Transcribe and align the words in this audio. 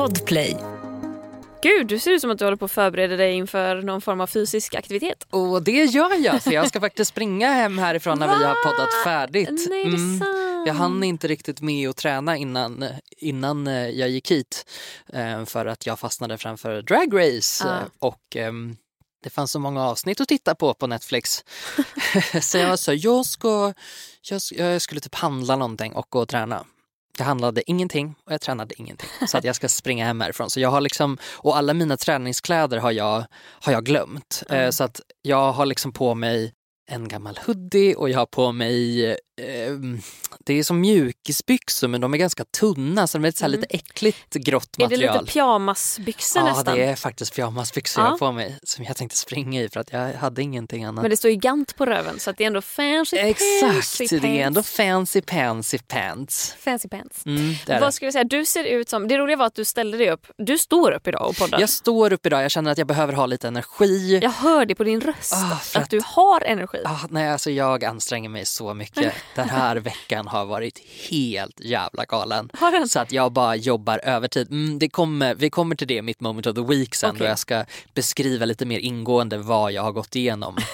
Podplay. 0.00 0.56
Gud, 1.62 1.86
du 1.86 1.98
ser 1.98 2.10
ut 2.10 2.20
som 2.20 2.30
att 2.30 2.38
du 2.38 2.44
håller 2.44 2.56
på 2.56 2.64
att 2.64 2.72
förbereda 2.72 3.16
dig 3.16 3.32
inför 3.34 3.82
någon 3.82 4.00
form 4.00 4.20
av 4.20 4.26
fysisk 4.26 4.74
aktivitet. 4.74 5.26
Och 5.30 5.62
det 5.62 5.84
gör 5.84 6.24
jag, 6.24 6.42
för 6.42 6.52
jag 6.52 6.68
ska 6.68 6.80
faktiskt 6.86 7.10
springa 7.10 7.52
hem 7.52 7.78
härifrån 7.78 8.18
när 8.18 8.38
vi 8.38 8.44
har 8.44 8.54
poddat 8.64 9.04
färdigt. 9.04 9.66
Nej, 9.70 9.84
det 9.84 9.90
är 9.90 10.18
sant. 10.18 10.66
Jag 10.66 10.74
hann 10.74 11.02
inte 11.02 11.28
riktigt 11.28 11.60
med 11.60 11.88
att 11.88 11.96
träna 11.96 12.36
innan, 12.36 12.84
innan 13.16 13.66
eh, 13.66 13.88
jag 13.88 14.08
gick 14.08 14.30
hit 14.30 14.66
eh, 15.12 15.44
för 15.44 15.66
att 15.66 15.86
jag 15.86 15.98
fastnade 15.98 16.38
framför 16.38 16.82
Drag 16.82 17.08
Race 17.14 17.68
Ah. 17.68 17.80
och 17.98 18.36
ehm, 18.36 18.76
det 19.22 19.30
fanns 19.30 19.50
så 19.50 19.58
många 19.58 19.84
avsnitt 19.84 20.20
att 20.20 20.28
titta 20.28 20.54
på 20.54 20.74
på 20.74 20.86
Netflix. 20.86 21.44
så 22.42 22.58
jag 22.58 22.78
sa, 22.78 22.92
jag, 22.92 23.26
ska, 23.26 23.74
jag, 24.22 24.40
jag 24.50 24.82
skulle 24.82 25.00
typ 25.00 25.14
handla 25.14 25.56
någonting 25.56 25.92
och 25.92 26.06
gå 26.08 26.20
och 26.20 26.28
träna. 26.28 26.64
Jag 27.18 27.24
handlade 27.24 27.70
ingenting 27.70 28.14
och 28.26 28.32
jag 28.32 28.40
tränade 28.40 28.74
ingenting. 28.78 29.08
Så 29.28 29.38
att 29.38 29.44
jag 29.44 29.56
ska 29.56 29.68
springa 29.68 30.04
hem 30.04 30.20
härifrån. 30.20 30.50
Så 30.50 30.60
jag 30.60 30.70
har 30.70 30.80
liksom, 30.80 31.18
och 31.32 31.56
alla 31.56 31.74
mina 31.74 31.96
träningskläder 31.96 32.78
har 32.78 32.92
jag, 32.92 33.24
har 33.60 33.72
jag 33.72 33.84
glömt. 33.84 34.42
Eh, 34.50 34.70
så 34.70 34.84
att 34.84 35.00
jag 35.22 35.52
har 35.52 35.66
liksom 35.66 35.92
på 35.92 36.14
mig 36.14 36.54
en 36.90 37.08
gammal 37.08 37.38
hoodie 37.46 37.94
och 37.94 38.10
jag 38.10 38.18
har 38.18 38.26
på 38.26 38.52
mig, 38.52 39.16
det 40.44 40.54
är 40.58 40.62
som 40.62 40.80
mjukisbyxor 40.80 41.88
men 41.88 42.00
de 42.00 42.14
är 42.14 42.18
ganska 42.18 42.44
tunna 42.44 43.06
så 43.06 43.18
de 43.18 43.24
är 43.24 43.30
så 43.32 43.44
här 43.44 43.48
lite 43.50 43.66
äckligt 43.70 44.34
grått 44.34 44.76
Mm. 44.78 44.86
Är 44.86 44.96
det 44.96 44.96
material. 45.06 45.22
lite 45.24 45.32
pyjamasbyxor 45.32 46.42
Ja, 46.42 46.48
nästan? 46.48 46.76
det 46.76 46.84
är 46.84 46.96
faktiskt 46.96 47.34
pyjamasbyxor 47.34 48.02
jag 48.02 48.08
Ja. 48.08 48.10
har 48.10 48.18
på 48.18 48.32
mig 48.32 48.58
som 48.62 48.84
jag 48.84 48.96
tänkte 48.96 49.16
springa 49.16 49.60
i 49.62 49.68
för 49.68 49.80
att 49.80 49.92
jag 49.92 50.12
hade 50.14 50.42
ingenting 50.42 50.84
annat. 50.84 51.02
Men 51.02 51.10
det 51.10 51.16
står 51.16 51.30
ju 51.30 51.36
Gant 51.36 51.76
på 51.76 51.86
röven 51.86 52.18
så 52.20 52.30
att 52.30 52.36
det 52.36 52.44
är 52.44 52.46
ändå 52.46 52.62
fancy 52.62 53.16
Exakt, 53.16 53.60
fancy 53.98 54.18
det 54.18 54.28
är 54.40 54.46
ändå 54.46 54.58
pants. 54.60 54.70
fancy 54.76 55.20
pansy 55.22 55.78
pants. 55.78 56.54
Fancy 56.60 56.88
pants. 56.88 57.26
Mm, 57.26 57.50
är 57.50 57.56
det. 57.66 57.80
Vad 57.80 57.94
skulle 57.94 58.06
jag 58.06 58.12
säga? 58.12 58.24
Du 58.24 58.44
ser 58.44 58.64
ut 58.64 58.88
som... 58.88 59.08
Det 59.08 59.18
roliga 59.18 59.36
var 59.36 59.46
att 59.46 59.54
du 59.54 59.64
ställde 59.64 59.98
dig 59.98 60.10
upp. 60.10 60.26
Du 60.38 60.58
står 60.58 60.92
upp 60.92 61.08
idag 61.08 61.28
och 61.28 61.36
poddar. 61.36 61.60
Jag 61.60 61.68
står 61.70 62.12
upp 62.12 62.26
idag, 62.26 62.42
jag 62.44 62.50
känner 62.50 62.70
att 62.72 62.78
jag 62.78 62.86
behöver 62.86 63.12
ha 63.12 63.26
lite 63.26 63.48
energi. 63.48 64.18
Jag 64.22 64.30
hör 64.30 64.66
det 64.66 64.74
på 64.74 64.84
din 64.84 65.00
röst. 65.00 65.32
Ah, 65.32 65.52
att, 65.52 65.76
att- 65.76 65.90
du 65.90 66.00
har 66.04 66.40
energi. 66.40 66.82
Ah, 66.84 66.98
nej, 67.10 67.28
alltså 67.28 67.50
jag 67.50 67.84
anstränger 67.84 68.28
mig 68.28 68.44
så 68.44 68.74
mycket. 68.74 69.14
Den 69.34 69.48
här 69.48 69.76
veckan 69.76 70.26
har 70.26 70.44
varit 70.46 70.78
helt 71.10 71.60
jävla 71.60 72.04
galen. 72.04 72.50
Så 72.88 73.00
att 73.00 73.12
jag 73.12 73.32
bara 73.32 73.56
jobbar 73.56 74.00
övertid. 74.04 74.50
Mm, 74.50 74.78
det 74.78 74.88
kommer, 74.88 75.34
vi 75.34 75.50
kommer 75.50 75.76
till 75.76 75.86
det 75.88 76.02
mitt 76.02 76.20
moment 76.20 76.46
of 76.46 76.54
the 76.54 76.62
week 76.62 76.94
sen 76.94 77.10
då 77.10 77.16
Okej. 77.16 77.26
jag 77.26 77.38
ska 77.38 77.64
beskriva 77.94 78.44
lite 78.44 78.66
mer 78.66 78.78
ingående 78.78 79.38
vad 79.38 79.72
jag 79.72 79.82
har 79.82 79.92
gått 79.92 80.16
igenom. 80.16 80.56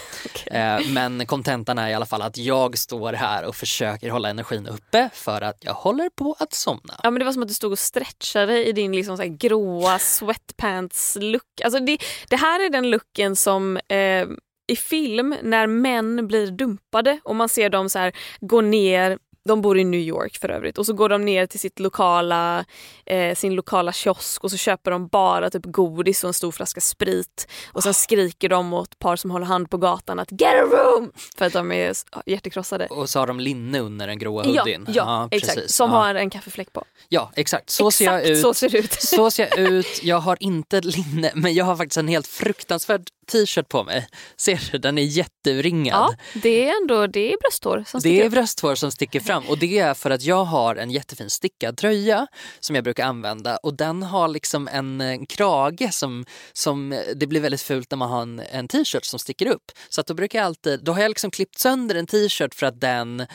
Eh, 0.47 0.81
Men 0.89 1.27
kontentan 1.27 1.79
är 1.79 1.89
i 1.89 1.95
alla 1.95 2.07
fall 2.07 2.23
att 2.23 2.37
jag 2.37 2.79
står 2.79 3.13
här 3.13 3.45
och 3.45 3.57
försöker 3.57 4.11
hålla 4.11 4.29
energin 4.29 4.67
uppe 4.67 5.11
för 5.13 5.41
att 5.41 5.57
jag 5.61 5.75
håller 5.75 6.11
på 6.11 6.37
att 6.39 6.53
somna. 6.53 7.01
Ja, 7.03 7.11
men 7.11 7.19
det 7.19 7.25
var 7.25 7.33
som 7.33 7.43
att 7.43 7.49
du 7.49 7.55
stod 7.55 7.73
och 7.73 7.79
stretchade 7.79 8.65
i 8.65 8.73
din 8.73 8.93
liksom 8.93 9.17
så 9.17 9.23
gråa 9.27 9.99
sweatpants-look. 9.99 11.61
Alltså 11.65 11.81
det, 11.81 11.99
det 12.29 12.37
här 12.37 12.67
är 12.67 12.71
den 12.71 12.91
looken 12.91 13.37
som 13.37 13.77
eh, 13.77 14.27
i 14.67 14.77
film 14.77 15.35
när 15.43 15.67
män 15.67 16.27
blir 16.27 16.51
dumpade 16.51 17.21
och 17.25 17.37
man 17.37 17.49
ser 17.49 17.71
dem 17.71 17.89
så 17.91 17.99
här 17.99 18.13
gå 18.41 18.61
ner 18.61 19.19
de 19.49 19.63
bor 19.63 19.79
i 19.79 19.85
New 19.85 20.01
York 20.01 20.39
för 20.39 20.49
övrigt 20.51 20.79
och 20.79 20.87
så 20.87 20.93
går 20.93 21.09
de 21.09 21.25
ner 21.25 21.47
till 21.47 21.61
sitt 21.61 21.79
lokala, 21.79 22.65
eh, 23.07 23.35
sin 23.35 23.55
lokala 23.55 23.93
kiosk 23.93 24.45
och 24.45 24.51
så 24.51 24.57
köper 24.57 24.91
de 24.91 25.07
bara 25.09 25.51
typ 25.51 25.63
godis 25.65 26.25
och 26.25 26.29
en 26.29 26.35
stor 26.35 26.53
flaska 26.53 26.81
sprit 26.81 27.49
och 27.73 27.83
sen 27.83 27.95
skriker 27.95 28.49
de 28.49 28.73
åt 28.73 28.99
par 28.99 29.17
som 29.17 29.31
håller 29.31 29.47
hand 29.47 29.71
på 29.71 29.77
gatan 29.77 30.19
att 30.19 30.33
get 30.41 30.43
a 30.55 30.63
room 30.71 31.13
för 31.39 31.45
att 31.45 31.53
de 31.53 31.73
är 31.73 31.93
hjärtekrossade. 32.27 32.87
Och 32.87 33.11
så 33.11 33.19
har 33.19 33.27
de 33.27 33.41
linne 33.41 33.81
under 33.81 34.07
den 34.07 34.19
gråa 34.19 34.45
Ja, 34.47 34.61
hoodien. 34.61 34.87
ja, 34.89 35.29
exakt. 35.31 35.55
precis. 35.55 35.77
Som 35.77 35.91
ja. 35.91 35.97
har 35.97 36.15
en 36.15 36.31
kaffefläck 36.31 36.73
på. 36.73 36.85
Ja, 37.09 37.31
exakt. 37.37 37.71
Så 37.71 37.91
ser 37.91 38.05
jag 38.05 38.15
Exakt 38.21 38.31
ut. 38.31 38.41
så 38.43 38.55
ser 38.55 38.77
ut. 38.77 38.93
Så 38.93 39.31
ser 39.31 39.49
jag 39.51 39.59
ut. 39.59 40.01
Jag 40.03 40.19
har 40.19 40.37
inte 40.41 40.81
linne, 40.81 41.31
men 41.35 41.55
jag 41.55 41.65
har 41.65 41.77
faktiskt 41.77 41.97
en 41.97 42.09
helt 42.09 42.27
fruktansvärd 42.27 43.03
t-shirt 43.27 43.69
på 43.69 43.85
mig. 43.85 44.09
Ser 44.37 44.69
du? 44.73 44.79
Den 44.79 44.99
är 44.99 45.03
jätteuringad. 45.03 45.95
Ja, 45.97 46.15
det 46.43 46.69
är 46.69 46.83
ändå 46.83 47.07
det 47.07 47.33
är 47.33 47.37
brösthår 47.41 47.85
som 47.87 47.99
Det 47.99 48.01
sticker 48.01 48.23
är 48.23 48.27
upp. 48.27 48.33
brösthår 48.33 48.75
som 48.75 48.91
sticker 48.91 49.21
fram 49.21 49.45
och 49.49 49.59
det 49.59 49.79
är 49.79 49.95
för 49.95 50.11
att 50.11 50.23
jag 50.23 50.45
har 50.45 50.77
en 50.77 50.91
jättefin 50.91 51.31
stickad 51.31 51.77
tröja 51.77 52.27
som 52.61 52.75
jag 52.75 52.85
brukar 52.85 53.05
använda 53.07 53.57
och 53.57 53.75
den 53.77 54.03
har 54.03 54.29
liksom 54.29 54.69
en, 54.69 55.01
eh, 55.01 55.19
krage 55.29 55.89
som, 55.95 56.25
som 56.53 56.93
eh, 56.93 56.99
det 57.17 57.27
blir 57.27 57.41
väldigt 57.41 57.63
fult 57.63 57.91
när 57.91 57.97
man 57.99 58.11
har 58.11 58.23
en, 58.23 58.41
en 58.51 58.69
t-shirt 58.69 59.05
som 59.05 59.19
sticker 59.19 59.47
upp. 59.47 59.73
Så 59.89 60.01
att 60.01 60.07
då 60.07 60.15
brukar 60.15 60.39
jag 60.39 60.47
alltid, 60.47 60.85
då 60.85 60.93
har 60.93 61.01
jag 61.03 61.09
liksom 61.09 61.31
klippt 61.31 61.59
sönder 61.59 61.95
en 61.95 62.07
t-shirt 62.07 62.55
för 62.55 62.67
att 62.67 62.81
den 62.81 63.27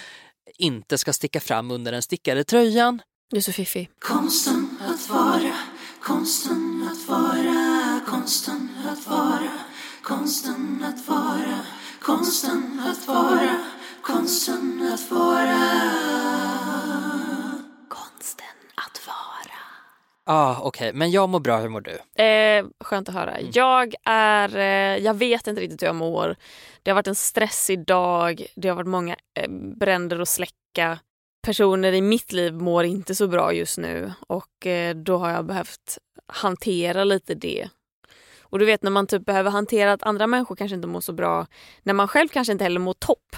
inte 0.58 0.98
ska 0.98 1.14
sticka 1.14 1.40
fram 1.40 1.72
under 1.72 1.92
den 1.92 2.02
stickade 2.02 2.44
tröjan. 2.44 3.02
Du 3.32 3.38
är 3.38 3.42
så 3.42 3.52
fiffig. 3.52 3.90
Konsten 4.00 4.78
att 4.90 5.10
vara, 5.10 5.54
konsten 6.04 6.90
att 6.92 7.10
vara, 7.10 8.00
konsten 8.08 8.70
att 8.92 9.08
vara, 9.08 9.52
konsten 10.04 10.84
att 10.84 11.08
vara, 11.08 11.60
konsten 12.02 12.82
att 12.86 13.08
vara, 13.08 13.56
konsten 14.02 14.90
att 14.94 15.12
vara. 15.12 15.62
Konsten 17.88 18.46
att 18.76 19.08
vara. 19.08 19.58
Ja, 20.26 20.34
ah, 20.34 20.60
okej, 20.64 20.94
men 20.94 21.12
jag 21.12 21.30
mår 21.30 21.40
bra. 21.40 21.58
Hur 21.58 21.70
mår 21.70 21.82
du? 21.82 22.24
Eh, 22.24 22.66
skönt 22.80 23.10
att 23.10 23.16
höra. 23.16 23.42
Jag 23.42 23.94
är, 24.06 24.58
eh, 24.58 25.04
jag 25.04 25.14
vet 25.14 25.48
inte 25.48 25.62
riktigt 25.62 25.82
hur 25.82 25.88
jag 25.88 25.96
mår. 25.96 26.36
Det 26.84 26.92
har 26.92 26.96
varit 26.96 27.08
en 27.08 27.16
stressig 27.16 27.86
dag. 27.86 28.46
Det 28.56 28.68
har 28.68 28.76
varit 28.76 28.88
många 28.88 29.16
eh, 29.40 29.50
bränder 29.80 30.20
att 30.20 30.30
släcka. 30.30 31.00
Personer 31.46 31.94
i 31.94 32.02
mitt 32.02 32.32
liv 32.32 32.54
mår 32.54 32.86
inte 32.86 33.16
så 33.16 33.28
bra 33.28 33.54
just 33.54 33.78
nu 33.78 34.14
och 34.28 34.68
eh, 34.68 34.96
då 34.96 35.18
har 35.18 35.30
jag 35.30 35.46
behövt 35.46 35.98
hantera 36.28 37.04
lite 37.04 37.36
det. 37.36 37.70
Och 38.52 38.60
du 38.60 38.66
vet 38.66 38.84
när 38.84 38.92
man 38.92 39.08
typ 39.08 39.26
behöver 39.26 39.52
hantera 39.52 39.94
att 39.94 40.04
andra 40.04 40.28
människor 40.28 40.56
kanske 40.56 40.76
inte 40.76 40.88
mår 40.88 41.02
så 41.02 41.14
bra, 41.14 41.48
när 41.84 41.94
man 41.94 42.08
själv 42.08 42.28
kanske 42.28 42.52
inte 42.52 42.64
heller 42.64 42.80
mår 42.80 42.94
topp. 42.94 43.36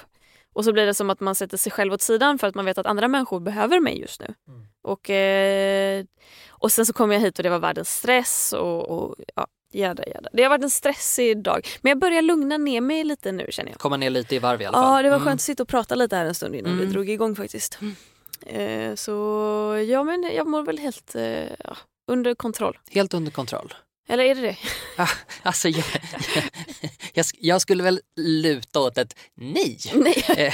Och 0.53 0.65
så 0.65 0.73
blir 0.73 0.85
det 0.85 0.93
som 0.93 1.09
att 1.09 1.19
man 1.19 1.35
sätter 1.35 1.57
sig 1.57 1.71
själv 1.71 1.93
åt 1.93 2.01
sidan 2.01 2.39
för 2.39 2.47
att 2.47 2.55
man 2.55 2.65
vet 2.65 2.77
att 2.77 2.85
andra 2.85 3.07
människor 3.07 3.39
behöver 3.39 3.79
mig 3.79 3.99
just 4.01 4.21
nu. 4.21 4.33
Och, 4.81 5.09
eh, 5.09 6.05
och 6.49 6.71
sen 6.71 6.85
så 6.85 6.93
kom 6.93 7.11
jag 7.11 7.19
hit 7.19 7.39
och 7.39 7.43
det 7.43 7.49
var 7.49 7.59
världens 7.59 7.89
stress 7.97 8.53
och, 8.53 8.89
och 8.89 9.15
ja, 9.35 9.47
jädra, 9.73 10.03
jädra. 10.07 10.29
Det 10.33 10.43
har 10.43 10.49
varit 10.49 10.63
en 10.63 10.69
stressig 10.69 11.43
dag. 11.43 11.67
Men 11.81 11.89
jag 11.89 11.99
börjar 11.99 12.21
lugna 12.21 12.57
ner 12.57 12.81
mig 12.81 13.03
lite 13.03 13.31
nu 13.31 13.47
känner 13.49 13.71
jag. 13.71 13.79
Komma 13.79 13.97
ner 13.97 14.09
lite 14.09 14.35
i 14.35 14.39
varv 14.39 14.61
i 14.61 14.65
alla 14.65 14.77
fall. 14.77 14.95
Ja, 14.97 15.01
det 15.03 15.09
var 15.09 15.15
Mm. 15.15 15.25
skönt 15.27 15.37
att 15.37 15.41
sitta 15.41 15.63
och 15.63 15.69
prata 15.69 15.95
lite 15.95 16.15
här 16.15 16.25
en 16.25 16.35
stund 16.35 16.55
innan 16.55 16.71
vi 16.77 16.81
Mm. 16.81 16.93
drog 16.93 17.09
igång 17.09 17.35
faktiskt. 17.35 17.79
Eh, 18.45 18.95
så 18.95 19.11
ja, 19.87 20.03
men 20.03 20.23
jag 20.35 20.47
mår 20.47 20.61
väl 20.61 20.77
helt 20.77 21.15
eh, 21.15 21.43
under 22.11 22.35
kontroll. 22.35 22.77
Helt 22.91 23.13
under 23.13 23.31
kontroll. 23.31 23.73
Eller 24.07 24.23
är 24.23 24.35
det 24.35 24.41
det? 24.41 24.57
Ah, 24.97 25.09
alltså, 25.43 25.69
jag, 25.69 25.85
jag, 27.13 27.25
jag 27.39 27.61
skulle 27.61 27.83
väl 27.83 27.99
luta 28.17 28.79
åt 28.79 28.97
ett 28.97 29.15
nej. 29.35 29.77
Nej. 29.93 30.53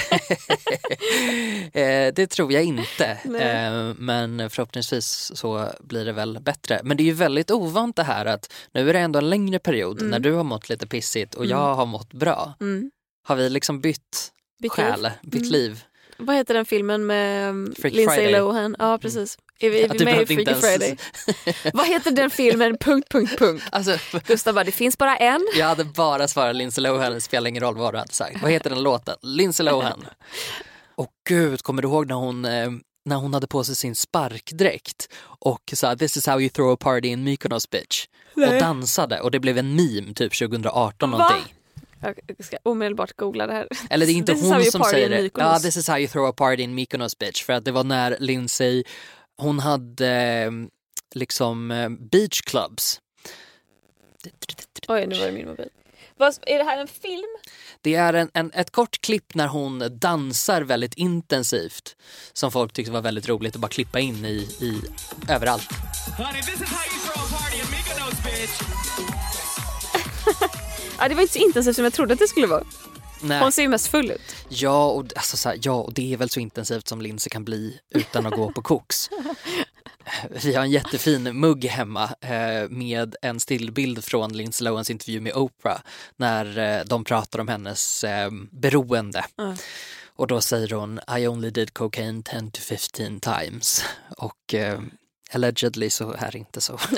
Eh, 1.72 2.12
det 2.14 2.26
tror 2.26 2.52
jag 2.52 2.64
inte. 2.64 3.18
Nej. 3.24 3.42
Eh, 3.42 3.94
Men 3.98 4.50
förhoppningsvis 4.50 5.32
så 5.34 5.68
blir 5.80 6.04
det 6.04 6.12
väl 6.12 6.38
bättre. 6.40 6.80
Men 6.84 6.96
det 6.96 7.02
är 7.02 7.04
ju 7.04 7.12
väldigt 7.12 7.50
ovant 7.50 7.96
det 7.96 8.02
här 8.02 8.26
att 8.26 8.52
nu 8.74 8.88
är 8.88 8.92
det 8.92 8.98
ändå 8.98 9.18
en 9.18 9.30
längre 9.30 9.58
period 9.58 10.02
när 10.02 10.18
du 10.18 10.32
har 10.32 10.44
mått 10.44 10.68
lite 10.68 10.86
pissigt 10.86 11.34
och 11.34 11.46
jag 11.46 11.74
har 11.74 11.86
mått 11.86 12.12
bra. 12.12 12.54
Mm. 12.60 12.90
Har 13.22 13.36
vi 13.36 13.50
liksom 13.50 13.80
bytt, 13.80 14.32
Bytt 14.62 14.72
själ, 14.72 15.02
liv. 15.02 15.10
bytt 15.22 15.34
Mm. 15.40 15.52
liv? 15.52 15.84
Vad 16.18 16.36
heter 16.36 16.54
den 16.54 16.64
filmen 16.64 17.06
med 17.06 17.54
Freaky 17.78 17.96
Lindsay 17.96 18.16
Friday. 18.16 18.34
Mm. 18.34 18.44
Lohan? 18.46 18.76
Ja, 18.78 18.98
precis. 18.98 19.38
Är 19.60 19.70
vi, 19.70 19.82
är 19.82 19.88
vi 19.88 19.98
du 19.98 20.04
med 20.04 20.22
i 20.22 20.26
Freaky 20.26 20.54
Friday? 20.54 20.96
Vad 21.72 21.86
heter 21.86 22.10
den 22.10 22.30
filmen? 22.30 22.76
Punkt, 22.78 23.08
punkt, 23.10 23.38
punkt. 23.38 23.64
Alltså, 23.72 23.96
Gustav 24.26 24.54
bara, 24.54 24.64
det 24.64 24.72
finns 24.72 24.98
bara 24.98 25.16
en. 25.16 25.46
jag 25.56 25.66
hade 25.66 25.84
bara 25.84 26.28
svarat 26.28 26.56
Lindsay 26.56 26.82
Lohan, 26.82 27.12
det 27.12 27.20
spelar 27.20 27.48
ingen 27.48 27.62
roll 27.62 27.76
vad 27.76 27.94
du 27.94 27.98
hade 27.98 28.12
sagt. 28.12 28.42
Vad 28.42 28.50
heter 28.50 28.70
den 28.70 28.82
låten? 28.82 29.16
Lindsay 29.22 29.66
Lohan. 29.66 30.04
Och 30.94 31.12
gud, 31.28 31.62
kommer 31.62 31.82
du 31.82 31.88
ihåg 31.88 32.06
när 32.06 32.14
hon, 32.14 32.44
eh, 32.44 32.70
när 33.04 33.16
hon 33.16 33.34
hade 33.34 33.46
på 33.46 33.64
sig 33.64 33.76
sin 33.76 33.96
sparkdräkt 33.96 35.08
och 35.22 35.72
sa 35.74 35.96
this 35.96 36.16
is 36.16 36.26
how 36.26 36.40
you 36.40 36.48
throw 36.50 36.72
a 36.72 36.76
party 36.80 37.08
in 37.08 37.24
Mykonos 37.24 37.70
bitch 37.70 38.06
och 38.34 38.60
dansade 38.60 39.20
och 39.20 39.30
det 39.30 39.40
blev 39.40 39.58
en 39.58 39.76
meme 39.76 40.14
typ 40.14 40.38
2018 40.38 41.10
Va? 41.10 41.18
någonting. 41.18 41.54
Jag 42.02 42.46
ska 42.46 42.56
omedelbart 42.62 43.16
googla 43.16 43.46
det 43.46 43.52
här. 43.52 43.68
Eller 43.90 44.06
det 44.06 44.12
är 44.12 44.14
inte 44.14 44.34
This 44.34 44.42
hon 44.42 44.64
som 44.64 44.84
säger 44.84 45.08
det. 45.08 45.30
Ja, 45.34 45.58
this 45.58 45.76
is 45.76 45.88
how 45.88 45.98
you 45.98 46.08
throw 46.08 46.26
a 46.28 46.32
party 46.36 46.62
in 46.62 46.74
Mykonos 46.74 47.18
bitch. 47.18 47.44
För 47.44 47.52
att 47.52 47.64
det 47.64 47.72
var 47.72 47.84
när 47.84 48.16
Lindsay, 48.20 48.84
hon 49.40 49.58
hade 49.58 50.08
eh, 50.08 50.50
liksom 51.14 51.70
eh, 51.70 51.88
beach 51.88 52.40
clubs. 52.40 53.00
Oj, 54.88 55.06
nu 55.06 55.18
var 55.18 55.26
det 55.26 55.32
min 55.32 55.48
mobil. 55.48 55.68
Vad, 56.16 56.38
är 56.46 56.58
det 56.58 56.64
här 56.64 56.78
en 56.78 56.88
film? 56.88 57.36
Det 57.80 57.94
är 57.94 58.12
en, 58.14 58.30
en, 58.34 58.52
ett 58.52 58.70
kort 58.70 59.00
klipp 59.00 59.34
när 59.34 59.46
hon 59.46 59.98
dansar 59.98 60.62
väldigt 60.62 60.94
intensivt 60.94 61.96
som 62.32 62.52
folk 62.52 62.72
tyckte 62.72 62.92
var 62.92 63.00
väldigt 63.00 63.28
roligt 63.28 63.54
att 63.54 63.60
bara 63.60 63.68
klippa 63.68 64.00
in 64.00 64.24
i, 64.24 64.48
i 64.60 64.80
överallt. 65.28 65.68
Honey. 66.18 66.42
Ja, 70.98 71.08
det 71.08 71.14
var 71.14 71.22
inte 71.22 71.32
så 71.32 71.38
intensivt 71.38 71.76
som 71.76 71.84
jag 71.84 71.92
trodde 71.92 72.12
att 72.12 72.18
det 72.18 72.28
skulle 72.28 72.46
vara. 72.46 72.64
Nej. 73.22 73.40
Hon 73.40 73.52
ser 73.52 73.62
ju 73.62 73.68
mest 73.68 73.86
full 73.86 74.10
ut. 74.10 74.36
Ja, 74.48 74.86
och, 74.86 75.04
alltså, 75.16 75.36
så 75.36 75.48
här, 75.48 75.58
ja, 75.62 75.72
och 75.72 75.92
det 75.92 76.12
är 76.12 76.16
väl 76.16 76.30
så 76.30 76.40
intensivt 76.40 76.88
som 76.88 77.02
Lindsay 77.02 77.30
kan 77.30 77.44
bli 77.44 77.80
utan 77.90 78.26
att 78.26 78.32
gå 78.32 78.52
på 78.52 78.62
koks. 78.62 79.10
Vi 80.30 80.54
har 80.54 80.62
en 80.62 80.70
jättefin 80.70 81.40
mugg 81.40 81.64
hemma 81.64 82.10
eh, 82.20 82.68
med 82.68 83.16
en 83.22 83.40
stillbild 83.40 84.04
från 84.04 84.36
Lindsay 84.36 84.64
Lohans 84.64 84.90
intervju 84.90 85.20
med 85.20 85.32
Oprah 85.32 85.80
när 86.16 86.58
eh, 86.58 86.84
de 86.84 87.04
pratar 87.04 87.38
om 87.38 87.48
hennes 87.48 88.04
eh, 88.04 88.30
beroende. 88.50 89.24
Ja. 89.36 89.54
Och 90.16 90.26
då 90.26 90.40
säger 90.40 90.70
hon 90.70 91.00
I 91.18 91.26
only 91.26 91.50
did 91.50 91.74
cocaine 91.74 92.22
10 92.22 92.50
to 92.50 92.60
15 92.60 93.20
times. 93.20 93.84
Och 94.16 94.54
eh, 94.54 94.80
allegedly 95.34 95.90
så 95.90 96.12
är 96.12 96.30
det 96.32 96.38
inte 96.38 96.60
så. 96.60 96.78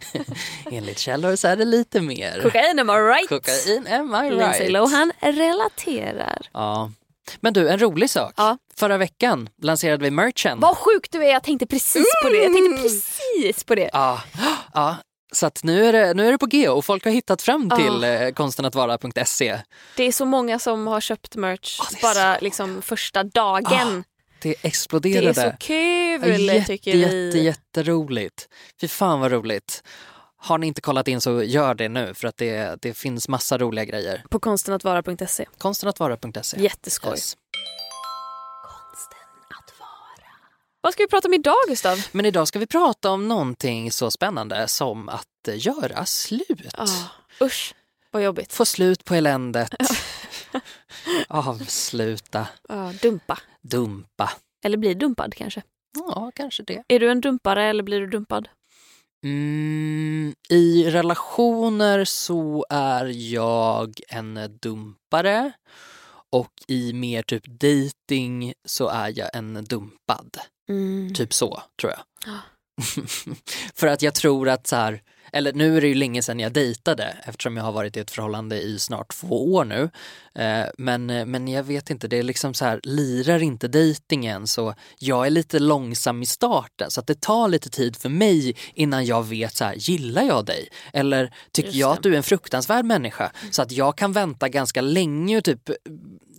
Enligt 0.70 0.98
källor 0.98 1.36
så 1.36 1.48
är 1.48 1.56
det 1.56 1.64
lite 1.64 2.00
mer. 2.00 2.40
Kokain, 2.42 2.78
am 2.78 2.90
I 2.90 2.92
right? 2.92 3.28
Kokain, 3.28 3.86
am 3.86 4.24
I 4.24 4.30
Lindsay 4.30 4.60
right? 4.60 4.72
Lohan 4.72 5.12
relaterar. 5.20 6.48
Ja. 6.52 6.90
Men 7.40 7.52
du, 7.52 7.68
en 7.68 7.78
rolig 7.78 8.10
sak. 8.10 8.34
Ja. 8.36 8.58
Förra 8.76 8.98
veckan 8.98 9.48
lanserade 9.62 10.04
vi 10.04 10.10
merchen. 10.10 10.60
Vad 10.60 10.76
sjukt 10.76 11.12
du 11.12 11.24
är, 11.24 11.30
jag 11.32 11.42
tänkte 11.42 11.66
precis 11.66 12.06
på 12.22 12.28
det. 12.28 12.36
Jag 12.36 12.52
tänkte 12.54 12.82
precis 12.82 13.64
på 13.64 13.74
det. 13.74 13.90
Ja, 13.92 14.22
ja. 14.74 14.96
Så 15.32 15.46
att 15.46 15.60
nu 15.64 15.86
är, 15.86 15.92
det, 15.92 16.14
nu 16.14 16.26
är 16.28 16.32
det 16.32 16.38
på 16.38 16.46
G 16.46 16.68
och 16.68 16.84
folk 16.84 17.04
har 17.04 17.12
hittat 17.12 17.42
fram 17.42 17.68
Ja. 17.70 17.76
till 17.76 18.04
eh, 18.04 18.30
konstenattvara.se. 18.30 19.58
Det 19.96 20.04
är 20.04 20.12
så 20.12 20.24
många 20.24 20.58
som 20.58 20.86
har 20.86 21.00
köpt 21.00 21.36
merch 21.36 21.78
Ja, 21.78 21.98
är 21.98 22.14
bara 22.14 22.38
liksom 22.38 22.82
första 22.82 23.22
dagen. 23.24 24.04
Det 24.42 24.48
det 24.48 24.68
exploderade. 24.68 25.28
är 25.28 25.50
så 25.50 25.56
kul 25.60 26.40
jätte, 26.40 26.66
tycker 26.66 26.92
vi. 26.92 26.98
jätte, 26.98 27.38
jätteroligt. 27.38 28.48
Fy 28.80 28.88
fan 28.88 29.20
vad 29.20 29.32
roligt. 29.32 29.82
Har 30.36 30.58
ni 30.58 30.66
inte 30.66 30.80
kollat 30.80 31.08
in 31.08 31.20
så 31.20 31.42
gör 31.42 31.74
det 31.74 31.88
nu 31.88 32.14
för 32.14 32.28
att 32.28 32.36
det, 32.36 32.82
det 32.82 32.94
finns 32.94 33.28
massa 33.28 33.58
roliga 33.58 33.84
grejer. 33.84 34.24
På 34.30 34.38
konstenattvara.se. 34.38 35.46
Konstenattvara.se. 35.58 36.62
Jätteskoj. 36.62 37.12
Yes. 37.12 37.36
Vad 40.82 40.92
ska 40.92 41.02
vi 41.02 41.08
prata 41.08 41.28
om 41.28 41.34
idag 41.34 41.56
Gustav? 41.68 42.06
Men 42.12 42.26
idag 42.26 42.48
ska 42.48 42.58
vi 42.58 42.66
prata 42.66 43.10
om 43.10 43.28
någonting 43.28 43.92
så 43.92 44.10
spännande 44.10 44.68
som 44.68 45.08
att 45.08 45.48
eh, 45.48 45.66
göra 45.66 46.06
slut. 46.06 46.74
Ah, 46.74 46.86
usch, 47.44 47.74
vad 48.10 48.22
jobbigt. 48.22 48.52
Få 48.52 48.64
slut 48.64 49.04
på 49.04 49.14
eländet. 49.14 49.74
Avsluta. 51.28 52.46
Ah, 52.68 52.92
dumpa. 52.92 53.38
Dumpa. 53.62 54.30
Eller 54.64 54.76
bli 54.76 54.94
dumpad 54.94 55.34
kanske. 55.34 55.62
Ja, 55.98 56.32
kanske 56.34 56.62
det. 56.62 56.82
Är 56.88 57.00
du 57.00 57.10
en 57.10 57.20
dumpare 57.20 57.64
eller 57.64 57.82
blir 57.82 58.00
du 58.00 58.06
dumpad? 58.06 58.48
Mm, 59.24 60.34
I 60.48 60.90
relationer 60.90 62.04
så 62.04 62.66
är 62.70 63.04
jag 63.34 64.00
en 64.08 64.58
dumpare 64.62 65.52
och 66.32 66.52
i 66.66 66.92
mer 66.92 67.22
typ 67.22 67.46
dating 67.46 68.52
så 68.68 68.88
är 68.88 69.18
jag 69.18 69.36
en 69.36 69.64
dumpad. 69.64 70.36
Mm. 70.68 71.14
Typ 71.14 71.34
så, 71.34 71.62
tror 71.80 71.92
jag. 71.92 72.00
Ja. 72.26 72.38
För 73.74 73.86
att 73.86 74.02
jag 74.02 74.14
tror 74.14 74.48
att 74.48 74.66
så 74.66 74.76
här, 74.76 75.02
eller 75.32 75.52
nu 75.52 75.76
är 75.76 75.80
det 75.80 75.88
ju 75.88 75.94
länge 75.94 76.22
sedan 76.22 76.40
jag 76.40 76.52
dejtade 76.52 77.16
eftersom 77.22 77.56
jag 77.56 77.64
har 77.64 77.72
varit 77.72 77.96
i 77.96 78.00
ett 78.00 78.10
förhållande 78.10 78.60
i 78.60 78.78
snart 78.78 79.14
två 79.14 79.54
år 79.54 79.64
nu. 79.64 79.90
Eh, 80.34 80.66
men, 80.78 81.06
men 81.06 81.48
jag 81.48 81.62
vet 81.62 81.90
inte, 81.90 82.08
det 82.08 82.18
är 82.18 82.22
liksom 82.22 82.54
så 82.54 82.64
här, 82.64 82.80
lirar 82.82 83.42
inte 83.42 83.68
dejtingen 83.68 84.46
så 84.46 84.74
jag 84.98 85.26
är 85.26 85.30
lite 85.30 85.58
långsam 85.58 86.22
i 86.22 86.26
starten 86.26 86.90
så 86.90 87.00
att 87.00 87.06
det 87.06 87.20
tar 87.20 87.48
lite 87.48 87.70
tid 87.70 87.96
för 87.96 88.08
mig 88.08 88.56
innan 88.74 89.04
jag 89.04 89.22
vet 89.22 89.56
så 89.56 89.64
här, 89.64 89.74
gillar 89.78 90.22
jag 90.22 90.44
dig? 90.44 90.68
Eller 90.92 91.34
tycker 91.52 91.78
jag 91.78 91.92
att 91.92 92.02
du 92.02 92.12
är 92.12 92.16
en 92.16 92.22
fruktansvärd 92.22 92.84
människa? 92.84 93.32
Så 93.50 93.62
att 93.62 93.72
jag 93.72 93.96
kan 93.96 94.12
vänta 94.12 94.48
ganska 94.48 94.80
länge 94.80 95.38
och 95.38 95.44
typ 95.44 95.70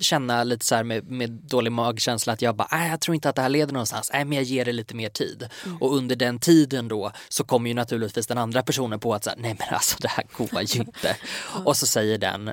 känna 0.03 0.43
lite 0.43 0.65
så 0.65 0.75
här 0.75 0.83
med, 0.83 1.11
med 1.11 1.29
dålig 1.29 1.71
magkänsla 1.71 2.33
att 2.33 2.41
jag 2.41 2.55
bara, 2.55 2.67
"Nej, 2.71 2.89
jag 2.89 3.01
tror 3.01 3.15
inte 3.15 3.29
att 3.29 3.35
det 3.35 3.41
här 3.41 3.49
leder 3.49 3.73
någonstans. 3.73 4.09
Nej, 4.13 4.25
men 4.25 4.35
jag 4.35 4.43
ger 4.43 4.65
det 4.65 4.71
lite 4.71 4.95
mer 4.95 5.09
tid. 5.09 5.49
Och 5.79 5.95
under 5.95 6.15
den 6.15 6.39
tiden 6.39 6.87
då 6.87 7.11
så 7.29 7.43
kommer 7.43 7.69
ju 7.69 7.73
naturligtvis 7.73 8.27
den 8.27 8.37
andra 8.37 8.63
personen 8.63 8.80
på 8.99 9.13
att 9.13 9.23
säga, 9.23 9.35
nej 9.39 9.55
men 9.59 9.67
alltså 9.73 9.97
det 9.99 10.07
här 10.07 10.23
går 10.37 10.61
ju 10.63 10.79
inte. 10.79 11.17
och 11.65 11.77
så 11.77 11.87
säger 11.87 12.17
den, 12.17 12.51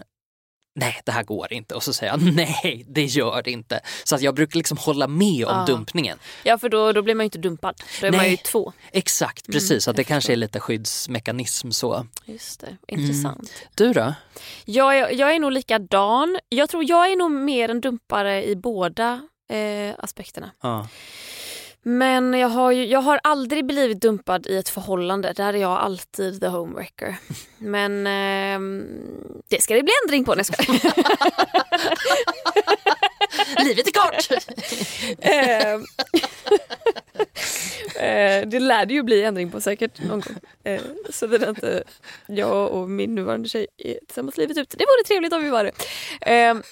nej 0.80 1.00
det 1.04 1.12
här 1.12 1.22
går 1.22 1.52
inte. 1.52 1.74
Och 1.74 1.82
så 1.82 1.92
säger 1.92 2.12
jag, 2.12 2.34
nej 2.34 2.84
det 2.88 3.04
gör 3.04 3.42
det 3.42 3.50
inte. 3.50 3.80
Så 4.04 4.14
att 4.14 4.20
jag 4.22 4.34
brukar 4.34 4.58
liksom 4.58 4.78
hålla 4.78 5.08
med 5.08 5.46
om 5.46 5.56
Ja. 5.56 5.64
dumpningen. 5.66 6.18
Ja 6.42 6.58
för 6.58 6.68
då, 6.68 6.92
då 6.92 7.02
blir 7.02 7.14
man 7.14 7.24
ju 7.24 7.26
inte 7.26 7.38
dumpad. 7.38 7.82
Då 8.00 8.06
är 8.06 8.10
man 8.10 8.18
Nej. 8.20 8.30
ju 8.30 8.36
två. 8.36 8.72
Exakt, 8.92 9.46
precis. 9.46 9.84
så 9.84 9.90
att 9.90 9.96
det 9.96 10.00
jag 10.00 10.06
kanske 10.06 10.32
är 10.32 10.36
lite 10.36 10.60
skyddsmekanism 10.60 11.70
så. 11.70 12.06
Just 12.24 12.60
det, 12.60 12.76
intressant. 12.88 13.52
Du 13.74 13.92
då? 13.92 14.14
Jag, 14.64 14.98
är, 14.98 15.10
jag 15.10 15.34
är 15.34 15.38
nog 15.38 15.52
likadan. 15.52 16.38
Jag 16.48 16.68
tror 16.68 16.84
jag 16.90 17.12
är 17.12 17.16
nog 17.16 17.30
mer 17.30 17.68
en 17.68 17.80
dumpare 17.80 18.44
i 18.46 18.56
båda 18.56 19.28
eh, 19.52 19.94
aspekterna. 19.98 20.50
Ja. 20.62 20.88
Men 21.88 22.34
jag 22.34 22.48
har, 22.48 22.72
ju, 22.72 22.86
jag 22.86 23.00
har 23.00 23.20
aldrig 23.22 23.66
blivit 23.66 24.00
dumpad 24.00 24.46
i 24.46 24.56
ett 24.56 24.68
förhållande. 24.68 25.32
Där 25.32 25.54
är 25.54 25.58
jag 25.58 25.78
alltid 25.78 26.40
the 26.40 26.46
homewrecker. 26.46 27.16
Men 27.58 28.06
ehm, 28.06 28.86
det 29.48 29.62
ska 29.62 29.74
det 29.74 29.82
bli 29.82 29.92
ändring 30.04 30.24
på. 30.24 30.44
Skojar. 30.44 30.92
Livet 33.64 33.86
är 33.86 33.92
kort! 33.92 34.28
Ehm, 35.20 35.84
eh, 38.04 38.48
det 38.48 38.60
lär 38.60 38.86
det 38.86 38.94
ju 38.94 39.02
bli 39.02 39.22
ändring 39.22 39.50
på 39.50 39.60
säkert 39.60 40.02
någon 40.02 40.20
gång. 40.20 40.36
Eh, 40.64 40.82
så 41.10 41.26
det 41.26 41.36
är 41.36 41.50
inte 41.50 41.84
jag 42.26 42.70
och 42.70 42.90
min 42.90 43.14
nuvarande 43.14 43.48
tjej 43.48 43.66
är 43.78 43.98
tillsammans 44.06 44.36
livet 44.36 44.56
ut. 44.56 44.70
Det 44.70 44.84
vore 44.84 45.04
trevligt 45.06 45.32
om 45.32 45.44
vi 45.44 45.50
var 45.50 45.64
det. 45.64 45.72
Ehm, 46.20 46.62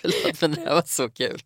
Förlåt 0.00 0.40
men 0.40 0.52
det 0.52 0.60
här 0.60 0.74
var 0.74 0.82
så 0.86 1.08
kul. 1.08 1.42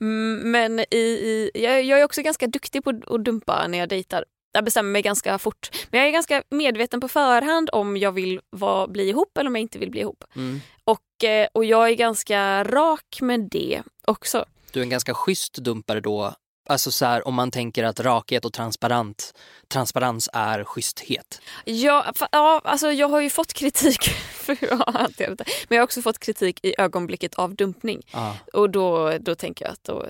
Mm, 0.00 0.50
Men 0.50 0.80
i, 0.80 1.07
i, 1.08 1.50
jag, 1.54 1.82
jag 1.82 2.00
är 2.00 2.04
också 2.04 2.22
ganska 2.22 2.46
duktig 2.46 2.84
på 2.84 2.90
att 3.06 3.24
dumpa 3.24 3.66
när 3.68 3.78
jag 3.78 3.88
dejtar. 3.88 4.24
Jag 4.52 4.64
bestämmer 4.64 4.90
mig 4.90 5.02
ganska 5.02 5.38
fort. 5.38 5.70
Men 5.90 6.00
jag 6.00 6.08
är 6.08 6.12
ganska 6.12 6.42
medveten 6.50 7.00
på 7.00 7.08
förhand 7.08 7.70
om 7.72 7.96
jag 7.96 8.12
vill 8.12 8.40
vara, 8.50 8.86
bli 8.86 9.08
ihop 9.08 9.38
eller 9.38 9.48
om 9.50 9.56
jag 9.56 9.62
inte 9.62 9.78
vill 9.78 9.90
bli 9.90 10.00
ihop. 10.00 10.24
Mm. 10.36 10.60
Och, 10.84 11.24
eh, 11.24 11.48
och 11.52 11.64
jag 11.64 11.90
är 11.90 11.94
ganska 11.94 12.64
rak 12.64 13.18
med 13.20 13.40
det 13.40 13.82
också. 14.04 14.44
Du 14.72 14.80
är 14.80 14.82
en 14.82 14.90
ganska 14.90 15.14
schysst 15.14 15.54
dumpare 15.54 16.00
då. 16.00 16.34
Alltså 16.68 16.90
så 16.90 17.04
här, 17.04 17.28
om 17.28 17.34
man 17.34 17.50
tänker 17.50 17.84
att 17.84 18.00
rakhet 18.00 18.44
och 18.44 18.52
transparent, 18.52 19.32
transparens 19.68 20.28
är 20.32 20.64
schysthet. 20.64 21.40
Jag, 21.64 22.04
fa- 22.04 22.28
ja, 22.32 22.60
alltså 22.64 22.92
jag 22.92 23.08
har 23.08 23.20
ju 23.20 23.30
fått 23.30 23.52
kritik 23.52 24.02
för 24.32 24.56
hur 24.56 24.68
jag 24.68 24.76
har 24.76 24.92
hanterat 24.92 25.38
det. 25.38 25.44
Men 25.68 25.76
jag 25.76 25.80
har 25.82 25.84
också 25.84 26.02
fått 26.02 26.18
kritik 26.18 26.58
i 26.62 26.74
ögonblicket 26.78 27.34
av 27.34 27.54
dumpning. 27.54 28.02
Ja. 28.12 28.36
Och 28.52 28.70
då, 28.70 29.18
då 29.20 29.34
tänker 29.34 29.64
jag 29.64 29.72
att 29.72 29.84
då, 29.84 30.06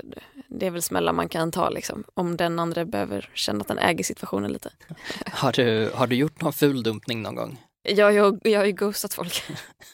det 0.48 0.66
är 0.66 0.70
väl 0.70 0.82
smällar 0.82 1.12
man 1.12 1.28
kan 1.28 1.52
ta 1.52 1.70
liksom. 1.70 2.04
Om 2.14 2.36
den 2.36 2.58
andra 2.58 2.84
behöver 2.84 3.30
känna 3.34 3.60
att 3.60 3.68
den 3.68 3.78
äger 3.78 4.04
situationen 4.04 4.52
lite. 4.52 4.70
Har, 5.32 5.52
du, 5.52 5.90
har 5.94 6.06
du 6.06 6.16
gjort 6.16 6.40
någon 6.40 6.52
ful 6.52 6.82
dumpning 6.82 7.22
någon 7.22 7.34
gång? 7.34 7.62
Jag, 7.82 8.12
jag, 8.12 8.40
jag 8.44 8.60
har 8.60 8.66
ju 8.66 8.72
ghostat 8.72 9.14
folk. 9.14 9.42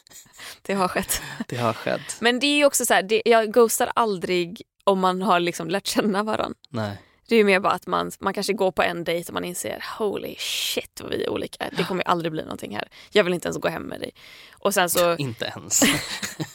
Det 0.61 0.73
har 0.73 0.87
skett. 0.87 1.21
Det 1.47 1.57
har 1.57 1.73
skett. 1.73 2.17
Men 2.19 2.39
det 2.39 2.47
är 2.47 2.57
ju 2.57 2.65
också 2.65 2.85
så 2.85 2.93
här, 2.93 3.03
det, 3.03 3.21
jag 3.25 3.53
ghostar 3.53 3.91
aldrig 3.95 4.61
om 4.85 4.99
man 4.99 5.21
har 5.21 5.39
liksom 5.39 5.69
lärt 5.69 5.87
känna 5.87 6.23
varandra. 6.23 6.57
Nej. 6.69 6.97
Det 7.27 7.35
är 7.35 7.37
ju 7.39 7.43
mer 7.45 7.59
bara 7.59 7.73
att 7.73 7.87
man, 7.87 8.11
man 8.19 8.33
kanske 8.33 8.53
går 8.53 8.71
på 8.71 8.83
en 8.83 9.03
dejt 9.03 9.27
och 9.27 9.33
man 9.33 9.43
inser 9.45 9.83
holy 9.99 10.35
shit 10.37 11.01
vad 11.01 11.11
vi 11.11 11.23
är 11.23 11.29
olika. 11.29 11.69
Det 11.77 11.83
kommer 11.83 12.03
ju 12.03 12.09
aldrig 12.11 12.31
bli 12.31 12.41
någonting 12.41 12.75
här. 12.75 12.87
Jag 13.11 13.23
vill 13.23 13.33
inte 13.33 13.47
ens 13.47 13.57
gå 13.57 13.67
hem 13.67 13.83
med 13.83 13.99
dig. 13.99 14.11
Och 14.59 14.73
sen 14.73 14.89
så, 14.89 15.15
Inte 15.17 15.45
ens. 15.55 15.81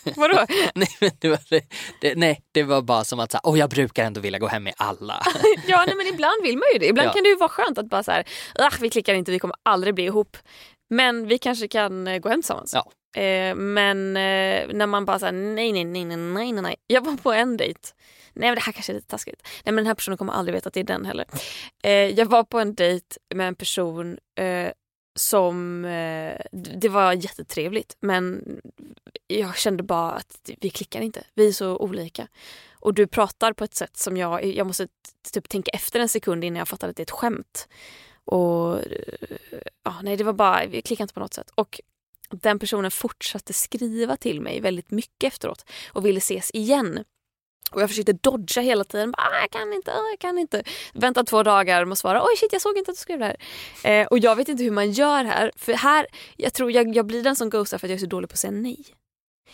vadå? 0.17 0.47
nej, 0.75 0.89
men 1.01 1.11
det 1.19 1.29
var, 1.29 1.39
det, 2.01 2.15
nej, 2.15 2.41
det 2.53 2.63
var 2.63 2.83
bara 2.83 3.05
som 3.05 3.21
att 3.21 3.33
så 3.33 3.39
här, 3.45 3.51
oh, 3.53 3.59
jag 3.59 3.71
brukar 3.71 4.05
ändå 4.05 4.21
vilja 4.21 4.39
gå 4.39 4.47
hem 4.47 4.63
med 4.63 4.75
alla. 4.77 5.23
Ja 5.67 5.85
nej, 5.87 5.97
men 5.97 6.07
ibland 6.07 6.43
vill 6.43 6.57
man 6.57 6.67
ju 6.73 6.79
det. 6.79 6.87
Ibland 6.87 7.09
Ja. 7.09 7.13
kan 7.13 7.23
det 7.23 7.29
ju 7.29 7.37
vara 7.37 7.49
skönt 7.49 7.79
att 7.79 7.87
bara 7.89 8.03
så 8.03 8.11
här, 8.11 8.25
"Ah, 8.55 8.71
vi 8.81 8.91
klickar 8.91 9.15
inte, 9.15 9.31
vi 9.33 9.39
kommer 9.39 9.57
aldrig 9.63 9.95
bli 9.95 10.05
ihop. 10.05 10.37
Men 10.91 11.27
vi 11.27 11.39
kanske 11.39 11.69
kan 11.69 12.07
eh, 12.07 12.19
gå 12.19 12.29
hem 12.29 12.43
tillsammans. 12.43 12.75
Ja. 12.75 13.21
Eh, 13.23 13.55
men 13.55 14.17
eh, 14.17 14.67
när 14.73 14.87
man 14.87 15.05
bara 15.05 15.19
säger 15.19 15.33
nej, 15.33 15.73
nej, 15.73 15.85
nej, 15.85 16.05
nej, 16.05 16.17
nej, 16.17 16.53
nej, 16.53 16.63
nej. 16.63 16.77
Jag 16.87 17.05
var 17.05 17.17
på 17.17 17.33
en 17.33 17.57
dejt. 17.57 17.81
Nej 18.33 18.49
men 18.49 18.55
det 18.55 18.61
här 18.61 18.73
kanske 18.73 18.93
är 18.93 18.95
lite 18.95 19.09
taskigt. 19.09 19.43
Nej 19.45 19.63
men 19.65 19.77
den 19.77 19.87
här 19.87 19.95
personen 19.95 20.19
kommer 20.19 20.33
aldrig 20.33 20.55
veta 20.55 20.69
att 20.69 20.75
det 20.75 20.81
är 20.81 20.85
den 20.85 21.07
heller. 21.07 21.27
Eh, 21.83 21.93
jag 21.93 22.27
var 22.27 22.45
på 22.45 22.59
en 22.59 22.75
dejt 22.75 23.17
med 23.35 23.49
en 23.49 23.55
person 23.55 24.19
eh, 24.39 24.73
som, 25.15 25.85
eh, 25.85 26.41
det 26.53 26.89
var 26.89 27.13
jättetrevligt 27.13 27.97
men 28.01 28.43
jag 29.27 29.57
kände 29.57 29.83
bara 29.83 30.11
att 30.11 30.51
vi 30.61 30.71
klickar 30.71 31.01
inte. 31.01 31.25
Vi 31.35 31.49
är 31.49 31.53
så 31.53 31.77
olika. 31.77 32.29
Och 32.73 32.95
du 32.95 33.07
pratar 33.07 33.53
på 33.53 33.65
ett 33.65 33.75
sätt 33.75 33.97
som 33.97 34.17
jag, 34.17 34.45
jag 34.45 34.67
måste 34.67 34.89
typ 35.33 35.49
tänka 35.49 35.71
efter 35.71 36.01
en 36.01 36.09
sekund 36.09 36.45
innan 36.45 36.59
jag 36.59 36.69
fattar 36.69 36.89
att 36.89 36.97
det 36.97 37.01
är 37.01 37.05
ett 37.05 37.11
skämt. 37.11 37.69
Och 38.25 38.79
eh, 38.79 39.29
ja, 39.85 40.01
nej 40.03 40.17
det 40.17 40.25
var 40.25 40.33
bara, 40.33 40.67
vi 40.67 40.83
klickade 40.83 41.05
inte 41.05 41.15
på 41.15 41.21
något 41.21 41.35
sätt. 41.35 41.51
Och 41.55 41.81
den 42.31 42.59
personen 42.59 42.91
fortsatte 42.91 43.53
skriva 43.53 44.17
till 44.17 44.41
mig 44.41 44.61
väldigt 44.61 44.91
mycket 44.91 45.33
efteråt 45.33 45.71
och 45.93 46.07
ville 46.07 46.19
ses 46.19 46.51
igen. 46.55 47.05
Och 47.71 47.83
jag 47.83 47.89
försökte 47.91 48.13
dodga 48.13 48.63
hela 48.63 48.85
tiden. 48.85 49.11
Bara, 49.11 49.23
"Ah, 49.23 49.41
jag 49.41 49.51
kan 49.51 49.73
inte, 49.73 49.93
ah, 49.93 50.09
jag 50.11 50.19
kan 50.19 50.39
inte. 50.39 50.63
Vänta 50.93 51.25
två 51.25 51.43
dagar 51.43 51.91
att 51.93 51.99
svara. 51.99 52.23
Oj 52.23 52.37
shit 52.37 52.53
jag 52.53 52.63
såg 52.63 52.79
inte 52.79 52.91
att 52.91 52.97
du 52.97 53.01
skrev 53.01 53.19
det 53.19 53.37
här. 53.83 54.01
Eh, 54.03 54.07
och 54.07 54.19
jag 54.19 54.37
vet 54.37 54.49
inte 54.49 54.63
hur 54.65 54.71
man 54.71 54.91
gör 54.93 55.25
här. 55.25 55.53
För 55.57 55.73
här, 55.73 56.07
jag 56.37 56.53
tror 56.55 56.73
jag, 56.73 56.97
jag 56.97 57.07
blir 57.07 57.23
den 57.23 57.37
som 57.37 57.51
ghostar 57.51 57.79
för 57.79 57.87
att 57.87 57.91
jag 57.91 57.97
är 57.97 58.01
så 58.01 58.07
dålig 58.07 58.29
på 58.31 58.33
att 58.33 58.39
säga 58.39 58.51
nej. 58.51 58.85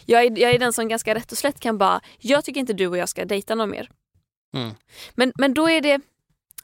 Jag 0.05 0.25
är, 0.25 0.39
jag 0.39 0.51
är 0.55 0.59
den 0.59 0.73
som 0.73 0.89
ganska 0.89 1.15
rätt 1.15 1.33
och 1.33 1.39
slätt 1.39 1.61
kan 1.61 1.79
bara, 1.79 2.01
jag 2.19 2.45
tycker 2.45 2.61
inte 2.61 2.73
du 2.73 2.87
och 2.87 2.97
jag 2.97 3.09
ska 3.09 3.25
dejta 3.25 3.55
någon 3.55 3.71
mer. 3.71 3.91
Mm. 4.57 4.71
Men, 5.15 5.33
men 5.39 5.55
då 5.55 5.71
är 5.71 5.81
det, 5.81 6.01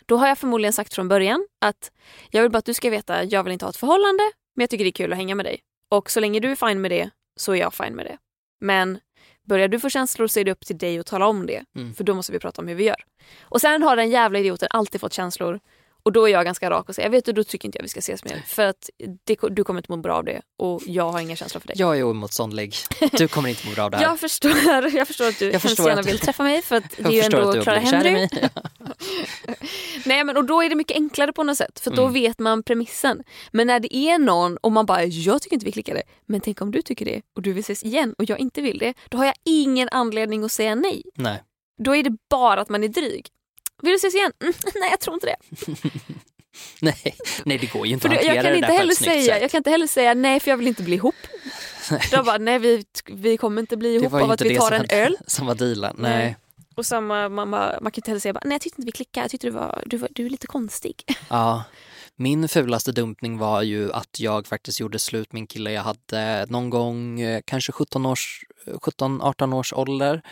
Då 0.07 0.17
har 0.17 0.29
jag 0.29 0.39
förmodligen 0.39 0.73
sagt 0.73 0.95
från 0.95 1.09
början 1.09 1.47
att 1.61 1.91
jag 2.31 2.43
vill 2.43 2.51
bara 2.51 2.59
att 2.59 2.65
du 2.65 2.75
ska 2.75 2.91
veta, 2.91 3.25
jag 3.25 3.43
vill 3.45 3.53
inte 3.53 3.65
ha 3.65 3.71
ett 3.71 3.77
förhållande, 3.77 4.23
men 4.57 4.63
jag 4.63 4.71
tycker 4.71 4.85
det 4.85 4.91
är 4.91 4.93
kul 4.93 5.13
att 5.13 5.19
hänga 5.19 5.35
med 5.35 5.47
dig. 5.47 5.61
Och 5.91 6.11
så 6.11 6.21
länge 6.21 6.41
du 6.41 6.51
är 6.51 6.69
fine 6.69 6.81
med 6.81 6.91
det 6.91 7.11
så 7.37 7.53
är 7.53 7.57
jag 7.57 7.75
fine 7.75 7.95
med 7.97 8.07
det. 8.07 8.19
Men 8.61 9.01
börjar 9.45 9.69
du 9.69 9.81
få 9.81 9.89
känslor 9.91 10.27
så 10.27 10.41
är 10.41 10.45
det 10.45 10.53
upp 10.53 10.67
till 10.67 10.79
dig 10.79 10.99
att 10.99 11.07
tala 11.07 11.27
om 11.27 11.47
det. 11.47 11.65
Mm. 11.77 11.95
För 11.95 12.05
då 12.05 12.15
måste 12.15 12.33
vi 12.33 12.39
prata 12.39 12.63
om 12.63 12.69
hur 12.69 12.75
vi 12.75 12.85
gör. 12.85 13.05
Och 13.43 13.61
sen 13.61 13.83
har 13.83 13.97
den 13.97 14.11
jävla 14.11 14.39
idioten 14.39 14.69
alltid 14.71 15.01
fått 15.01 15.13
känslor 15.13 15.61
och 16.03 16.13
då 16.13 16.29
är 16.29 16.33
jag 16.33 16.45
ganska 16.45 16.71
rak 16.71 16.89
och 16.89 16.95
säger, 16.95 17.09
vet 17.09 17.25
du 17.25 17.33
då 17.33 17.45
tycker 17.45 17.69
inte 17.69 17.79
jag 17.79 17.83
vi 17.83 17.89
ska 17.89 17.99
ses 17.99 18.25
mer. 18.25 18.43
För 18.47 18.63
att 18.67 18.91
det, 19.25 19.39
du 19.51 19.65
kommer 19.65 19.81
inte 19.81 19.93
må 19.93 19.97
bra 19.97 20.15
av 20.15 20.25
det 20.25 20.43
och 20.59 20.83
jag 20.87 21.11
har 21.13 21.21
inga 21.21 21.37
känslor 21.37 21.61
för 21.61 21.69
det. 21.69 21.75
Jag 21.77 21.99
är 21.99 22.03
oemotståndlig. 22.09 22.75
Du 23.13 23.29
kommer 23.29 23.49
inte 23.49 23.69
må 23.69 23.75
bra 23.75 23.85
av 23.85 23.91
det 23.91 23.97
här. 23.97 24.05
Jag 24.13 24.21
förstår, 24.21 24.51
jag 24.95 25.07
förstår 25.09 25.29
att 25.29 25.39
du 25.39 25.51
Jag 25.51 25.63
förstår 25.63 25.89
gärna 25.89 26.03
vill 26.03 26.19
träffa 26.19 26.43
mig 26.43 26.63
för 26.63 26.77
att 26.77 26.85
det 26.91 27.03
jag 27.03 27.13
är 27.13 27.17
ju 27.17 27.21
ändå 27.21 27.63
Clara 27.63 27.79
Henry. 27.79 28.29
Nej 30.05 30.25
men 30.25 30.37
och 30.37 30.45
då 30.45 30.63
är 30.63 30.69
det 30.69 30.75
mycket 30.75 30.97
enklare 30.97 31.33
på 31.33 31.43
något 31.43 31.57
sätt 31.57 31.81
för 31.81 31.91
då 31.91 32.03
Mm. 32.03 32.13
vet 32.15 32.39
man 32.39 32.63
premissen. 32.63 33.23
Men 33.53 33.67
när 33.67 33.81
det 33.81 33.97
är 33.97 34.19
någon 34.19 34.57
och 34.57 34.73
man 34.73 34.87
bara 34.87 35.05
jag 35.05 35.43
tycker 35.43 35.55
inte 35.57 35.67
vi 35.67 35.73
klickade 35.73 36.03
men 36.27 36.41
tänk 36.41 36.61
om 36.61 36.71
du 36.71 36.83
tycker 36.83 37.05
det 37.05 37.23
och 37.37 37.43
du 37.43 37.53
vill 37.53 37.61
ses 37.61 37.85
igen 37.85 38.15
och 38.19 38.25
jag 38.25 38.39
inte 38.39 38.61
vill 38.63 38.79
det. 38.79 38.95
Då 39.09 39.19
har 39.19 39.25
jag 39.25 39.35
ingen 39.45 39.89
anledning 39.93 40.45
att 40.45 40.53
säga 40.53 40.75
nej. 40.75 41.03
Nej. 41.15 41.43
Då 41.85 41.97
är 41.97 42.03
det 42.03 42.17
bara 42.31 42.61
att 42.61 42.69
man 42.69 42.85
är 42.85 42.89
dryg. 42.89 43.27
Vill 43.83 43.93
du 43.93 43.97
ses 43.97 44.15
igen? 44.15 44.33
Mm, 44.41 44.55
nej 44.75 44.91
jag 44.91 45.01
tror 45.01 45.15
inte 45.15 45.27
det. 45.27 45.37
Nej. 46.81 47.17
Nej, 47.45 47.59
det 47.59 47.67
går 47.67 47.87
ju 47.87 47.93
inte 47.93 48.09
För 48.09 48.15
att 48.15 48.25
hantera 48.25 48.35
jag, 48.35 48.45
kan 48.45 48.53
det 48.53 48.59
inte 48.59 48.73
heller 48.73 48.95
säga, 48.95 49.41
jag 49.41 49.51
kan 49.51 49.59
inte 49.59 49.71
heller 49.71 49.87
säga 49.87 50.15
nej 50.15 50.41
för 50.41 50.51
jag 50.51 50.57
vill 50.57 50.69
inte 50.69 50.83
bli 50.83 50.95
ihop. 50.97 51.15
Då 52.13 52.23
bara, 52.23 52.39
nej 52.39 52.59
vi, 52.59 52.85
vi 53.13 53.37
kommer 53.37 53.61
inte 53.61 53.77
bli 53.77 53.95
ihop 53.95 54.13
av 54.13 54.31
att 54.31 54.41
vi 54.41 54.57
tar 54.57 54.73
en 54.73 54.87
öl. 54.91 55.17
Som 55.27 55.47
var 55.47 55.55
dealen. 55.55 55.97
Nej. 55.99 56.17
Nej. 56.17 56.37
Och 56.75 56.87
samma, 56.87 57.29
man, 57.29 57.51
man, 57.51 57.81
kan 57.83 57.93
inte 57.95 58.11
heller 58.11 58.21
säga 58.21 58.39
nej 58.45 58.53
jag 58.53 58.61
tyckte 58.61 58.81
inte 58.81 58.87
vi 58.87 58.93
klickade, 58.93 59.25
jag 59.25 59.31
tyckte 59.31 59.47
du 59.47 59.51
var, 59.51 59.83
du, 59.87 59.97
var, 59.97 60.09
du 60.13 60.27
är 60.27 60.31
lite 60.31 60.47
konstig. 60.47 61.05
Ja. 61.29 61.65
Min 62.17 62.49
fulaste 62.49 62.93
dumpning 62.93 63.39
var 63.39 63.63
ju 63.63 63.93
att 63.93 64.21
jag 64.21 64.47
faktiskt 64.47 64.81
gjorde 64.81 64.99
slut 64.99 65.33
med 65.33 65.41
en 65.41 65.47
kille 65.47 65.73
jag 65.73 65.83
hade 65.83 66.47
någon 66.49 66.71
gång, 66.71 67.21
eh, 67.21 67.41
kanske 67.45 67.73
17 67.73 68.07
års 68.07 68.45
17-18 68.67 69.55
års 69.55 69.73
ålder. 69.73 70.23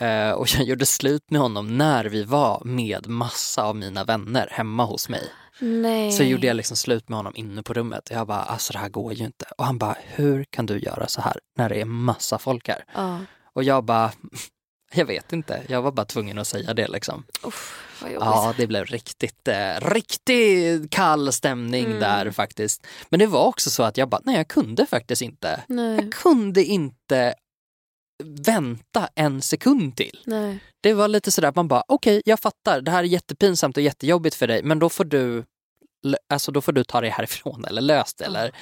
Eh, 0.00 0.30
och 0.30 0.48
jag 0.48 0.62
gjorde 0.64 0.86
slut 0.86 1.30
med 1.30 1.40
honom 1.40 1.78
när 1.78 2.04
vi 2.04 2.24
var 2.24 2.62
med 2.64 3.06
massa 3.06 3.62
av 3.64 3.76
mina 3.76 4.04
vänner 4.04 4.48
hemma 4.50 4.84
hos 4.84 5.08
mig. 5.08 5.22
Nej. 5.60 6.12
Så 6.12 6.22
gjorde 6.22 6.46
jag 6.46 6.56
liksom 6.56 6.76
slut 6.76 7.08
med 7.08 7.16
honom 7.18 7.32
inne 7.36 7.62
på 7.62 7.74
rummet. 7.74 8.08
Jag 8.10 8.26
bara, 8.26 8.42
alltså 8.42 8.72
det 8.72 8.78
här 8.78 8.88
går 8.88 9.12
ju 9.12 9.24
inte. 9.24 9.44
Och 9.58 9.64
han 9.64 9.78
bara, 9.78 9.96
hur 10.04 10.44
kan 10.44 10.66
du 10.66 10.78
göra 10.78 11.06
så 11.08 11.20
här 11.20 11.36
när 11.56 11.68
det 11.68 11.80
är 11.80 11.84
massa 11.84 12.38
folk 12.38 12.68
här? 12.68 12.84
Ja. 12.94 13.18
Och 13.52 13.64
jag 13.64 13.84
bara, 13.84 14.12
jag 14.94 15.04
vet 15.06 15.32
inte. 15.32 15.62
Jag 15.68 15.82
var 15.82 15.92
bara 15.92 16.06
tvungen 16.06 16.38
att 16.38 16.46
säga 16.46 16.74
det 16.74 16.88
liksom. 16.88 17.24
Uff. 17.42 17.84
Ja, 18.20 18.54
det 18.56 18.66
blev 18.66 18.84
riktigt, 18.84 19.48
eh, 19.48 19.90
riktigt 19.90 20.90
kall 20.90 21.32
stämning 21.32 21.84
Mm. 21.84 22.00
där 22.00 22.30
faktiskt. 22.30 22.86
Men 23.08 23.20
det 23.20 23.26
var 23.26 23.44
också 23.44 23.70
så 23.70 23.82
att 23.82 23.96
jag 23.96 24.08
bara, 24.08 24.20
nej 24.24 24.36
jag 24.36 24.48
kunde 24.48 24.86
faktiskt 24.86 25.22
inte. 25.22 25.60
Nej. 25.68 25.94
Jag 25.94 26.12
kunde 26.12 26.64
inte 26.64 27.34
vänta 28.24 29.08
en 29.14 29.42
sekund 29.42 29.96
till. 29.96 30.20
Nej. 30.26 30.58
Det 30.80 30.94
var 30.94 31.08
lite 31.08 31.30
sådär, 31.30 31.52
man 31.56 31.68
bara 31.68 31.82
okej 31.88 32.22
jag 32.24 32.40
fattar, 32.40 32.80
det 32.80 32.90
här 32.90 32.98
är 32.98 33.04
jättepinsamt 33.04 33.76
och 33.76 33.82
jättejobbigt 33.82 34.34
för 34.36 34.46
dig 34.46 34.62
men 34.62 34.78
då 34.78 34.88
får 34.88 35.04
du, 35.04 35.44
alltså 36.28 36.52
då 36.52 36.60
får 36.60 36.72
du 36.72 36.84
ta 36.84 37.00
dig 37.00 37.10
härifrån 37.10 37.64
eller 37.64 37.80
lös 37.82 38.14
det 38.14 38.24
eller 38.24 38.52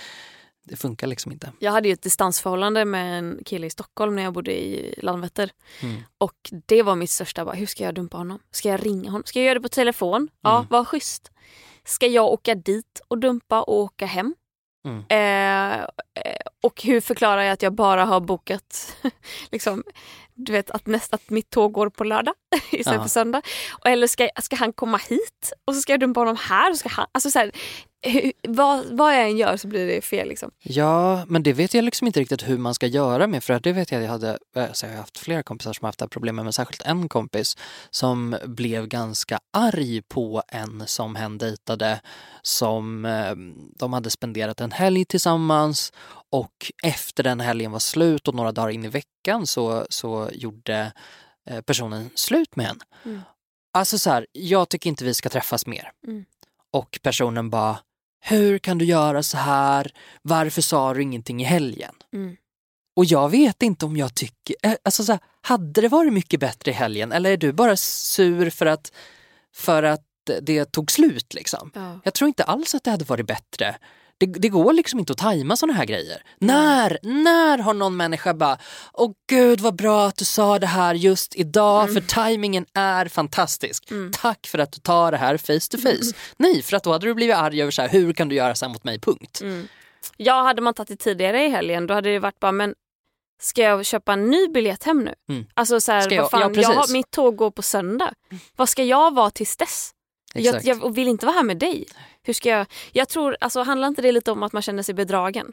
det 0.69 0.77
funkar 0.77 1.07
liksom 1.07 1.33
inte. 1.33 1.53
Jag 1.59 1.73
hade 1.73 1.89
ju 1.89 1.93
ett 1.95 2.03
distansförhållande 2.03 2.85
med 2.85 3.19
en 3.19 3.41
kille 3.45 3.67
i 3.67 3.71
Stockholm 3.71 4.17
när 4.17 4.23
jag 4.23 4.33
bodde 4.33 4.53
i 4.65 4.95
Landvetter. 5.03 5.51
Mm. 5.83 6.03
Och 6.19 6.35
det 6.67 6.83
var 6.83 6.97
mitt 6.97 7.11
största, 7.11 7.45
bara, 7.45 7.55
hur 7.55 7.67
ska 7.67 7.85
jag 7.85 7.95
dumpa 7.95 8.17
honom? 8.17 8.39
Ska 8.51 8.69
jag 8.69 8.87
ringa 8.87 9.11
honom? 9.11 9.23
Ska 9.27 9.39
jag 9.39 9.47
göra 9.47 9.55
det 9.55 9.61
på 9.63 9.69
telefon? 9.69 10.29
Ja, 10.43 10.57
Mm. 10.57 10.67
vad 10.71 10.89
schysst. 10.89 11.31
Ska 11.85 12.07
jag 12.07 12.27
åka 12.27 12.55
dit 12.55 13.01
och 13.09 13.19
dumpa 13.19 13.63
och 13.63 13.79
åka 13.79 14.07
hem? 14.07 14.35
Mm. 14.87 15.05
Eh, 15.09 15.85
och 16.63 16.83
hur 16.83 17.01
förklarar 17.01 17.43
jag 17.43 17.53
att 17.53 17.63
jag 17.63 17.73
bara 17.75 18.05
har 18.05 18.21
bokat 18.21 18.97
liksom, 19.53 19.85
du 20.35 20.53
vet, 20.53 20.71
att, 20.71 20.87
nästa, 20.87 21.15
att 21.15 21.31
mitt 21.31 21.51
tåg 21.51 21.73
går 21.73 21.91
på 21.91 22.05
lördag 22.05 22.35
istället 22.71 22.97
Ja. 22.99 23.03
för 23.03 23.09
söndag? 23.11 23.43
Eller 23.85 24.07
ska, 24.07 24.29
ska 24.43 24.57
han 24.57 24.73
komma 24.73 24.99
hit 24.99 25.53
och 25.65 25.75
så 25.75 25.81
ska 25.81 25.93
jag 25.93 26.01
dumpa 26.01 26.21
honom 26.21 26.37
här? 26.41 26.71
Och 26.71 26.77
ska 26.77 26.89
han, 26.89 27.07
alltså 27.13 27.31
så 27.31 27.39
här, 27.39 27.53
hur, 28.03 28.33
vad, 28.49 28.85
vad 28.91 29.15
jag 29.15 29.23
än 29.31 29.37
gör 29.37 29.57
så 29.57 29.69
blir 29.69 29.87
det 29.87 30.01
fel. 30.01 30.29
Liksom. 30.29 30.51
Ja, 30.63 31.25
men 31.27 31.43
det 31.43 31.53
vet 31.53 31.75
jag 31.75 31.85
liksom 31.85 32.07
inte 32.07 32.21
riktigt 32.21 32.49
hur 32.49 32.59
man 32.59 32.75
ska 32.75 32.87
göra 32.87 33.27
med 33.27 33.45
för 33.45 33.61
det 33.61 33.73
vet 33.73 33.93
jag 33.93 34.03
jag 34.03 34.09
hade, 34.09 34.39
alltså 34.55 34.87
jag 34.87 34.93
har 34.93 35.01
haft 35.01 35.19
flera 35.19 35.43
kompisar 35.43 35.73
som 35.73 35.85
har 35.85 35.89
haft 35.89 35.99
det 35.99 36.03
här 36.03 36.09
problemet 36.09 36.45
men 36.45 36.53
särskilt 36.53 36.83
en 36.83 37.09
kompis 37.09 37.57
som 37.91 38.37
blev 38.45 38.87
ganska 38.87 39.39
arg 39.53 40.03
på 40.03 40.43
en 40.49 40.83
som 40.87 41.17
hen 41.17 41.39
dejtade 41.39 42.01
som 42.43 43.05
eh, 43.05 43.35
de 43.79 43.93
hade 43.93 44.11
spenderat 44.11 44.61
en 44.61 44.73
helg 44.73 45.05
tillsammans 45.05 45.93
och 46.31 46.73
efter 46.83 47.23
den 47.23 47.41
helgen 47.41 47.73
var 47.73 47.79
slut 47.79 48.29
och 48.29 48.35
några 48.35 48.53
dagar 48.53 48.71
in 48.71 48.85
i 48.85 48.89
veckan 48.89 49.47
så, 49.47 49.87
så 49.91 50.31
gjorde 50.33 50.93
eh, 51.51 51.61
personen 51.61 52.11
slut 52.15 52.57
med 52.57 52.67
henne. 52.67 52.85
Mm. 53.05 53.21
Alltså 53.73 53.99
så 53.99 54.11
här, 54.11 54.27
jag 54.33 54.69
tycker 54.69 54.91
inte 54.91 55.05
vi 55.05 55.15
ska 55.15 55.29
träffas 55.29 55.67
mer. 55.67 55.93
Mm. 56.07 56.25
Och 56.71 56.99
personen 57.03 57.51
bara, 57.51 57.79
hur 58.29 58.59
kan 58.59 58.79
du 58.79 58.85
göra 58.85 59.23
så 59.23 59.37
här? 59.37 59.93
Varför 60.23 60.63
sa 60.63 60.95
du 60.95 61.03
ingenting 61.03 61.43
i 61.43 61.45
helgen? 61.45 61.95
Mm. 62.15 62.37
Och 62.97 63.05
jag 63.05 63.29
vet 63.29 63.63
inte 63.63 63.87
om 63.87 63.97
jag 63.97 64.15
tycker, 64.15 64.57
eh, 64.63 64.75
alltså 64.83 65.05
så 65.05 65.13
här, 65.13 65.21
hade 65.41 65.81
det 65.81 65.89
varit 65.89 66.13
mycket 66.13 66.41
bättre 66.41 66.71
i 66.71 66.75
helgen 66.75 67.13
eller 67.13 67.31
är 67.31 67.37
du 67.37 67.53
bara 67.53 67.77
sur 67.77 68.51
för 68.51 68.67
att, 68.67 68.93
för 69.55 69.83
att 69.83 70.03
det 70.43 70.65
tog 70.65 70.91
slut 70.91 71.35
liksom? 71.35 71.71
Ja. 71.75 72.01
Jag 72.05 72.15
tror 72.15 72.29
inte 72.29 72.45
alls 72.45 72.75
att 72.75 72.85
det 72.85 72.91
hade 72.91 73.05
varit 73.05 73.27
bättre. 73.27 73.77
Det, 74.19 74.27
det 74.27 74.49
går 74.49 74.73
liksom 74.73 74.99
inte 74.99 75.13
att 75.13 75.19
tajma 75.19 75.57
såna 75.57 75.73
här 75.73 75.85
grejer. 75.85 76.23
När, 76.39 76.99
när 77.03 77.59
har 77.59 77.75
någon 77.75 77.97
människa 77.97 78.35
bara, 78.35 78.59
åh 78.93 79.13
gud 79.31 79.61
vad 79.61 79.77
bra 79.77 80.07
att 80.07 80.17
du 80.17 80.25
sa 80.25 80.59
det 80.59 80.67
här 80.67 80.95
just 80.95 81.35
idag 81.35 81.93
för 81.93 82.01
tajmingen 82.01 82.67
är 82.75 83.09
fantastisk. 83.09 83.85
Tack 84.13 84.47
för 84.47 84.59
att 84.59 84.73
du 84.73 84.81
tar 84.81 85.11
det 85.11 85.17
här 85.19 85.37
face 85.37 85.69
to 85.71 85.79
face. 85.79 86.13
Nej, 86.37 86.63
för 86.63 86.77
att 86.77 86.83
då 86.85 86.93
hade 86.93 87.07
du 87.07 87.15
blivit 87.15 87.37
arg 87.37 87.63
över 87.63 87.71
så 87.71 87.83
här, 87.83 87.89
hur 87.89 88.13
kan 88.13 88.29
du 88.29 88.35
göra 88.35 88.55
så 88.55 88.65
här 88.65 88.73
mot 88.73 88.85
mig, 88.85 89.01
punkt. 89.01 89.41
Mm. 89.43 89.69
Ja, 90.17 90.43
hade 90.43 90.63
man 90.63 90.75
tagit 90.75 90.89
det 90.89 90.97
tidigare 90.97 91.45
i 91.45 91.49
helgen 91.49 91.87
då 91.87 91.95
hade 91.95 92.11
det 92.13 92.19
varit 92.19 92.41
bara, 92.41 92.53
men 92.53 92.75
ska 93.43 93.63
jag 93.63 93.87
köpa 93.87 94.13
en 94.13 94.31
ny 94.31 94.49
biljett 94.49 94.85
hem 94.85 95.05
nu? 95.05 95.15
Mm. 95.29 95.47
Alltså 95.55 95.81
så 95.81 95.93
här, 95.93 96.13
jag- 96.13 96.23
vad 96.23 96.31
fan, 96.31 96.41
ja, 96.41 96.61
jag 96.63 96.69
har, 96.69 96.93
mitt 96.93 97.11
tåg 97.11 97.37
går 97.37 97.51
på 97.51 97.63
söndag. 97.63 98.11
Vad 98.57 98.69
ska 98.69 98.85
jag 98.85 99.15
vara 99.15 99.31
tills 99.31 99.57
dess? 99.57 99.91
Jag, 100.45 100.65
jag 100.65 100.95
vill 100.95 101.09
inte 101.09 101.27
vara 101.27 101.37
här 101.37 101.43
med 101.43 101.57
dig. 101.59 101.87
Hur 102.23 102.33
ska 102.35 102.49
jag, 102.49 102.67
jag 102.93 103.09
tror, 103.09 103.37
alltså 103.41 103.63
handlar 103.63 103.89
inte 103.89 104.03
det 104.03 104.13
lite 104.13 104.31
om 104.33 104.43
att 104.43 104.53
man 104.53 104.63
känner 104.63 104.83
sig 104.83 104.95
bedragen? 104.95 105.53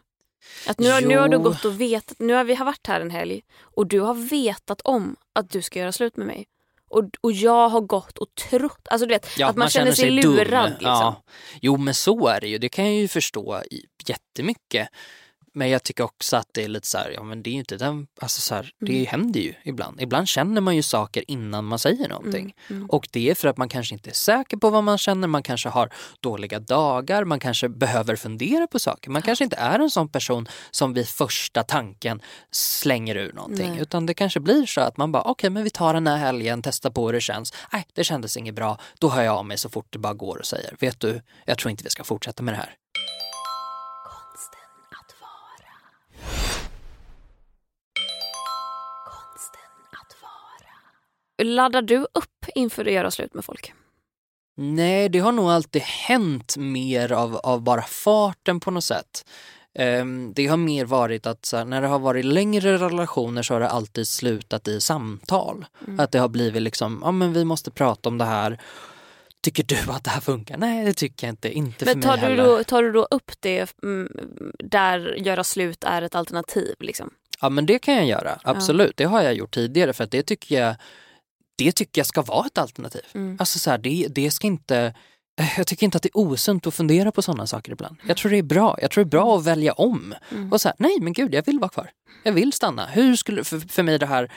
Att 0.68 0.80
nu, 0.80 0.92
har- 0.92 1.02
nu 1.02 1.18
har 1.18 1.28
du 1.28 1.40
gått 1.40 1.66
och 1.66 1.82
vetat, 1.82 2.20
nu 2.20 2.34
har 2.34 2.44
vi 2.44 2.56
har 2.56 2.66
varit 2.66 2.88
här 2.88 3.02
en 3.02 3.12
helg 3.12 3.42
och 3.62 3.88
du 3.88 4.00
har 4.00 4.14
vetat 4.14 4.82
om 4.82 5.16
att 5.34 5.50
du 5.50 5.62
ska 5.62 5.80
göra 5.80 5.92
slut 5.92 6.18
med 6.18 6.28
mig. 6.28 6.46
Och, 6.90 7.04
och 7.22 7.32
jag 7.32 7.70
har 7.70 7.82
gått 7.82 8.18
och 8.18 8.28
trott, 8.50 8.88
alltså 8.92 9.06
du 9.08 9.14
vet, 9.14 9.38
Ja, 9.38 9.48
att 9.50 9.56
man, 9.56 9.70
känner 9.70 9.92
sig, 9.92 10.12
lurad. 10.12 10.70
Liksom. 10.70 10.88
Ja. 10.88 11.24
Jo 11.62 11.78
men 11.78 11.94
så 11.94 12.28
är 12.28 12.42
det 12.42 12.48
ju, 12.48 12.58
det 12.58 12.70
kan 12.70 12.86
jag 12.86 12.94
ju 12.94 13.08
förstå 13.08 13.62
jättemycket. 14.08 14.88
Men 15.56 15.70
jag 15.70 15.84
tycker 15.84 16.04
också 16.04 16.38
att 16.38 16.48
det 16.54 16.64
är 16.64 16.68
lite 16.68 16.88
så 16.88 16.98
här, 16.98 17.12
ja 17.12 17.24
men 17.24 17.44
det 17.44 17.50
är 17.50 17.52
ju 17.52 17.60
inte 17.60 17.78
den, 17.78 18.08
alltså 18.22 18.42
så 18.42 18.56
här, 18.56 18.72
det 18.80 18.92
Mm. 18.92 19.06
händer 19.06 19.40
ju 19.40 19.54
ibland. 19.64 20.02
Ibland 20.02 20.28
känner 20.28 20.62
man 20.62 20.76
ju 20.76 20.84
saker 20.84 21.24
innan 21.28 21.66
man 21.66 21.80
säger 21.80 22.10
någonting. 22.10 22.56
Mm. 22.70 22.86
Och 22.90 23.08
det 23.12 23.30
är 23.30 23.36
för 23.36 23.48
att 23.48 23.58
man 23.58 23.70
kanske 23.70 23.96
inte 23.96 24.10
är 24.10 24.14
säker 24.14 24.58
på 24.58 24.70
vad 24.70 24.84
man 24.84 24.98
känner, 24.98 25.28
man 25.28 25.44
kanske 25.44 25.70
har 25.70 25.90
dåliga 26.20 26.60
dagar, 26.60 27.24
man 27.26 27.40
kanske 27.40 27.70
behöver 27.70 28.16
fundera 28.16 28.68
på 28.68 28.80
saker. 28.80 29.10
Man 29.12 29.22
kanske 29.22 29.44
inte 29.44 29.56
är 29.56 29.80
en 29.80 29.90
sån 29.90 30.10
person 30.10 30.48
som 30.72 30.94
vid 30.94 31.08
första 31.08 31.64
tanken 31.64 32.22
slänger 32.52 33.16
ur 33.18 33.34
någonting. 33.34 33.70
Nej. 33.72 33.82
Utan 33.82 34.06
det 34.06 34.14
kanske 34.14 34.40
blir 34.40 34.66
så 34.66 34.82
att 34.82 34.98
man 34.98 35.12
bara, 35.12 35.24
okej 35.24 35.50
men 35.50 35.64
vi 35.64 35.70
tar 35.70 35.94
den 35.94 36.08
här 36.08 36.18
helgen, 36.18 36.62
testar 36.62 36.90
på 36.90 37.06
hur 37.06 37.14
det 37.14 37.22
känns. 37.22 37.54
Nej, 37.74 37.86
det 37.94 38.04
kändes 38.04 38.38
inget 38.38 38.56
bra. 38.56 38.80
Då 39.00 39.10
hör 39.10 39.24
jag 39.24 39.36
av 39.38 39.46
mig 39.46 39.58
så 39.58 39.70
fort 39.70 39.88
det 39.90 40.00
bara 40.00 40.14
går 40.14 40.38
och 40.38 40.46
säger, 40.46 40.76
vet 40.80 41.00
du, 41.00 41.22
jag 41.46 41.58
tror 41.58 41.72
inte 41.72 41.84
vi 41.84 41.90
ska 41.90 42.04
fortsätta 42.04 42.44
med 42.44 42.54
det 42.54 42.58
här. 42.58 42.76
Laddar 51.42 51.82
du 51.82 51.98
upp 51.98 52.46
inför 52.56 52.86
att 52.86 52.94
göra 52.94 53.12
slut 53.12 53.34
med 53.34 53.46
folk? 53.46 53.74
Nej, 54.58 55.10
det 55.10 55.20
har 55.20 55.32
nog 55.32 55.50
alltid 55.50 55.82
hänt 55.82 56.58
mer 56.58 57.12
av, 57.12 57.36
av 57.36 57.62
bara 57.62 57.82
farten 57.82 58.60
på 58.60 58.72
något 58.72 58.84
sätt. 58.84 59.26
Ehm, 59.76 60.34
det 60.34 60.48
har 60.48 60.58
mer 60.58 60.86
varit 60.86 61.28
att 61.28 61.52
här, 61.54 61.66
när 61.66 61.82
det 61.82 61.88
har 61.88 62.00
varit 62.00 62.26
längre 62.26 62.78
relationer 62.78 63.44
så 63.44 63.54
har 63.54 63.60
det 63.60 63.70
alltid 63.70 64.08
slutat 64.08 64.68
i 64.68 64.82
samtal. 64.82 65.66
Mm. 65.88 66.00
Att 66.00 66.12
det 66.12 66.20
har 66.20 66.30
blivit 66.30 66.62
liksom, 66.62 67.02
ja 67.04 67.12
men 67.12 67.34
vi 67.34 67.46
måste 67.46 67.72
prata 67.72 68.10
om 68.10 68.18
det 68.18 68.26
här. 68.26 68.62
Tycker 69.42 69.64
du 69.64 69.92
att 69.92 70.04
det 70.04 70.10
här 70.10 70.22
funkar? 70.22 70.58
Nej, 70.58 70.86
det 70.86 70.94
tycker 70.94 71.28
jag 71.28 71.32
inte. 71.32 71.52
Inte 71.52 71.86
Men 71.86 72.02
för 72.02 72.10
tar 72.10 72.18
mig 72.18 72.36
du, 72.36 72.42
heller. 72.42 72.58
då, 72.58 72.64
tar 72.64 72.84
du 72.84 72.92
då 72.92 73.08
upp 73.12 73.32
det 73.40 73.76
mm, 73.84 74.12
där 74.60 75.16
göra 75.18 75.44
slut 75.44 75.84
är 75.84 76.02
ett 76.02 76.16
alternativ? 76.16 76.76
Liksom? 76.80 77.10
Ja 77.42 77.50
men 77.50 77.66
det 77.66 77.80
kan 77.80 77.96
jag 77.96 78.06
göra, 78.06 78.40
absolut. 78.44 78.98
Det 78.98 79.04
har 79.04 79.22
jag 79.22 79.34
gjort 79.34 79.54
tidigare 79.54 79.94
för 79.94 80.04
att 80.04 80.12
det 80.12 80.24
tycker 80.24 80.62
jag 80.62 80.76
det 81.56 81.72
tycker 81.72 82.00
jag 82.00 82.06
ska 82.08 82.22
vara 82.22 82.46
ett 82.46 82.58
alternativ. 82.58 83.02
Mm. 83.14 83.36
Alltså 83.40 83.60
så 83.60 83.70
här, 83.72 83.78
det, 83.78 84.08
det 84.10 84.32
ska 84.32 84.48
inte 84.48 84.94
eh, 85.40 85.48
jag 85.58 85.68
tycker 85.68 85.84
inte 85.86 85.96
att 85.98 86.04
det 86.04 86.10
är 86.10 86.18
osunt 86.18 86.68
att 86.68 86.74
fundera 86.74 87.12
på 87.12 87.22
sådana 87.22 87.48
saker 87.48 87.72
ibland. 87.72 87.98
Jag 88.08 88.18
tror 88.18 88.32
det 88.32 88.38
är 88.38 88.44
bra. 88.44 88.78
Jag 88.82 88.92
tror 88.92 89.04
det 89.04 89.08
är 89.08 89.10
bra 89.10 89.38
att 89.38 89.44
välja 89.46 89.74
om. 89.74 90.16
Mm. 90.32 90.52
Och 90.54 90.62
så 90.62 90.68
här, 90.68 90.76
nej 90.80 90.98
men 91.02 91.14
gud, 91.14 91.34
jag 91.34 91.46
vill 91.46 91.60
vara 91.60 91.70
kvar. 91.70 91.90
Jag 92.24 92.34
vill 92.34 92.54
stanna. 92.54 92.86
Hur 92.86 93.16
skulle, 93.16 93.44
för, 93.44 93.60
för 93.60 93.84
mig 93.84 94.00
det 94.00 94.06
här, 94.06 94.32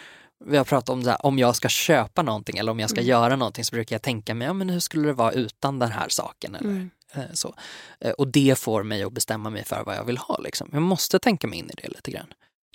vi 0.45 0.57
har 0.57 0.65
pratat 0.65 0.89
om 0.89 1.03
det 1.03 1.11
här, 1.11 1.27
om 1.27 1.39
jag 1.39 1.57
ska 1.57 1.69
köpa 1.69 2.23
någonting 2.23 2.59
eller 2.59 2.73
om 2.73 2.81
jag 2.81 2.91
ska 2.91 3.01
Mm. 3.01 3.09
göra 3.11 3.37
någonting 3.37 3.65
så 3.65 3.75
brukar 3.77 3.95
jag 3.95 4.03
tänka 4.03 4.35
mig, 4.35 4.47
ja 4.47 4.53
men 4.53 4.69
hur 4.71 4.81
skulle 4.81 5.07
det 5.07 5.13
vara 5.13 5.33
utan 5.33 5.79
den 5.79 5.91
här 5.93 6.09
saken? 6.09 6.55
Eller, 6.55 6.69
Mm. 6.71 6.91
eh, 7.15 7.23
så. 7.33 7.55
Eh, 8.01 8.11
Och 8.11 8.29
det 8.29 8.59
får 8.59 8.83
mig 8.83 9.03
att 9.03 9.13
bestämma 9.13 9.51
mig 9.51 9.65
för 9.65 9.83
vad 9.85 9.97
jag 9.97 10.05
vill 10.05 10.19
ha. 10.19 10.39
Liksom. 10.39 10.69
Jag 10.73 10.83
måste 10.83 11.19
tänka 11.19 11.47
mig 11.47 11.59
in 11.59 11.71
i 11.71 11.75
det 11.83 11.89
lite 11.89 12.11
grann. 12.11 12.27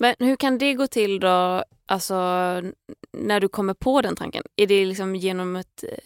Men 0.02 0.16
hur 0.20 0.36
kan 0.36 0.58
det 0.58 0.74
gå 0.74 0.88
till 0.88 1.20
då, 1.20 1.64
alltså 1.86 2.16
när 3.12 3.40
du 3.40 3.48
kommer 3.48 3.74
på 3.74 4.02
den 4.02 4.16
tanken? 4.16 4.44
Är 4.56 4.68
det 4.68 4.86
liksom 4.86 5.16
genom 5.16 5.56
ett 5.56 5.84
eh, 5.84 5.98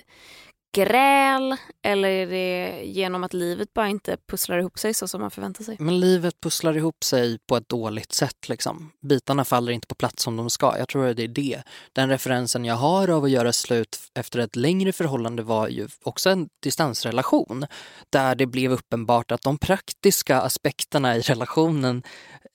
gräl 0.75 1.55
eller 1.81 2.09
är 2.09 2.27
det 2.27 2.83
genom 2.85 3.23
att 3.23 3.33
livet 3.33 3.73
bara 3.73 3.89
inte 3.89 4.17
pusslar 4.27 4.57
ihop 4.59 4.79
sig 4.79 4.93
så 4.93 5.07
som 5.07 5.21
man 5.21 5.31
förväntar 5.31 5.63
sig? 5.63 5.75
Men 5.79 5.99
livet 5.99 6.41
pusslar 6.41 6.77
ihop 6.77 7.03
sig 7.03 7.37
på 7.47 7.57
ett 7.57 7.69
dåligt 7.69 8.13
sätt. 8.13 8.49
Liksom. 8.49 8.91
Bitarna 9.01 9.45
faller 9.45 9.71
inte 9.71 9.87
på 9.87 9.95
plats 9.95 10.23
som 10.23 10.37
de 10.37 10.49
ska. 10.49 10.77
Jag 10.77 10.87
tror 10.87 11.07
att 11.07 11.17
det 11.17 11.23
är 11.23 11.27
det. 11.27 11.63
Den 11.93 12.09
referensen 12.09 12.65
jag 12.65 12.75
har 12.75 13.09
av 13.09 13.23
att 13.23 13.29
göra 13.29 13.53
slut 13.53 13.97
efter 14.15 14.39
ett 14.39 14.55
längre 14.55 14.91
förhållande 14.91 15.43
var 15.43 15.67
ju 15.67 15.87
också 16.03 16.29
en 16.29 16.49
distansrelation. 16.63 17.65
Där 18.09 18.35
det 18.35 18.45
blev 18.45 18.71
uppenbart 18.71 19.31
att 19.31 19.41
de 19.41 19.57
praktiska 19.57 20.41
aspekterna 20.41 21.17
i 21.17 21.21
relationen 21.21 22.03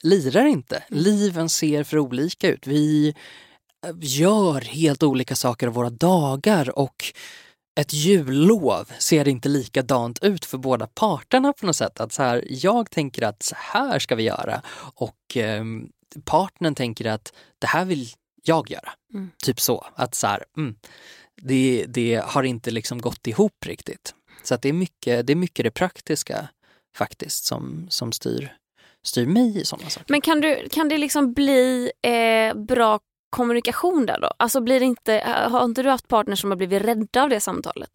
lirar 0.03 0.47
inte. 0.47 0.83
Liven 0.89 1.49
ser 1.49 1.85
för 1.85 1.99
olika 1.99 2.49
ut. 2.49 2.67
Vi 2.67 3.15
eh, 3.87 3.93
gör 4.01 4.61
helt 4.61 5.03
olika 5.03 5.37
saker 5.37 5.67
av 5.67 5.73
våra 5.73 5.91
dagar 5.91 6.79
och 6.79 7.13
ett 7.75 7.93
jullov 7.93 8.93
ser 8.99 9.29
inte 9.29 9.49
likadant 9.49 10.25
ut 10.25 10.45
för 10.45 10.59
båda 10.59 10.87
parterna 10.87 11.53
på 11.53 11.67
något 11.67 11.77
sätt. 11.77 12.01
Att 12.01 12.13
så 12.13 12.23
här, 12.23 12.45
jag 12.49 12.91
tänker 12.91 13.23
att 13.23 13.43
så 13.43 13.55
här 13.59 13.99
ska 13.99 14.15
vi 14.15 14.23
göra 14.23 14.63
och 14.95 15.37
eh, 15.37 15.65
partnern 16.25 16.75
tänker 16.75 17.07
att 17.07 17.33
det 17.59 17.67
här 17.67 17.85
vill 17.85 18.09
jag 18.43 18.71
göra. 18.71 18.93
Mm. 19.15 19.31
Typ 19.45 19.61
så. 19.61 19.87
Att 19.95 20.15
så 20.15 20.27
här, 20.27 20.45
mm, 20.57 20.75
det, 21.43 21.85
det 21.89 22.23
har 22.25 22.43
inte 22.43 22.71
liksom 22.71 23.01
gått 23.01 23.27
ihop 23.27 23.67
riktigt. 23.67 24.15
Så 24.43 24.55
att 24.55 24.63
det, 24.63 24.69
är 24.69 24.73
mycket, 24.73 25.27
det 25.27 25.33
är 25.33 25.37
mycket 25.37 25.65
det 25.65 25.71
praktiska 25.71 26.49
faktiskt 26.97 27.45
som, 27.45 27.87
som 27.91 28.13
styr, 28.13 28.53
styr 29.03 29.27
mig 29.27 29.61
i 29.61 29.65
sådana 29.65 29.91
saker. 29.91 30.07
Men 30.09 30.21
kan, 30.21 30.41
du, 30.41 30.69
kan 30.71 30.89
det 30.89 30.99
liksom 30.99 31.33
bli 31.33 31.91
eh, 32.03 32.55
bra 32.55 33.01
kommunikation 33.31 34.07
där 34.07 34.21
då? 34.21 34.31
Alltså 34.37 34.61
blir 34.61 34.83
inte, 34.83 35.47
har 35.51 35.65
inte 35.65 35.83
du 35.83 35.89
haft 35.91 36.09
partners 36.09 36.41
som 36.41 36.51
har 36.51 36.57
blivit 36.57 36.83
rädda 36.83 37.23
av 37.23 37.29
det 37.29 37.41
samtalet? 37.41 37.91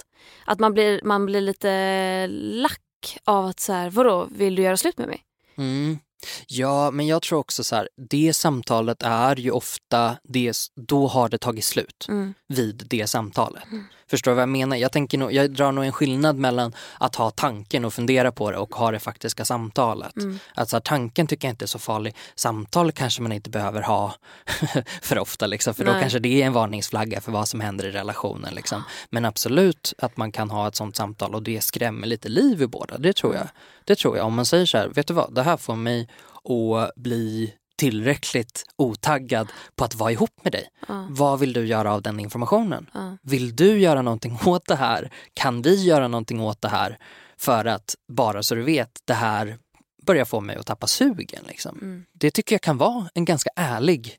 Att 0.45 0.59
man 0.59 0.73
blir, 0.73 1.01
man 1.03 1.25
blir 1.25 1.41
lite 1.41 2.27
lack 2.27 2.81
av 3.23 3.45
att 3.45 3.59
så 3.59 3.73
här, 3.73 3.89
vadå, 3.89 4.27
vill 4.31 4.55
du 4.55 4.61
göra 4.61 4.77
slut 4.77 4.97
med 4.97 5.07
mig? 5.07 5.21
Mm. 5.57 5.99
Ja, 6.47 6.91
men 6.91 7.07
jag 7.07 7.21
tror 7.21 7.39
också 7.39 7.63
så 7.63 7.75
här, 7.75 7.89
det 8.09 8.33
samtalet 8.33 9.03
är 9.03 9.35
ju 9.35 9.51
ofta, 9.51 10.17
det, 10.23 10.53
då 10.75 11.07
har 11.07 11.29
det 11.29 11.37
tagit 11.37 11.65
slut 11.65 12.05
Mm. 12.09 12.33
vid 12.47 12.83
det 12.89 13.07
samtalet. 13.07 13.63
Förstår 14.09 14.31
du 14.31 14.35
vad 14.35 14.41
jag 14.41 14.50
menar? 14.50 14.77
Jag, 14.77 14.91
tänker 14.91 15.17
nog, 15.17 15.33
jag 15.33 15.51
drar 15.51 15.71
nog 15.71 15.85
en 15.85 15.91
skillnad 15.91 16.38
mellan 16.38 16.74
att 17.00 17.15
ha 17.15 17.31
tanken 17.31 17.85
och 17.85 17.93
fundera 17.93 18.31
på 18.31 18.51
det 18.51 18.57
och 18.57 18.75
ha 18.75 18.91
det 18.91 19.00
faktiska 19.00 19.45
samtalet. 19.45 20.17
Mm. 20.17 20.39
Alltså 20.53 20.81
tanken 20.83 21.27
tycker 21.27 21.47
jag 21.47 21.53
inte 21.53 21.65
är 21.65 21.67
så 21.67 21.79
farlig. 21.79 22.15
Samtal 22.35 22.91
kanske 22.91 23.21
man 23.21 23.31
inte 23.31 23.50
behöver 23.50 23.81
ha 23.81 24.15
för 25.01 25.19
ofta 25.19 25.47
liksom, 25.47 25.74
för 25.74 25.85
då 25.85 25.91
Nej. 25.91 26.01
kanske 26.01 26.19
det 26.19 26.41
är 26.41 26.45
en 26.45 26.53
varningsflagga 26.53 27.21
för 27.21 27.31
vad 27.31 27.47
som 27.47 27.59
händer 27.59 27.85
i 27.85 27.91
relationen. 27.91 28.53
Liksom. 28.53 28.83
Men 29.09 29.25
absolut 29.25 29.93
att 29.97 30.17
man 30.17 30.31
kan 30.31 30.50
ha 30.50 30.67
ett 30.67 30.75
sånt 30.75 30.95
samtal 30.95 31.35
och 31.35 31.43
det 31.43 31.62
skrämmer 31.62 32.07
lite 32.07 32.29
liv 32.29 32.62
i 32.62 32.67
båda, 32.67 32.97
det 32.97 33.13
tror 33.13 33.35
jag. 33.35 33.47
Det 33.83 33.95
tror 33.95 34.17
jag. 34.17 34.25
Om 34.25 34.33
man 34.33 34.45
säger 34.45 34.65
så 34.65 34.77
här, 34.77 34.88
vet 34.88 35.07
du 35.07 35.13
vad, 35.13 35.35
det 35.35 35.43
här 35.43 35.57
får 35.57 35.75
mig 35.75 36.09
att 36.44 36.96
bli 36.96 37.53
tillräckligt 37.77 38.64
otaggad 38.75 39.48
på 39.75 39.83
att 39.83 39.96
vara 39.96 40.11
ihop 40.11 40.44
med 40.44 40.51
dig. 40.51 40.68
Ja. 40.88 41.07
Vad 41.09 41.40
vill 41.40 41.53
du 41.53 41.66
göra 41.66 41.94
av 41.94 42.01
den 42.01 42.20
informationen? 42.20 42.90
Ja. 42.94 43.18
Vill 43.22 43.55
du 43.55 43.79
göra 43.79 44.01
någonting 44.01 44.40
åt 44.46 44.66
det 44.68 44.75
här? 44.75 45.11
Kan 45.33 45.61
vi 45.61 45.83
göra 45.83 46.07
någonting 46.07 46.42
åt 46.42 46.61
det 46.61 46.70
här? 46.70 46.98
För 47.38 47.66
att, 47.66 47.96
bara 48.07 48.44
så 48.44 48.55
du 48.55 48.64
vet, 48.64 48.92
det 49.05 49.14
här 49.14 49.57
börjar 50.05 50.25
få 50.25 50.42
mig 50.42 50.55
att 50.55 50.66
tappa 50.66 50.88
sugen. 50.88 51.44
Liksom. 51.48 51.79
Mm. 51.81 52.05
Det 52.14 52.31
tycker 52.31 52.55
jag 52.55 52.61
kan 52.61 52.77
vara 52.77 53.09
en 53.14 53.25
ganska 53.25 53.50
ärlig, 53.55 54.18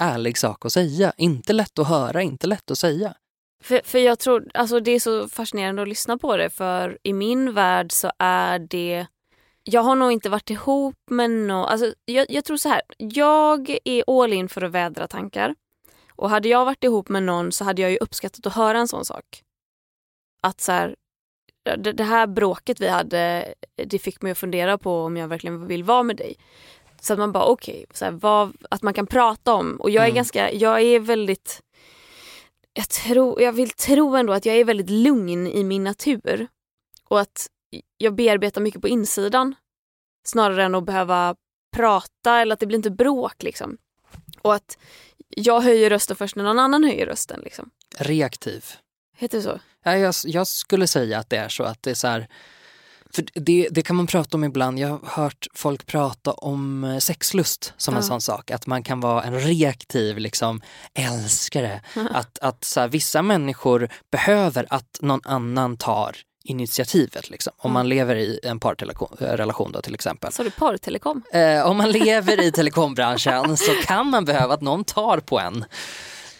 ärlig 0.00 0.38
sak 0.38 0.66
att 0.66 0.72
säga. 0.72 1.12
Inte 1.16 1.52
lätt 1.52 1.78
att 1.78 1.88
höra, 1.88 2.22
inte 2.22 2.46
lätt 2.46 2.70
att 2.70 2.78
säga. 2.78 3.14
För, 3.62 3.80
för 3.84 3.98
jag 3.98 4.18
tror, 4.18 4.50
alltså 4.54 4.80
det 4.80 4.90
är 4.90 5.00
så 5.00 5.28
fascinerande 5.28 5.82
att 5.82 5.88
lyssna 5.88 6.18
på 6.18 6.36
det 6.36 6.50
för 6.50 6.98
i 7.02 7.12
min 7.12 7.54
värld 7.54 7.92
så 7.92 8.12
är 8.18 8.58
det 8.58 9.06
jag 9.70 9.80
har 9.82 9.94
nog 9.96 10.12
inte 10.12 10.28
varit 10.30 10.50
ihop 10.50 10.94
med 11.10 11.30
någon, 11.30 11.64
alltså 11.64 11.94
jag, 12.04 12.26
jag 12.28 12.44
tror 12.44 12.56
så 12.56 12.68
här, 12.68 12.82
jag 12.98 13.76
är 13.84 14.22
all 14.22 14.32
in 14.32 14.48
för 14.48 14.62
att 14.62 14.72
vädra 14.72 15.06
tankar. 15.08 15.54
Och 16.12 16.30
hade 16.30 16.48
jag 16.48 16.64
varit 16.64 16.84
ihop 16.84 17.08
med 17.08 17.22
någon 17.22 17.52
så 17.52 17.64
hade 17.64 17.82
jag 17.82 17.90
ju 17.90 17.96
uppskattat 17.96 18.46
att 18.46 18.54
höra 18.54 18.78
en 18.78 18.88
sån 18.88 19.04
sak. 19.04 19.24
Att 20.42 20.60
så 20.60 20.72
här, 20.72 20.96
det, 21.78 21.92
det 21.92 22.04
här 22.04 22.26
bråket 22.26 22.80
vi 22.80 22.88
hade, 22.88 23.54
det 23.86 23.98
fick 23.98 24.22
mig 24.22 24.32
att 24.32 24.38
fundera 24.38 24.78
på 24.78 25.00
om 25.02 25.16
jag 25.16 25.28
verkligen 25.28 25.66
vill 25.66 25.84
vara 25.84 26.02
med 26.02 26.16
dig. 26.16 26.36
Så 27.00 27.12
att 27.12 27.18
man 27.18 27.32
bara 27.32 27.44
okej, 27.44 27.86
så 27.94 28.04
här, 28.04 28.12
vad- 28.12 28.56
att 28.70 28.82
man 28.82 28.94
kan 28.94 29.06
prata 29.06 29.54
om. 29.54 29.76
Och 29.80 29.90
jag 29.90 30.02
är 30.04 30.08
Mm. 30.08 30.14
ganska, 30.16 30.52
jag 30.52 30.80
är 30.82 31.00
väldigt 31.00 31.60
jag, 32.72 32.88
tror, 32.88 33.42
jag 33.42 33.52
vill 33.52 33.70
tro 33.70 34.16
ändå 34.16 34.32
att 34.32 34.46
jag 34.46 34.56
är 34.56 34.64
väldigt 34.64 34.90
lugn 34.90 35.46
i 35.46 35.64
min 35.64 35.84
natur. 35.84 36.46
Och 37.08 37.20
att 37.20 37.46
jag 37.98 38.14
bearbetar 38.14 38.60
mycket 38.60 38.80
på 38.80 38.88
insidan. 38.88 39.54
Snarare 40.26 40.64
än 40.64 40.74
att 40.74 40.84
behöva 40.84 41.34
prata 41.76 42.38
eller 42.40 42.52
att 42.52 42.60
det 42.60 42.66
blir 42.66 42.76
inte 42.76 42.90
bråk 42.90 43.42
liksom. 43.42 43.76
Och 44.42 44.54
att 44.54 44.78
jag 45.28 45.60
höjer 45.60 45.90
rösten 45.90 46.16
först 46.16 46.36
när 46.36 46.44
någon 46.44 46.58
annan 46.58 46.84
höjer 46.84 47.06
rösten. 47.06 47.40
Liksom. 47.40 47.70
Reaktiv. 47.98 48.64
Heter 49.16 49.38
det 49.38 49.44
så? 49.44 49.60
Ja, 49.84 49.96
jag, 49.96 50.14
jag 50.24 50.46
skulle 50.46 50.86
säga 50.86 51.18
att 51.18 51.30
det 51.30 51.36
är 51.36 51.48
så 51.48 51.62
att 51.62 51.82
det 51.82 51.90
är 51.90 51.94
så 51.94 52.06
här 52.08 52.28
för 53.10 53.24
det, 53.34 53.68
det 53.70 53.82
kan 53.82 53.96
man 53.96 54.06
prata 54.06 54.36
om 54.36 54.44
ibland. 54.44 54.78
Jag 54.78 54.88
har 54.88 55.22
hört 55.22 55.46
folk 55.54 55.86
prata 55.86 56.32
om 56.32 56.84
eh, 56.84 56.98
sexlust 56.98 57.74
som 57.76 57.94
en 57.94 58.00
Ja. 58.02 58.06
sån 58.08 58.20
sak. 58.20 58.50
Att 58.50 58.66
man 58.66 58.82
kan 58.82 59.00
vara 59.00 59.22
en 59.22 59.40
reaktiv 59.40 60.18
liksom, 60.18 60.60
älskare. 60.94 61.80
Att, 62.10 62.38
att 62.38 62.64
så 62.64 62.80
här, 62.80 62.88
vissa 62.88 63.22
människor 63.22 63.88
behöver 64.12 64.66
att 64.70 64.98
någon 65.00 65.20
annan 65.24 65.76
tar 65.76 66.16
initiativet. 66.50 67.30
Liksom. 67.30 67.52
Om 67.56 67.72
man 67.72 67.88
lever 67.88 68.16
i 68.16 68.40
en 68.42 68.60
parrelation 68.60 69.72
då 69.72 69.80
till 69.80 69.94
exempel. 69.94 70.32
Sa 70.32 70.42
du 70.42 70.50
porrtelekom? 70.50 71.22
Eh, 71.32 71.66
om 71.66 71.76
man 71.76 71.90
lever 71.90 72.42
i 72.42 72.52
telekombranschen 72.52 73.56
så 73.56 73.72
kan 73.72 74.06
man 74.06 74.24
behöva 74.24 74.54
att 74.54 74.60
någon 74.60 74.84
tar 74.84 75.20
på 75.20 75.38
en. 75.38 75.64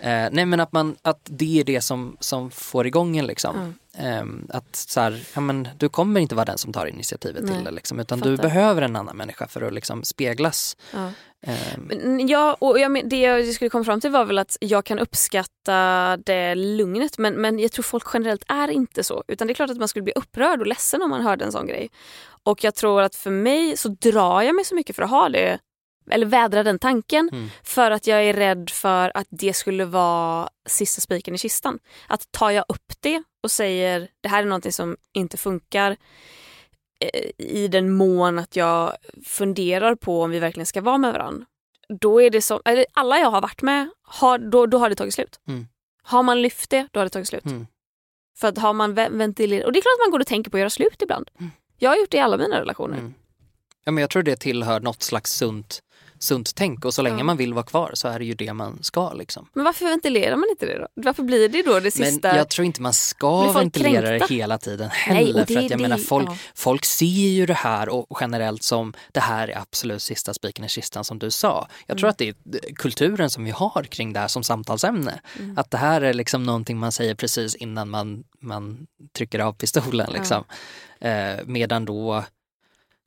Eh, 0.00 0.28
nej 0.32 0.46
men 0.46 0.60
att, 0.60 0.72
man, 0.72 0.96
att 1.02 1.20
det 1.24 1.60
är 1.60 1.64
det 1.64 1.80
som, 1.80 2.16
som 2.20 2.50
får 2.50 2.86
igång 2.86 3.16
en 3.16 3.26
liksom. 3.26 3.74
Eh, 3.98 4.24
att 4.56 4.76
så 4.76 5.00
här, 5.00 5.22
ja, 5.34 5.40
men, 5.40 5.68
du 5.78 5.88
kommer 5.88 6.20
inte 6.20 6.34
vara 6.34 6.44
den 6.44 6.58
som 6.58 6.72
tar 6.72 6.86
initiativet 6.86 7.42
Nej, 7.44 7.54
till 7.54 7.64
det 7.64 7.70
liksom, 7.70 8.00
utan 8.00 8.20
du 8.20 8.36
fattar. 8.36 8.48
behöver 8.48 8.82
en 8.82 8.96
annan 8.96 9.16
människa 9.16 9.46
för 9.46 9.62
att 9.62 9.72
liksom 9.74 10.04
speglas. 10.04 10.76
Ja. 10.94 11.10
Eh, 11.46 11.56
Ja, 12.28 12.56
och 12.58 12.78
jag, 12.78 12.90
men- 12.90 13.08
det 13.08 13.16
jag 13.20 13.46
skulle 13.54 13.70
komma 13.70 13.84
fram 13.84 14.00
till 14.00 14.10
var 14.10 14.24
väl 14.24 14.38
att 14.38 14.56
jag 14.60 14.84
kan 14.84 14.98
uppskatta 14.98 16.16
det 16.16 16.54
lugnet 16.54 17.18
men, 17.18 17.34
men 17.34 17.58
jag 17.58 17.72
tror 17.72 17.82
folk 17.82 18.04
generellt 18.14 18.44
är 18.48 18.68
inte 18.68 19.04
så. 19.04 19.24
Utan 19.28 19.46
det 19.46 19.52
är 19.52 19.54
klart 19.54 19.70
att 19.70 19.76
man 19.78 19.88
skulle 19.88 20.02
bli 20.02 20.12
upprörd 20.16 20.60
och 20.60 20.66
ledsen 20.66 21.02
om 21.02 21.10
man 21.10 21.20
hörde 21.22 21.44
en 21.44 21.52
sån 21.52 21.66
grej. 21.66 21.90
Och 22.42 22.64
jag 22.64 22.74
tror 22.74 23.02
att 23.02 23.16
för 23.16 23.30
mig 23.30 23.76
så 23.76 23.88
drar 23.88 24.42
jag 24.42 24.54
mig 24.54 24.64
så 24.64 24.74
mycket 24.74 24.96
för 24.96 25.02
att 25.02 25.10
ha 25.10 25.28
det, 25.28 25.58
eller 26.10 26.26
vädra 26.26 26.62
den 26.62 26.78
tanken. 26.78 27.28
Mm. 27.32 27.48
För 27.62 27.90
att 27.90 28.06
jag 28.06 28.24
är 28.24 28.32
rädd 28.34 28.70
för 28.70 29.12
att 29.14 29.26
det 29.30 29.52
skulle 29.52 29.84
vara 29.84 30.48
sista 30.66 31.00
spiken 31.00 31.34
i 31.34 31.38
kistan. 31.38 31.78
Att 32.06 32.32
tar 32.32 32.50
jag 32.50 32.64
upp 32.68 32.92
det 33.00 33.22
och 33.42 33.50
säger 33.50 34.08
det 34.20 34.28
här 34.28 34.42
är 34.42 34.46
någonting 34.46 34.72
som 34.72 34.96
inte 35.14 35.36
funkar 35.36 35.96
eh, 37.00 37.30
i 37.38 37.68
den 37.68 37.92
mån 37.92 38.38
att 38.38 38.56
jag 38.56 38.92
funderar 39.24 39.94
på 39.94 40.22
om 40.22 40.30
vi 40.30 40.38
verkligen 40.38 40.66
ska 40.66 40.80
vara 40.80 40.98
med 40.98 41.12
varandra. 41.12 41.46
Då 42.00 42.22
är 42.22 42.30
det 42.30 42.42
som, 42.42 42.60
alla 42.92 43.18
jag 43.18 43.30
har 43.30 43.40
varit 43.40 43.62
med, 43.62 43.90
har, 44.02 44.38
då, 44.38 44.66
då 44.66 44.78
har 44.78 44.88
det 44.90 44.96
tagit 44.96 45.14
slut. 45.14 45.40
Mm. 45.48 45.66
Har 46.02 46.22
man 46.22 46.42
lyft 46.42 46.70
det, 46.70 46.88
då 46.90 47.00
har 47.00 47.04
det 47.04 47.10
tagit 47.10 47.28
slut. 47.28 47.44
Mm. 47.44 47.66
För 48.38 48.48
att 48.48 48.58
har 48.58 48.72
man 48.72 48.94
ve- 48.94 49.08
ventilerat, 49.10 49.66
och 49.66 49.72
det 49.72 49.78
är 49.78 49.82
klart 49.82 49.94
att 50.00 50.06
man 50.06 50.10
går 50.10 50.20
och 50.20 50.26
tänker 50.26 50.50
på 50.50 50.56
att 50.56 50.60
göra 50.60 50.70
slut 50.70 51.02
ibland. 51.02 51.30
Jag 51.78 51.90
har 51.90 51.96
gjort 51.96 52.10
det 52.10 52.16
i 52.16 52.20
alla 52.20 52.36
mina 52.36 52.60
relationer. 52.60 52.98
Mm. 52.98 53.14
Ja, 53.84 53.92
men 53.92 54.00
jag 54.00 54.10
tror 54.10 54.22
det 54.22 54.36
tillhör 54.36 54.80
något 54.80 55.02
slags 55.02 55.32
sunt 55.32 55.82
sunt 56.20 56.54
tänk 56.54 56.84
och 56.84 56.94
så 56.94 57.02
länge 57.02 57.18
Ja. 57.18 57.24
man 57.24 57.36
vill 57.36 57.54
vara 57.54 57.64
kvar 57.64 57.90
så 57.94 58.08
är 58.08 58.18
det 58.18 58.24
ju 58.24 58.34
det 58.34 58.52
man 58.52 58.78
ska. 58.82 59.12
Liksom. 59.12 59.48
Men 59.54 59.64
varför 59.64 59.84
ventilerar 59.84 60.36
man 60.36 60.48
inte 60.50 60.66
det 60.66 60.78
då? 60.78 60.86
Varför 60.94 61.22
blir 61.22 61.48
det 61.48 61.62
då 61.62 61.80
det 61.80 61.90
sista? 61.90 62.28
Men 62.28 62.36
jag 62.36 62.48
tror 62.48 62.64
inte 62.64 62.82
man 62.82 62.92
ska 62.92 63.52
ventilera 63.52 64.06
kränkta? 64.06 64.26
det 64.28 64.34
hela 64.34 64.58
tiden 64.58 64.88
Nej, 65.08 65.16
heller. 65.16 65.40
det- 65.40 65.46
för 65.46 65.56
att 65.56 65.62
jag 65.62 65.78
det- 65.78 65.82
menar, 65.82 65.96
folk, 65.98 66.28
ja. 66.28 66.36
folk 66.54 66.84
ser 66.84 67.06
ju 67.06 67.46
det 67.46 67.54
här 67.54 67.88
och 67.88 68.18
generellt 68.20 68.62
som 68.62 68.94
det 69.12 69.20
här 69.20 69.48
är 69.48 69.58
absolut 69.58 70.02
sista 70.02 70.34
spiken 70.34 70.64
i 70.64 70.68
kistan 70.68 71.04
som 71.04 71.18
du 71.18 71.30
sa. 71.30 71.68
Jag 71.86 71.94
Mm. 71.94 71.98
tror 72.00 72.10
att 72.10 72.18
det 72.18 72.28
är 72.28 72.34
kulturen 72.74 73.30
som 73.30 73.44
vi 73.44 73.50
har 73.50 73.82
kring 73.90 74.12
det 74.12 74.20
här 74.20 74.28
som 74.28 74.42
samtalsämne. 74.44 75.20
Mm. 75.38 75.58
Att 75.58 75.70
det 75.70 75.78
här 75.78 76.00
är 76.00 76.14
liksom 76.14 76.44
någonting 76.44 76.78
man 76.78 76.92
säger 76.92 77.14
precis 77.14 77.54
innan 77.54 77.88
man, 77.90 78.24
man 78.40 78.86
trycker 79.16 79.38
av 79.38 79.52
pistolen. 79.52 80.12
Liksom. 80.12 80.44
Eh, 81.00 81.36
medan 81.46 81.84
då 81.84 82.24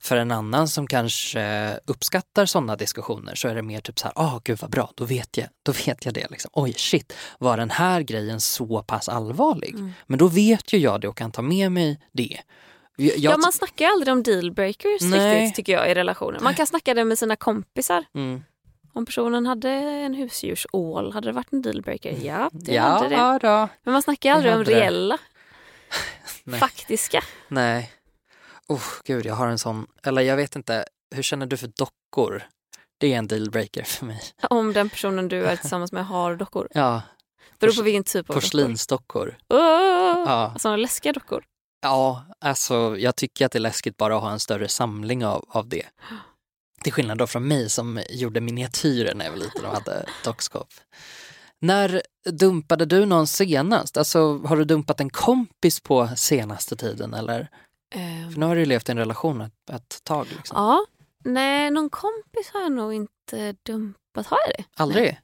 för 0.02 0.16
en 0.16 0.32
annan 0.32 0.68
som 0.68 0.88
kanske 0.88 1.78
uppskattar 1.86 2.46
sådana 2.46 2.76
diskussioner 2.76 3.36
så 3.36 3.48
är 3.48 3.56
det 3.56 3.62
mer 3.62 3.80
typ 3.82 4.00
så 4.00 4.06
här, 4.08 4.14
ah 4.16 4.40
gud 4.44 4.60
vad 4.62 4.72
bra, 4.72 4.92
då 4.96 5.06
vet 5.06 5.38
jag, 5.38 5.48
då 5.64 5.72
vet 5.72 6.06
jag 6.06 6.14
det. 6.14 6.28
Liksom. 6.30 6.52
Oj 6.54 6.74
shit, 6.74 7.14
var 7.40 7.58
den 7.58 7.70
här 7.70 8.02
grejen 8.02 8.42
så 8.42 8.84
pass 8.84 9.10
allvarlig? 9.10 9.74
Mm. 9.74 9.92
Men 10.08 10.20
då 10.20 10.28
vet 10.28 10.74
ju 10.74 10.78
jag 10.78 11.02
det 11.02 11.08
och 11.08 11.18
kan 11.18 11.32
ta 11.32 11.42
med 11.42 11.72
mig 11.72 12.00
det. 12.12 12.38
Jag, 12.98 13.18
Ja, 13.18 13.38
man 13.38 13.52
snackar 13.52 13.86
ju 13.86 13.92
aldrig 13.92 14.14
om 14.14 14.24
dealbreakers 14.24 15.02
Nej. 15.02 15.42
riktigt 15.42 15.56
tycker 15.56 15.74
jag 15.74 15.92
i 15.92 15.94
relationer. 15.94 16.40
Man 16.40 16.54
kan 16.54 16.68
snacka 16.68 16.94
det 16.94 17.06
med 17.06 17.18
sina 17.20 17.36
kompisar. 17.36 18.06
mm. 18.16 18.44
Om 18.94 19.06
personen 19.06 19.46
hade 19.46 19.70
en 19.70 20.14
husdjursål, 20.14 21.14
hade 21.14 21.28
det 21.30 21.34
varit 21.34 21.54
en 21.54 21.62
dealbreaker? 21.62 22.18
Ja, 22.22 22.50
det 22.54 22.74
ja, 22.74 22.82
hade 22.84 23.10
det. 23.10 23.40
då. 23.48 23.68
Men 23.84 23.94
man 23.94 24.02
snackar 24.02 24.32
aldrig 24.34 24.54
om 24.56 24.64
reella, 24.64 25.18
faktiska. 26.60 27.24
Nej. 27.48 27.92
Oh, 28.72 28.82
gud, 29.06 29.26
jag 29.26 29.36
har 29.36 29.48
en 29.48 29.60
sån, 29.60 29.88
eller 30.04 30.22
jag 30.22 30.36
vet 30.36 30.56
inte, 30.56 30.86
hur 31.16 31.24
känner 31.24 31.46
du 31.46 31.58
för 31.58 31.68
dockor? 31.78 32.44
Det 32.98 33.14
är 33.14 33.18
en 33.18 33.28
dealbreaker 33.28 33.84
för 33.84 34.06
mig. 34.06 34.22
Om 34.50 34.74
den 34.74 34.90
personen 34.90 35.28
du 35.28 35.46
är 35.46 35.56
tillsammans 35.62 35.92
med 35.92 36.06
har 36.06 36.36
dockor. 36.36 36.68
Ja, 36.74 37.02
Beror 37.60 37.74
på 37.74 37.82
vilken 37.82 38.04
typ 38.04 38.30
av 38.30 38.34
porslinsdockor. 38.34 39.26
dockor. 39.26 39.58
Oh! 39.60 40.24
Ja. 40.28 40.56
Sådana 40.60 40.78
läskiga 40.78 41.14
dockor. 41.14 41.44
Ja, 41.82 42.26
alltså 42.40 42.96
jag 42.98 43.16
tycker 43.16 43.46
att 43.46 43.52
det 43.52 43.58
är 43.58 43.62
läskigt 43.62 43.98
bara 43.98 44.16
att 44.16 44.22
ha 44.22 44.32
en 44.32 44.40
större 44.40 44.68
samling 44.68 45.26
av, 45.26 45.46
av 45.48 45.68
det. 45.70 45.86
Till 46.84 46.94
skillnad 46.94 47.18
då 47.18 47.28
från 47.28 47.48
mig 47.48 47.70
som 47.70 48.02
gjorde 48.10 48.42
miniatyrer 48.42 49.16
när 49.16 49.26
jag 49.26 49.32
var 49.32 49.40
liten 49.40 49.66
och 49.66 49.74
hade 49.74 50.06
dockskåp. 50.24 50.68
När 51.60 52.02
dumpade 52.30 52.86
du 52.86 53.06
någon 53.06 53.28
senast? 53.28 53.98
Alltså 53.98 54.38
har 54.38 54.58
du 54.58 54.64
dumpat 54.66 55.00
en 55.00 55.10
kompis 55.10 55.80
på 55.80 56.10
senaste 56.16 56.76
tiden 56.76 57.14
eller? 57.14 57.50
Ehm, 57.92 58.32
För 58.32 58.40
nu 58.40 58.46
har 58.46 58.56
du 58.56 58.66
levt 58.66 58.90
i 58.90 58.92
en 58.92 58.98
relation 58.98 59.42
ett, 59.42 59.70
ett 59.72 60.04
tag. 60.04 60.28
Liksom. 60.38 60.58
Ja. 60.58 60.86
Nej, 61.24 61.72
någon 61.72 61.90
kompis 61.90 62.50
har 62.54 62.62
jag 62.62 62.72
nog 62.72 62.94
inte 62.94 63.56
dumpat. 63.64 64.28
Har 64.28 64.40
jag 64.48 64.56
det? 64.58 64.64
Aldrig? 64.84 65.20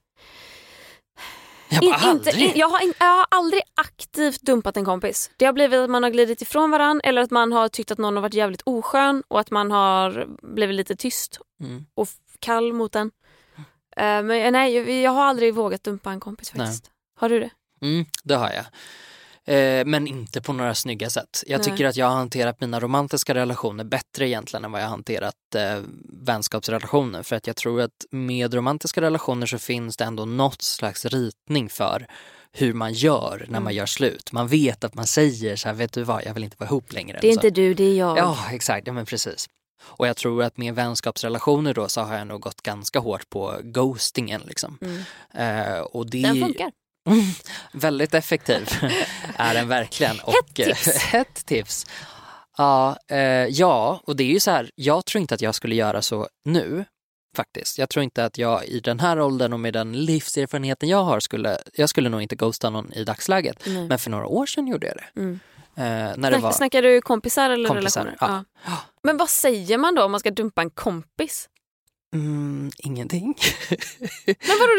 Jag 1.70 1.82
In, 1.82 1.90
bara, 1.90 1.96
inte, 1.96 2.08
aldrig? 2.30 2.48
in, 2.50 2.52
jag, 2.54 2.68
har 2.68 2.80
in, 2.84 2.94
jag 2.98 3.06
har 3.06 3.26
aldrig 3.30 3.62
aktivt 3.74 4.40
dumpat 4.40 4.76
en 4.76 4.84
kompis. 4.84 5.30
Det 5.36 5.44
har 5.44 5.52
blivit 5.52 5.78
att 5.80 5.90
man 5.90 6.02
har 6.02 6.10
glidit 6.10 6.42
ifrån 6.42 6.70
varann 6.70 7.00
eller 7.04 7.22
att 7.22 7.30
man 7.30 7.52
har 7.52 7.68
tyckt 7.68 7.90
att 7.90 7.98
någon 7.98 8.14
har 8.16 8.22
varit 8.22 8.34
jävligt 8.34 8.62
oskön 8.64 9.22
och 9.28 9.40
att 9.40 9.50
man 9.50 9.70
har 9.70 10.26
blivit 10.42 10.76
lite 10.76 10.96
tyst 10.96 11.38
Mm. 11.60 11.86
och 11.94 12.08
kall 12.38 12.72
mot 12.72 12.92
den. 12.92 13.10
Eh, 13.96 14.22
men 14.22 14.52
nej, 14.52 14.74
jag, 14.76 14.90
jag 14.90 15.10
har 15.10 15.24
aldrig 15.24 15.54
vågat 15.54 15.82
dumpa 15.84 16.10
en 16.10 16.20
kompis 16.20 16.54
Nej. 16.54 16.66
faktiskt. 16.66 16.90
Har 17.18 17.28
du 17.28 17.40
det? 17.40 17.50
Mm, 17.82 18.04
det 18.24 18.34
har 18.34 18.50
jag. 18.50 18.64
Eh, 19.48 19.84
men 19.86 20.06
inte 20.06 20.40
på 20.42 20.52
några 20.52 20.74
snygga 20.74 21.10
sätt. 21.10 21.44
Jag 21.46 21.58
Nej. 21.58 21.64
tycker 21.70 21.84
att 21.86 21.96
jag 21.96 22.06
har 22.06 22.14
hanterat 22.16 22.60
mina 22.60 22.80
romantiska 22.80 23.34
relationer 23.34 23.84
bättre 23.84 24.28
egentligen 24.28 24.64
än 24.64 24.72
vad 24.72 24.80
jag 24.80 24.86
har 24.86 24.90
hanterat 24.90 25.34
eh, 25.56 25.78
vänskapsrelationer. 26.32 27.22
För 27.22 27.36
att 27.36 27.46
jag 27.46 27.56
tror 27.56 27.80
att 27.80 28.04
med 28.10 28.54
romantiska 28.54 29.00
relationer 29.00 29.46
så 29.46 29.58
finns 29.58 29.96
det 29.96 30.04
ändå 30.04 30.24
något 30.24 30.62
slags 30.62 31.04
ritning 31.04 31.68
för 31.68 32.06
hur 32.52 32.72
man 32.74 32.92
gör 32.92 33.38
när 33.48 33.60
man 33.60 33.62
Mm. 33.62 33.74
gör 33.76 33.86
slut. 33.86 34.32
Man 34.32 34.48
vet 34.48 34.84
att 34.84 34.94
man 34.94 35.06
säger 35.06 35.56
så 35.56 35.68
här, 35.68 35.74
vet 35.74 35.92
du 35.92 36.02
vad, 36.02 36.24
jag 36.24 36.34
vill 36.34 36.44
inte 36.44 36.56
vara 36.58 36.68
ihop 36.68 36.92
längre. 36.92 37.18
Det 37.20 37.28
är 37.28 37.32
Så- 37.32 37.38
inte 37.46 37.50
du, 37.50 37.74
det 37.74 37.84
är 37.84 37.94
jag. 37.94 38.18
Ja, 38.18 38.38
exakt. 38.52 38.86
Ja, 38.86 38.92
men 38.92 39.06
precis. 39.06 39.46
Och 39.82 40.08
jag 40.08 40.16
tror 40.16 40.42
att 40.42 40.56
med 40.56 40.74
vänskapsrelationer 40.74 41.74
då 41.74 41.88
så 41.88 42.00
har 42.00 42.18
jag 42.18 42.26
nog 42.26 42.40
gått 42.40 42.62
ganska 42.62 42.98
hårt 42.98 43.30
på 43.30 43.54
ghostingen. 43.62 44.42
Liksom. 44.46 44.78
Mm. 44.80 45.68
Eh, 45.74 45.80
och 45.80 46.10
det 46.10 46.22
Den 46.22 46.40
funkar. 46.40 46.70
Väldigt 47.72 48.14
effektiv 48.14 48.68
är 49.36 49.54
den 49.54 49.68
verkligen. 49.68 50.20
Och, 50.20 50.34
tips. 50.54 50.88
eh, 51.14 51.14
ett 51.14 51.46
tips. 51.46 51.86
Ja, 52.56 52.96
eh, 53.08 53.18
ja, 53.46 54.00
och 54.04 54.16
det 54.16 54.24
är 54.24 54.32
ju 54.32 54.40
så 54.40 54.50
här, 54.50 54.70
jag 54.74 55.04
tror 55.04 55.20
inte 55.20 55.34
att 55.34 55.42
jag 55.42 55.54
skulle 55.54 55.74
göra 55.74 56.02
så 56.02 56.28
nu 56.44 56.84
faktiskt. 57.36 57.78
Jag 57.78 57.88
tror 57.88 58.02
inte 58.02 58.24
att 58.24 58.38
jag 58.38 58.64
i 58.66 58.80
den 58.80 59.00
här 59.00 59.20
åldern 59.20 59.52
och 59.52 59.60
med 59.60 59.72
den 59.72 59.92
livserfarenheten 59.92 60.88
jag 60.88 61.04
har 61.04 61.20
skulle, 61.20 61.58
jag 61.74 61.88
skulle 61.88 62.08
nog 62.08 62.22
inte 62.22 62.36
ghosta 62.36 62.70
någon 62.70 62.92
i 62.92 63.04
dagsläget. 63.04 63.62
Nej. 63.66 63.88
Men 63.88 63.98
för 63.98 64.10
några 64.10 64.26
år 64.26 64.46
sedan 64.46 64.66
gjorde 64.66 64.86
jag 64.86 64.96
det. 64.96 65.20
Mm. 65.20 65.40
Eh, 65.76 65.84
när 65.84 66.16
det 66.16 66.28
Snack, 66.28 66.42
var, 66.42 66.52
Snackar 66.52 66.82
du 66.82 67.00
kompisar 67.00 67.50
eller 67.50 67.68
Kompisar, 67.68 68.04
relationer? 68.04 68.44
ja. 68.66 68.76
Men 69.02 69.16
vad 69.16 69.30
säger 69.30 69.78
man 69.78 69.94
då 69.94 70.04
om 70.04 70.10
man 70.10 70.20
ska 70.20 70.30
dumpa 70.30 70.62
en 70.62 70.70
kompis? 70.70 71.48
Mm, 72.14 72.70
ingenting. 72.78 73.34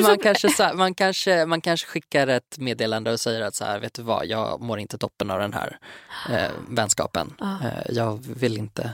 Man, 0.02 0.18
kanske, 0.18 0.50
så 0.50 0.64
här, 0.64 0.74
man, 0.74 0.94
kanske, 0.94 1.46
man 1.46 1.62
kanske 1.62 1.88
skickar 1.88 2.28
ett 2.28 2.58
meddelande 2.58 3.12
och 3.12 3.20
säger 3.20 3.42
att 3.42 3.56
så 3.56 3.66
här, 3.66 3.80
vet 3.80 3.94
du 3.94 4.02
vad, 4.02 4.26
jag 4.26 4.62
mår 4.62 4.80
inte 4.80 4.98
toppen 4.98 5.32
av 5.32 5.40
den 5.40 5.54
här 5.54 5.80
eh, 6.30 6.52
vänskapen. 6.70 7.34
Ah. 7.40 7.68
Eh, 7.68 7.84
jag 7.90 8.26
vill 8.26 8.58
inte, 8.58 8.92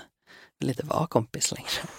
vill 0.60 0.70
inte 0.70 0.86
vara 0.86 1.08
kompis 1.08 1.52
längre. 1.52 1.90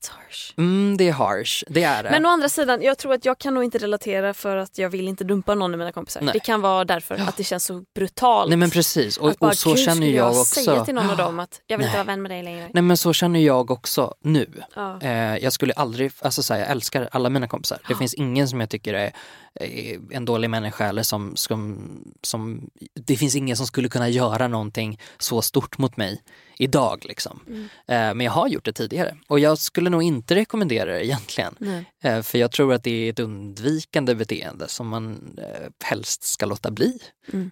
That's 0.00 0.10
harsh. 0.10 0.52
Mm, 0.56 0.96
det 0.96 1.08
är 1.08 1.12
harsh, 1.12 1.64
det 1.68 1.82
är 1.82 2.02
det. 2.02 2.10
Men 2.10 2.26
å 2.26 2.28
andra 2.28 2.48
sidan, 2.48 2.82
jag 2.82 2.98
tror 2.98 3.12
att 3.14 3.24
jag 3.24 3.38
kan 3.38 3.54
nog 3.54 3.64
inte 3.64 3.78
relatera 3.78 4.34
för 4.34 4.56
att 4.56 4.78
jag 4.78 4.90
vill 4.90 5.08
inte 5.08 5.24
dumpa 5.24 5.54
någon 5.54 5.72
av 5.72 5.78
mina 5.78 5.92
kompisar. 5.92 6.20
Nej. 6.20 6.32
Det 6.32 6.40
kan 6.40 6.60
vara 6.60 6.84
därför 6.84 7.14
att 7.14 7.36
det 7.36 7.44
känns 7.44 7.64
så 7.64 7.84
brutalt. 7.94 8.48
Nej 8.48 8.56
men 8.58 8.70
precis, 8.70 9.16
och, 9.16 9.34
bara, 9.40 9.50
och 9.50 9.56
så 9.56 9.70
"Gud, 9.70 9.78
känner 9.84 10.06
jag 10.06 10.16
jag 10.16 10.30
också. 10.40 10.44
säga 10.60 10.84
till 10.84 10.94
någon 10.94 11.10
av 11.10 11.16
dem 11.16 11.40
att 11.40 11.60
jag 11.66 11.78
vill 11.78 11.86
inte 11.86 11.96
Nej. 11.98 12.06
vara 12.06 12.14
vän 12.14 12.22
med 12.22 12.30
dig 12.30 12.42
längre. 12.42 12.70
Nej 12.74 12.82
men 12.82 12.96
så 12.96 13.12
känner 13.12 13.40
jag 13.40 13.70
också 13.70 14.14
nu. 14.24 14.62
Ja. 14.74 15.00
Eh, 15.02 15.36
jag 15.36 15.52
skulle 15.52 15.72
aldrig, 15.72 16.12
alltså 16.20 16.42
så 16.42 16.54
här, 16.54 16.60
jag 16.60 16.70
älskar 16.70 17.08
alla 17.12 17.28
mina 17.28 17.48
kompisar. 17.48 17.78
Det 17.88 17.94
finns 17.94 18.14
ingen 18.14 18.48
som 18.48 18.60
jag 18.60 18.70
tycker 18.70 18.94
är, 18.94 19.12
är 19.54 19.98
en 20.10 20.24
dålig 20.24 20.50
människa 20.50 20.86
eller 20.86 21.02
som, 21.02 21.36
som, 21.36 21.78
som, 22.22 22.70
det 23.06 23.16
finns 23.16 23.36
ingen 23.36 23.56
som 23.56 23.66
skulle 23.66 23.88
kunna 23.88 24.08
göra 24.08 24.48
någonting 24.48 25.00
så 25.18 25.42
stort 25.42 25.78
mot 25.78 25.96
mig 25.96 26.22
idag 26.62 27.04
liksom. 27.04 27.40
Mm. 27.46 27.62
Eh, 27.62 28.14
men 28.14 28.20
jag 28.20 28.32
har 28.32 28.48
gjort 28.48 28.64
det 28.64 28.72
tidigare 28.72 29.16
och 29.28 29.38
jag 29.40 29.58
skulle 29.58 29.90
nog 29.90 30.02
inte 30.02 30.34
rekommendera 30.34 30.92
det 30.92 31.04
egentligen. 31.06 31.84
Eh, 32.02 32.22
för 32.22 32.38
jag 32.38 32.50
tror 32.52 32.74
att 32.74 32.84
det 32.84 32.90
är 32.90 33.10
ett 33.10 33.18
undvikande 33.18 34.14
beteende 34.14 34.68
som 34.68 34.88
man 34.88 35.36
eh, 35.38 35.68
helst 35.84 36.22
ska 36.22 36.46
låta 36.46 36.70
bli. 36.70 36.98
Mm. 37.32 37.50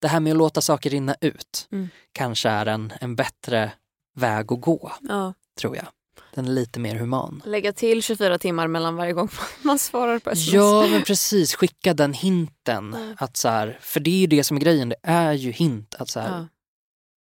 Det 0.00 0.08
här 0.08 0.20
med 0.20 0.30
att 0.30 0.36
låta 0.38 0.60
saker 0.60 0.90
rinna 0.90 1.14
ut 1.20 1.68
Mm. 1.72 1.88
kanske 2.12 2.48
är 2.48 2.66
en, 2.66 2.92
en 3.00 3.16
bättre 3.16 3.72
väg 4.16 4.52
att 4.52 4.60
gå, 4.60 4.92
Ja. 5.08 5.34
tror 5.60 5.76
jag. 5.76 5.86
Den 6.34 6.46
är 6.46 6.50
lite 6.52 6.80
mer 6.80 6.96
human. 6.96 7.42
Lägga 7.46 7.72
till 7.72 8.02
24 8.02 8.38
timmar 8.38 8.66
mellan 8.66 8.96
varje 8.96 9.12
gång 9.12 9.28
man 9.62 9.78
svarar 9.78 10.18
på 10.18 10.30
sms. 10.30 10.52
Ja, 10.54 10.86
men 10.90 11.02
precis. 11.02 11.54
Skicka 11.54 11.94
den 11.94 12.12
hinten. 12.12 12.94
Mm. 12.94 13.16
Att 13.18 13.36
så 13.36 13.48
här, 13.48 13.78
för 13.82 14.00
det 14.00 14.10
är 14.10 14.18
ju 14.20 14.26
det 14.26 14.44
som 14.44 14.56
är 14.56 14.60
grejen, 14.60 14.88
det 14.88 14.96
är 15.02 15.32
ju 15.32 15.50
hint. 15.50 15.94
Att 15.98 16.08
så 16.08 16.20
här, 16.20 16.38
Ja. 16.38 16.46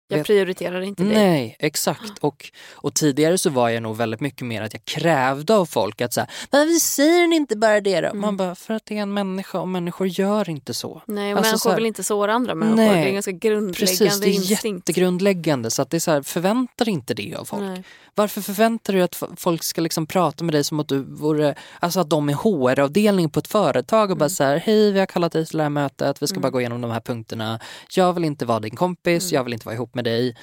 Jag 0.09 0.27
prioriterar 0.27 0.81
inte 0.81 1.03
dig. 1.03 1.15
Nej, 1.15 1.57
exakt. 1.59 2.13
Och, 2.21 2.51
och 2.75 2.95
tidigare 2.95 3.39
så 3.39 3.51
var 3.51 3.69
jag 3.69 3.83
nog 3.83 3.97
väldigt 3.97 4.21
mycket 4.21 4.47
mer 4.47 4.63
att 4.63 4.73
jag 4.73 4.85
krävde 4.85 5.55
av 5.55 5.67
folk 5.67 6.01
att 6.01 6.13
säga, 6.13 6.27
men 6.51 6.69
vi 6.69 6.81
säger 6.81 7.33
inte 7.35 7.57
bara 7.57 7.81
det 7.81 8.01
då? 8.01 8.07
Mm. 8.09 8.21
Man 8.21 8.37
bara, 8.37 8.55
för 8.55 8.75
att 8.75 8.83
det 8.87 8.99
är 8.99 9.03
en 9.03 9.15
människa 9.15 9.61
och 9.61 9.69
människor 9.69 10.07
gör 10.07 10.51
inte 10.51 10.75
så. 10.75 11.03
Nej, 11.07 11.33
och 11.33 11.39
Alltså, 11.39 11.49
människor 11.51 11.59
så 11.59 11.69
här- 11.69 11.77
vill 11.77 11.87
inte 11.87 12.05
såra 12.05 12.33
andra 12.35 12.55
människor. 12.55 12.77
Nej. 12.77 12.89
Det 12.95 13.03
är 13.03 13.07
en 13.09 13.15
ganska 13.15 13.33
grundläggande 13.33 13.79
Precis, 13.79 14.21
det 14.21 14.29
är 14.29 14.33
instinkt. 14.35 14.89
jättegrundläggande. 14.89 15.71
Så 15.71 15.83
att 15.83 15.91
det 15.91 15.97
är 15.97 15.99
så 15.99 16.11
här, 16.11 16.23
förvänta 16.23 16.85
dig 16.85 16.93
inte 16.95 17.15
det 17.15 17.35
av 17.35 17.45
folk. 17.45 17.63
Nej. 17.63 17.83
Varför 18.15 18.41
förväntar 18.41 18.93
du 18.93 19.03
att 19.03 19.23
folk 19.37 19.63
ska 19.63 19.81
liksom 19.81 20.07
prata 20.07 20.45
med 20.45 20.55
dig 20.55 20.65
som 20.65 20.81
att 20.81 20.89
du 20.89 20.99
vore, 21.03 21.55
alltså 21.81 22.01
att 22.01 22.11
de 22.11 22.29
är 22.29 22.35
HR-avdelning 22.35 23.31
på 23.31 23.39
ett 23.39 23.49
företag 23.49 24.11
och 24.11 24.17
bara 24.17 24.25
Mm. 24.25 24.31
så 24.31 24.45
här, 24.45 24.57
hej 24.57 24.93
vi 24.93 24.99
har 24.99 25.07
kallat 25.07 25.33
dig 25.33 25.47
till 25.47 25.57
det 25.57 25.63
här 25.63 25.71
mötet, 25.71 26.23
vi 26.23 26.27
ska 26.27 26.35
Mm. 26.35 26.43
bara 26.43 26.51
gå 26.51 26.61
igenom 26.61 26.81
de 26.81 26.91
här 26.91 27.01
punkterna. 27.01 27.61
Jag 27.95 28.13
vill 28.13 28.25
inte 28.25 28.45
vara 28.47 28.61
din 28.61 28.77
kompis, 28.77 29.25
Mm. 29.25 29.35
jag 29.39 29.45
vill 29.45 29.53
inte 29.53 29.67
vara 29.67 29.75
ihop 29.75 29.95
med 29.97 30.05
dig. 30.05 30.37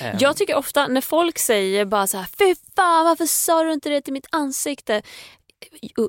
Ehm, 0.00 0.16
Jag 0.20 0.36
tycker 0.36 0.54
ofta 0.56 0.86
när 0.86 1.00
folk 1.00 1.38
säger 1.38 1.84
bara 1.84 2.06
så 2.06 2.16
här, 2.18 2.26
fy 2.38 2.54
fan 2.76 3.04
varför 3.04 3.26
sa 3.26 3.62
du 3.62 3.72
inte 3.72 3.88
det 3.88 4.00
till 4.00 4.12
mitt 4.12 4.26
ansikte? 4.32 5.02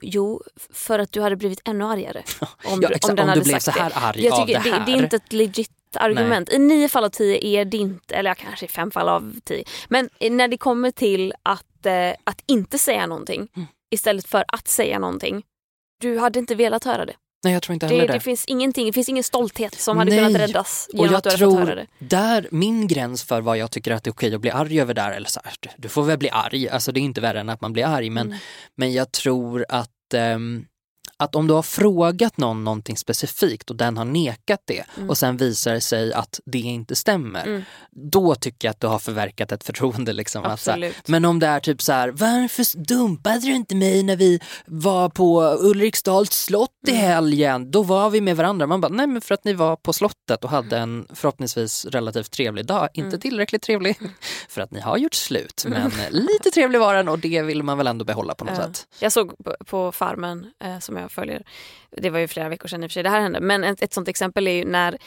Jo, 0.02 0.42
för 0.74 1.00
att 1.00 1.12
du 1.12 1.22
hade 1.22 1.36
blivit 1.36 1.62
ännu 1.66 1.86
argare. 1.86 2.24
Om, 2.66 2.82
ja, 2.82 2.90
exakt, 2.90 3.10
om 3.10 3.16
den 3.16 3.24
om 3.24 3.30
hade 3.30 3.42
du 3.42 3.44
blev 3.46 3.60
sagt 3.60 3.64
så 3.78 3.84
här 3.84 3.90
det. 3.90 3.96
arg 3.96 4.24
Jag 4.26 4.34
av 4.34 4.46
tycker 4.46 4.60
det 4.64 4.70
det, 4.70 4.76
här. 4.76 4.86
det 4.86 4.92
är 4.92 5.04
inte 5.04 5.16
ett 5.16 5.34
legit 5.34 5.72
argument. 5.96 6.50
I 6.54 6.60
nio 6.60 6.90
fall 6.90 7.04
av 7.04 7.10
tio 7.10 7.46
är 7.46 7.66
det 7.66 7.78
inte, 7.78 8.16
eller 8.16 8.34
kanske 8.34 8.66
i 8.66 8.70
fem 8.70 8.92
fall 8.92 9.10
av 9.10 9.34
tio. 9.46 9.64
Men 9.90 10.10
när 10.32 10.48
det 10.48 10.58
kommer 10.58 10.92
till 10.92 11.34
att, 11.44 11.86
eh, 11.86 12.10
att 12.24 12.42
inte 12.46 12.78
säga 12.78 13.06
någonting 13.08 13.48
Mm. 13.56 13.68
istället 13.90 14.28
för 14.28 14.46
att 14.48 14.68
säga 14.68 15.00
någonting. 15.00 15.44
Du 16.02 16.18
hade 16.20 16.40
inte 16.40 16.56
velat 16.56 16.84
höra 16.84 17.06
det. 17.06 17.14
Nej 17.48 17.54
jag 17.54 17.64
tror 17.64 17.74
inte 17.74 17.86
heller 17.88 18.00
Det, 18.02 18.08
det. 18.08 18.14
det 18.14 18.20
finns 18.20 18.46
ingenting, 18.46 18.86
det 18.88 18.94
finns 18.94 19.10
ingen 19.10 19.24
stolthet 19.24 19.80
som 19.80 19.98
hade 19.98 20.12
Nej. 20.12 20.26
kunnat 20.26 20.42
räddas 20.42 20.88
Och 20.94 20.98
genom 20.98 21.12
jag 21.12 21.18
att 21.18 21.24
du 21.24 21.30
hade 21.30 21.46
fått 21.46 21.60
höra 21.60 21.76
det. 21.76 21.86
där, 22.00 22.48
min 22.52 22.88
gräns 22.88 23.24
för 23.24 23.42
vad 23.42 23.58
jag 23.58 23.72
tycker 23.72 23.92
att 23.92 24.04
det 24.04 24.08
är 24.10 24.12
okej 24.12 24.36
att 24.36 24.42
bli 24.42 24.52
arg 24.52 24.82
över 24.82 24.94
där, 24.94 25.12
eller 25.12 25.28
så 25.30 25.40
här, 25.44 25.54
du, 25.78 25.90
får 25.90 26.04
väl 26.04 26.18
bli 26.18 26.30
arg, 26.30 26.70
alltså 26.70 26.92
det 26.92 27.00
är 27.00 27.02
inte 27.02 27.22
värre 27.22 27.40
än 27.40 27.50
att 27.50 27.62
man 27.62 27.74
blir 27.74 27.86
arg, 27.86 28.10
men, 28.10 28.28
Mm. 28.28 28.40
men 28.76 28.94
jag 28.94 29.12
tror 29.12 29.66
att 29.70 30.14
ehm, 30.14 30.66
att 31.18 31.36
om 31.36 31.48
du 31.48 31.54
har 31.54 31.62
frågat 31.62 32.38
någon 32.38 32.64
någonting 32.64 32.98
specifikt 32.98 33.70
och 33.70 33.76
den 33.76 33.98
har 33.98 34.06
nekat 34.06 34.62
det 34.66 34.84
Mm. 34.98 35.10
och 35.10 35.18
sen 35.18 35.38
visar 35.38 35.74
det 35.74 35.82
sig 35.82 36.14
att 36.14 36.40
det 36.46 36.60
inte 36.60 36.96
stämmer, 36.96 37.46
Mm. 37.46 37.62
då 37.92 38.36
tycker 38.36 38.68
jag 38.68 38.72
att 38.72 38.80
du 38.82 38.88
har 38.88 39.00
förverkat 39.00 39.52
ett 39.52 39.64
förtroende. 39.64 40.14
Liksom, 40.14 40.44
här, 40.44 40.94
men 41.12 41.26
om 41.26 41.40
det 41.40 41.48
är 41.48 41.60
typ 41.60 41.82
så 41.82 41.92
här, 41.92 42.10
varför 42.10 42.78
dumpade 42.88 43.40
du 43.40 43.52
inte 43.56 43.76
mig 43.76 44.04
när 44.04 44.16
vi 44.16 44.40
var 44.66 45.10
på 45.10 45.58
Ulriksdals 45.60 46.30
slott 46.32 46.70
i 46.88 46.92
Mm. 46.92 47.02
helgen? 47.02 47.72
Då 47.72 47.84
var 47.84 48.10
vi 48.10 48.22
med 48.22 48.38
varandra. 48.38 48.68
Man 48.68 48.82
bara, 48.82 48.92
nej 48.94 49.08
men 49.08 49.22
för 49.22 49.34
att 49.34 49.44
ni 49.44 49.54
var 49.54 49.76
på 49.76 49.94
slottet 49.94 50.44
och 50.44 50.50
hade 50.50 50.78
en 50.78 51.08
förhoppningsvis 51.14 51.86
relativt 51.86 52.32
trevlig 52.32 52.66
dag. 52.66 52.90
Inte 52.94 53.08
Mm. 53.08 53.20
tillräckligt 53.20 53.62
trevlig 53.62 54.00
för 54.50 54.62
att 54.62 54.72
ni 54.72 54.80
har 54.80 54.98
gjort 54.98 55.14
slut, 55.14 55.66
men 55.68 55.92
lite 56.12 56.52
trevlig 56.52 56.80
var 56.80 56.94
den 56.96 57.08
och 57.10 57.20
det 57.20 57.42
vill 57.42 57.64
man 57.64 57.78
väl 57.78 57.88
ändå 57.88 58.06
behålla 58.06 58.36
på 58.36 58.46
något 58.46 58.54
Ja. 58.58 58.64
sätt. 58.64 58.88
Jag 59.00 59.12
såg 59.12 59.38
på, 59.44 59.56
på 59.66 59.92
Farmen 59.92 60.52
eh, 60.64 60.80
som 60.80 60.97
jag 61.02 61.12
följer, 61.12 61.44
det 61.92 62.10
var 62.10 62.20
ju 62.20 62.28
flera 62.28 62.50
veckor 62.50 62.68
sedan 62.68 62.84
i 62.84 62.88
och 62.88 62.92
för 62.92 62.94
sig 62.94 63.04
det 63.04 63.10
här 63.10 63.22
hände, 63.22 63.40
men 63.40 63.64
ett, 63.64 63.82
ett 63.82 63.94
sånt 63.94 64.08
exempel 64.08 64.48
är 64.48 64.52
ju 64.52 64.66
när 64.66 64.98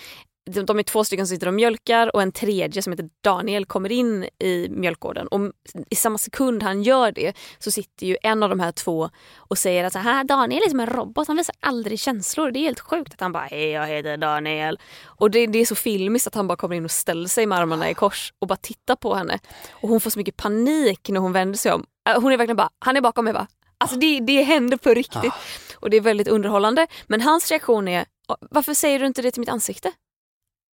de, 0.50 0.62
de 0.62 0.78
är 0.78 0.82
två 0.82 1.04
stycken 1.04 1.26
som 1.26 1.36
sitter 1.36 1.46
och 1.46 1.54
mjölkar 1.54 2.14
och 2.16 2.22
en 2.22 2.32
tredje 2.32 2.82
som 2.82 2.92
heter 2.92 3.08
Daniel 3.20 3.66
kommer 3.66 3.92
in 3.92 4.28
i 4.38 4.68
mjölkgården 4.70 5.26
och 5.26 5.40
i 5.90 5.96
samma 5.96 6.18
sekund 6.18 6.62
han 6.62 6.82
gör 6.82 7.12
det 7.12 7.36
så 7.58 7.70
sitter 7.70 8.06
ju 8.06 8.16
en 8.22 8.42
av 8.42 8.48
de 8.48 8.60
här 8.60 8.72
två 8.72 9.10
och 9.36 9.58
säger 9.58 9.84
att 9.84 9.92
så 9.92 9.98
här, 9.98 10.24
Daniel 10.24 10.62
är 10.62 10.68
som 10.68 10.80
en 10.80 10.86
robot, 10.86 11.28
han 11.28 11.36
visar 11.36 11.54
aldrig 11.60 12.00
känslor. 12.00 12.50
Det 12.50 12.58
är 12.58 12.60
helt 12.60 12.80
sjukt 12.80 13.14
att 13.14 13.20
han 13.20 13.32
bara 13.32 13.44
hej 13.44 13.70
jag 13.70 13.86
heter 13.86 14.16
Daniel. 14.16 14.78
Och 15.04 15.30
det, 15.30 15.46
det 15.46 15.58
är 15.58 15.66
så 15.66 15.74
filmiskt 15.74 16.26
att 16.26 16.34
han 16.34 16.46
bara 16.46 16.56
kommer 16.56 16.76
in 16.76 16.84
och 16.84 16.90
ställer 16.90 17.28
sig 17.28 17.46
med 17.46 17.58
armarna 17.58 17.90
i 17.90 17.94
kors 17.94 18.32
och 18.38 18.48
bara 18.48 18.56
tittar 18.56 18.96
på 18.96 19.14
henne. 19.14 19.38
Och 19.70 19.88
hon 19.88 20.00
får 20.00 20.10
så 20.10 20.18
mycket 20.18 20.36
panik 20.36 21.08
när 21.08 21.20
hon 21.20 21.32
vänder 21.32 21.58
sig 21.58 21.72
om. 21.72 21.86
Äh, 22.08 22.22
hon 22.22 22.32
är 22.32 22.36
verkligen 22.36 22.56
bara, 22.56 22.70
han 22.78 22.96
är 22.96 23.00
bakom 23.00 23.24
mig 23.24 23.34
va? 23.34 23.46
Alltså 23.78 23.96
det, 23.96 24.20
det 24.20 24.42
händer 24.42 24.76
på 24.76 24.90
riktigt. 24.90 25.32
Ah. 25.32 25.38
Och 25.80 25.90
det 25.90 25.96
är 25.96 26.00
väldigt 26.00 26.28
underhållande. 26.28 26.86
Men 27.06 27.20
hans 27.20 27.50
reaktion 27.50 27.88
är, 27.88 28.04
varför 28.50 28.74
säger 28.74 28.98
du 28.98 29.06
inte 29.06 29.22
det 29.22 29.30
till 29.30 29.40
mitt 29.40 29.48
ansikte? 29.48 29.92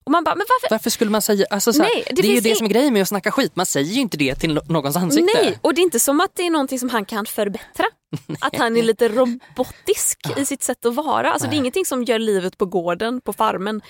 Och 0.06 0.12
man 0.12 0.24
bara, 0.24 0.34
men 0.34 0.46
varför? 0.48 0.74
Varför 0.74 0.90
skulle 0.90 1.10
man 1.10 1.22
säga, 1.22 1.46
alltså 1.50 1.72
så 1.72 1.82
här, 1.82 1.90
Nej, 1.94 2.04
det 2.06 2.22
det, 2.22 2.28
är 2.28 2.34
ju 2.34 2.40
det 2.40 2.56
som 2.56 2.66
är 2.66 2.70
grejen 2.70 2.92
med 2.92 3.02
att 3.02 3.08
snacka 3.08 3.30
skit, 3.30 3.56
man 3.56 3.66
säger 3.66 3.92
ju 3.92 4.00
inte 4.00 4.16
det 4.16 4.34
till 4.34 4.60
någons 4.68 4.96
ansikte. 4.96 5.40
Nej, 5.42 5.58
och 5.60 5.74
det 5.74 5.80
är 5.80 5.82
inte 5.82 6.00
som 6.00 6.20
att 6.20 6.30
det 6.34 6.46
är 6.46 6.50
någonting 6.50 6.78
som 6.78 6.90
han 6.90 7.04
kan 7.04 7.26
förbättra. 7.26 7.86
Att 8.40 8.56
han 8.56 8.76
är 8.76 8.82
lite 8.82 9.08
robotisk 9.08 10.18
i 10.36 10.44
sitt 10.44 10.62
sätt 10.62 10.86
att 10.86 10.94
vara. 10.94 11.32
Alltså, 11.32 11.48
det 11.48 11.56
är 11.56 11.58
ingenting 11.58 11.86
som 11.86 12.04
gör 12.04 12.18
livet 12.18 12.58
på 12.58 12.66
gården, 12.66 13.20
på 13.20 13.32
farmen, 13.32 13.80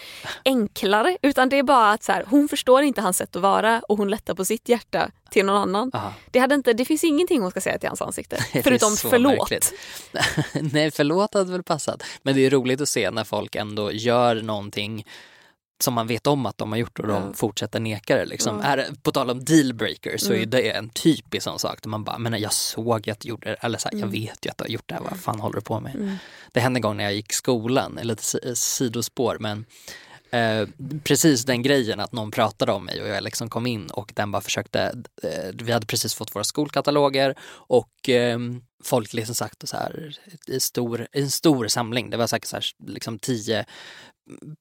enklare. 0.44 1.16
Utan 1.22 1.48
det 1.48 1.58
är 1.58 1.62
bara 1.62 1.90
att 1.90 2.02
så 2.02 2.12
här, 2.12 2.24
hon 2.28 2.48
förstår 2.48 2.82
inte 2.82 3.00
hans 3.00 3.16
sätt 3.16 3.36
att 3.36 3.42
vara 3.42 3.80
och 3.88 3.98
hon 3.98 4.10
lättar 4.10 4.34
på 4.34 4.44
sitt 4.44 4.68
hjärta 4.68 5.10
till 5.30 5.46
någon 5.46 5.56
annan. 5.56 5.90
Aha. 5.94 6.12
Det, 6.30 6.38
hade 6.38 6.54
inte, 6.54 6.72
det 6.72 6.84
finns 6.84 7.04
ingenting 7.04 7.42
hon 7.42 7.50
ska 7.50 7.60
säga 7.60 7.78
till 7.78 7.88
hans 7.88 8.02
ansikte. 8.02 8.36
Förutom 8.62 8.96
förlåt. 8.96 9.38
märkligt. 9.38 9.72
Nej, 10.72 10.90
förlåt 10.90 11.34
hade 11.34 11.52
väl 11.52 11.62
passat. 11.62 12.02
Men 12.22 12.34
det 12.34 12.46
är 12.46 12.50
roligt 12.50 12.80
att 12.80 12.88
se 12.88 13.10
när 13.10 13.24
folk 13.24 13.54
ändå 13.54 13.92
gör 13.92 14.34
någonting 14.34 15.04
som 15.78 15.94
man 15.94 16.06
vet 16.06 16.26
om 16.26 16.46
att 16.46 16.58
de 16.58 16.72
har 16.72 16.78
gjort 16.78 16.98
och 16.98 17.06
de 17.06 17.22
Ja. 17.22 17.32
fortsätter 17.34 17.80
neka 17.80 18.16
det. 18.16 18.24
Liksom. 18.24 18.60
Ja. 18.62 18.68
Är, 18.68 18.88
på 19.02 19.12
tal 19.12 19.30
om 19.30 19.44
dealbreaker 19.44 20.16
så 20.18 20.32
är 20.32 20.36
Mm. 20.36 20.50
det 20.50 20.70
en 20.70 20.88
typisk 20.88 21.44
sån 21.44 21.58
sak 21.58 21.82
där 21.82 21.88
man 21.88 22.04
bara, 22.04 22.18
men 22.18 22.40
jag 22.40 22.52
såg 22.52 23.10
att 23.10 23.20
du 23.20 23.28
gjorde 23.28 23.48
det, 23.50 23.54
eller 23.54 23.78
så 23.78 23.88
här, 23.88 23.92
jag 23.94 24.08
Mm. 24.08 24.12
vet 24.12 24.46
ju 24.46 24.50
att 24.50 24.58
du 24.58 24.64
har 24.64 24.68
gjort 24.68 24.88
det 24.88 24.94
här, 24.94 25.02
vad 25.02 25.18
fan 25.20 25.40
håller 25.40 25.54
du 25.56 25.60
på 25.62 25.80
med? 25.80 25.94
Mm. 25.94 26.16
Det 26.52 26.60
hände 26.60 26.78
en 26.78 26.82
gång 26.82 26.96
när 26.96 27.04
jag 27.04 27.14
gick 27.14 27.32
skolan, 27.32 27.98
lite 28.02 28.22
si- 28.24 28.56
sidospår, 28.56 29.36
men 29.40 29.64
eh, 30.30 30.68
precis 31.04 31.44
den 31.44 31.62
grejen 31.62 32.00
att 32.00 32.12
någon 32.12 32.30
pratade 32.30 32.72
om 32.72 32.84
mig 32.84 33.02
och 33.02 33.08
jag 33.08 33.22
liksom 33.24 33.50
kom 33.50 33.66
in 33.66 33.86
och 33.90 34.12
den 34.16 34.30
bara 34.32 34.42
försökte, 34.42 34.80
eh, 35.22 35.50
vi 35.54 35.72
hade 35.72 35.86
precis 35.86 36.14
fått 36.14 36.34
våra 36.34 36.44
skolkataloger 36.44 37.34
och 37.48 38.08
eh, 38.08 38.38
folk 38.84 39.12
liksom 39.12 39.34
sagt 39.34 39.68
så 39.68 39.76
här, 39.76 40.16
i 40.46 40.60
stor, 40.60 41.06
en 41.12 41.30
stor 41.30 41.68
samling, 41.68 42.10
det 42.10 42.16
var 42.16 42.26
säkert 42.26 42.48
så 42.48 42.56
här, 42.56 42.64
liksom 42.86 43.18
tio 43.18 43.64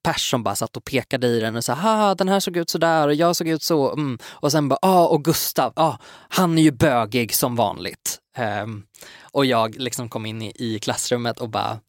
pers 0.04 0.30
som 0.30 0.44
bara 0.44 0.56
satt 0.56 0.78
och 0.78 0.86
pekade 0.86 1.28
i 1.28 1.40
den 1.40 1.56
och 1.56 1.64
sa 1.64 1.74
ha 1.74 2.16
den 2.16 2.30
här 2.30 2.40
såg 2.40 2.58
ut 2.58 2.70
så 2.70 2.78
där 2.78 3.08
och 3.08 3.14
jag 3.14 3.36
såg 3.36 3.48
ut 3.48 3.64
så. 3.64 3.94
Mm. 3.94 4.18
Och 4.26 4.52
sen 4.52 4.70
bara, 4.70 4.80
ja 4.82 5.08
och 5.08 5.24
Gustav, 5.24 5.74
ah, 5.76 5.98
han 6.30 6.58
är 6.58 6.62
ju 6.62 6.72
bögig 6.72 7.36
som 7.36 7.56
vanligt. 7.56 8.20
Um, 8.64 8.86
och 9.22 9.46
jag 9.46 9.76
liksom 9.76 10.10
kom 10.10 10.26
in 10.26 10.42
i, 10.42 10.52
i 10.56 10.80
klassrummet 10.80 11.40
och 11.40 11.50
bara 11.50 11.80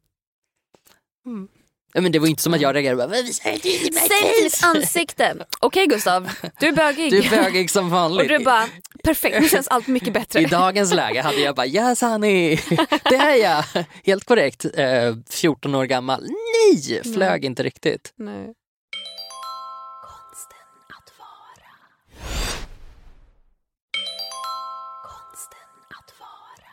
mm 1.27 1.49
men 2.03 2.13
det 2.13 2.19
var 2.19 2.27
inte 2.27 2.43
som 2.43 2.55
att 2.55 2.61
jag 2.61 2.75
reagerade 2.75 2.97
bara, 2.97 3.09
"Men 3.09 3.25
vi 3.25 3.33
säger 3.33 3.57
det 3.57 3.63
till 3.63 3.95
mig." 3.95 4.03
Säg 4.09 4.35
till 4.35 4.45
mitt 4.45 4.65
ansikte. 4.65 5.37
Okej 5.61 5.87
Gustav, 5.87 6.31
du 6.61 6.67
är 6.69 6.73
bögig. 6.73 7.11
Du 7.11 7.19
är 7.23 7.31
bögig 7.31 7.71
som 7.71 7.91
vanligt. 7.91 8.31
och 8.33 8.39
du 8.39 8.45
bara, 8.45 8.65
perfekt, 9.05 9.41
nu 9.41 9.49
känns 9.49 9.69
allt 9.69 9.87
mycket 9.87 10.13
bättre. 10.13 10.41
I 10.43 10.45
dagens 10.45 10.93
läge 10.95 11.21
hade 11.23 11.41
jag 11.41 11.55
bara 11.55 11.67
yes 11.67 12.01
honey, 12.01 12.57
det 13.11 13.17
är 13.17 13.35
jag. 13.37 13.85
Helt 14.05 14.25
korrekt. 14.25 14.65
Eh, 14.75 15.15
14 15.31 15.75
år 15.75 15.85
gammal. 15.85 16.23
Nej, 16.23 17.03
flög 17.15 17.45
inte 17.45 17.63
riktigt. 17.63 18.13
Nej. 18.17 18.55
Konsten 20.03 20.59
att 20.99 21.13
vara. 21.19 21.71
Konsten 25.03 25.69
att 25.99 26.21
vara. 26.21 26.71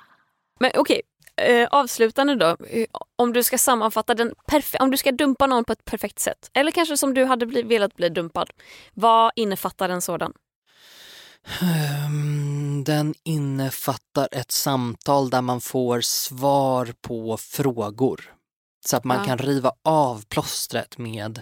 Men 0.59 0.71
okej, 0.75 1.01
eh, 1.41 1.67
avslutande 1.71 2.35
då. 2.35 2.57
Eh, 2.69 2.85
Om 3.15 3.33
du 3.33 3.43
ska 3.43 3.57
sammanfatta 3.57 4.13
den 4.13 4.33
om 4.79 4.91
du 4.91 4.97
ska 4.97 5.11
dumpa 5.11 5.47
någon 5.47 5.63
på 5.65 5.73
ett 5.73 5.85
perfekt 5.85 6.19
sätt. 6.19 6.49
Eller 6.53 6.71
kanske 6.71 6.97
som 6.97 7.13
du 7.13 7.25
hade 7.25 7.45
bli- 7.45 7.63
velat 7.63 7.95
bli 7.95 8.09
dumpad. 8.09 8.49
Vad 8.93 9.31
innefattar 9.35 9.89
en 9.89 10.01
sådan? 10.01 10.33
Ehm, 11.61 12.83
Den 12.83 13.13
innefattar 13.23 14.27
ett 14.31 14.51
samtal 14.51 15.29
där 15.29 15.41
man 15.41 15.61
får 15.61 16.01
svar 16.01 16.93
på 17.01 17.37
frågor. 17.37 18.33
Så 18.85 18.97
att 18.97 19.03
man 19.03 19.17
Ja. 19.17 19.25
kan 19.25 19.37
riva 19.37 19.71
av 19.83 20.23
plåstret 20.29 20.97
med 20.97 21.41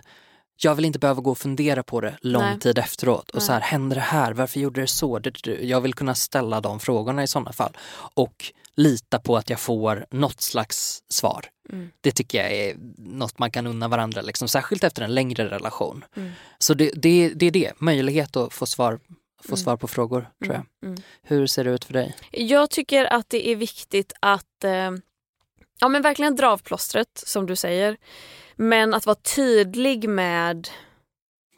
jag 0.64 0.76
vill 0.76 0.86
inte 0.86 1.00
behöva 1.00 1.22
gå 1.22 1.32
och 1.32 1.38
fundera 1.38 1.84
på 1.84 2.02
det 2.02 2.18
lång 2.22 2.42
Nej. 2.44 2.60
tid 2.60 2.78
efteråt. 2.78 3.30
Och 3.30 3.36
Nej. 3.36 3.46
så 3.46 3.52
här, 3.54 3.60
hände 3.62 3.96
det 3.96 4.02
här? 4.02 4.34
Varför 4.34 4.60
gjorde 4.60 4.82
det 4.82 4.88
så? 4.88 5.20
Jag 5.62 5.82
vill 5.82 5.94
kunna 5.94 6.16
ställa 6.16 6.62
de 6.62 6.80
frågorna 6.80 7.24
i 7.24 7.28
sådana 7.28 7.54
fall. 7.54 7.78
Och 8.16 8.54
lita 8.76 9.20
på 9.20 9.38
att 9.38 9.50
jag 9.50 9.60
får 9.60 10.06
något 10.12 10.42
slags 10.42 11.04
svar. 11.10 11.46
Mm. 11.72 11.90
Det 12.02 12.12
tycker 12.12 12.44
jag 12.44 12.52
är 12.52 12.76
något 12.98 13.40
man 13.40 13.52
kan 13.52 13.68
unna 13.68 13.88
varandra, 13.88 14.22
liksom, 14.22 14.48
särskilt 14.48 14.84
efter 14.84 15.02
en 15.02 15.16
längre 15.16 15.50
relation. 15.50 16.06
Mm. 16.16 16.32
Så 16.58 16.74
det, 16.74 16.92
det, 16.96 17.30
det 17.36 17.46
är 17.46 17.52
det, 17.52 17.74
möjlighet 17.78 18.36
att 18.36 18.54
få 18.54 18.66
svar, 18.66 19.00
få 19.44 19.48
Mm. 19.48 19.58
svar 19.58 19.78
på 19.78 19.88
frågor 19.88 20.30
tror 20.44 20.56
jag. 20.56 20.66
Mm. 20.84 20.94
Mm. 20.94 21.04
Hur 21.24 21.48
ser 21.48 21.64
det 21.64 21.72
ut 21.72 21.86
för 21.86 21.94
dig? 21.94 22.16
Jag 22.32 22.70
tycker 22.70 23.06
att 23.06 23.30
det 23.30 23.48
är 23.48 23.56
viktigt 23.56 24.14
att 24.20 24.64
eh, 24.64 24.92
ja, 25.80 25.88
men 25.90 26.02
verkligen 26.02 26.36
dra 26.36 26.48
av 26.48 26.58
plåstret, 26.58 27.24
som 27.26 27.46
du 27.46 27.56
säger. 27.56 27.98
Men 28.56 28.94
att 28.94 29.06
vara 29.06 29.16
tydlig 29.36 30.10
med, 30.10 30.70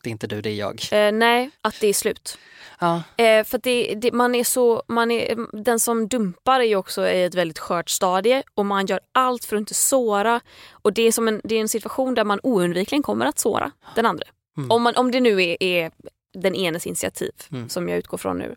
Det 0.04 0.10
är 0.10 0.12
inte 0.12 0.28
du, 0.28 0.42
det 0.42 0.50
är 0.50 0.54
jag. 0.56 0.82
eh, 0.92 1.12
nej, 1.12 1.50
att 1.62 1.80
det 1.80 1.88
är 1.88 1.94
slut. 1.94 2.38
Ja, 2.80 3.04
Eh, 3.18 3.44
för 3.44 3.58
det, 3.64 3.94
det, 3.96 4.12
man 4.12 4.36
är 4.36 4.44
så, 4.44 4.84
man 4.88 5.12
är, 5.12 5.64
den 5.64 5.80
som 5.80 6.08
dumpar 6.08 6.60
är 6.60 6.64
ju 6.64 6.76
också 6.76 7.08
i 7.08 7.24
ett 7.24 7.36
väldigt 7.36 7.60
skört 7.60 7.90
stadie 7.90 8.44
och 8.56 8.66
man 8.66 8.86
gör 8.86 9.00
allt 9.12 9.46
för 9.46 9.56
att 9.56 9.60
inte 9.60 9.74
såra. 9.74 10.42
Och 10.72 10.94
det 10.94 11.02
är, 11.02 11.12
som 11.12 11.28
en, 11.28 11.42
det 11.44 11.56
är 11.56 11.62
en 11.62 11.70
situation 11.70 12.14
där 12.16 12.24
man 12.24 12.40
oundvikligen 12.44 13.04
kommer 13.04 13.26
att 13.26 13.40
såra 13.40 13.72
den 13.96 14.06
andra. 14.06 14.26
Mm. 14.58 14.72
Om, 14.72 14.82
man, 14.82 14.96
om 14.96 15.12
det 15.12 15.20
nu 15.20 15.44
är, 15.44 15.64
är 15.64 15.92
den 16.34 16.56
enes 16.56 16.88
initiativ, 16.88 17.32
Mm. 17.52 17.70
som 17.70 17.90
jag 17.90 17.98
utgår 17.98 18.18
från 18.18 18.38
nu. 18.38 18.56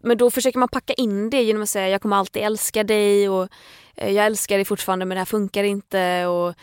Men 0.00 0.18
då 0.18 0.30
försöker 0.30 0.58
man 0.58 0.68
packa 0.68 0.92
in 0.92 1.30
det 1.30 1.42
genom 1.42 1.62
att 1.62 1.68
säga 1.70 1.88
jag 1.88 2.02
kommer 2.02 2.16
alltid 2.16 2.42
älska 2.42 2.84
dig 2.84 3.28
och 3.28 3.48
eh, 3.96 4.10
jag 4.12 4.26
älskar 4.26 4.56
dig 4.56 4.64
fortfarande 4.64 5.04
men 5.04 5.14
det 5.14 5.20
här 5.20 5.24
funkar 5.26 5.64
inte. 5.64 6.26
Och, 6.26 6.54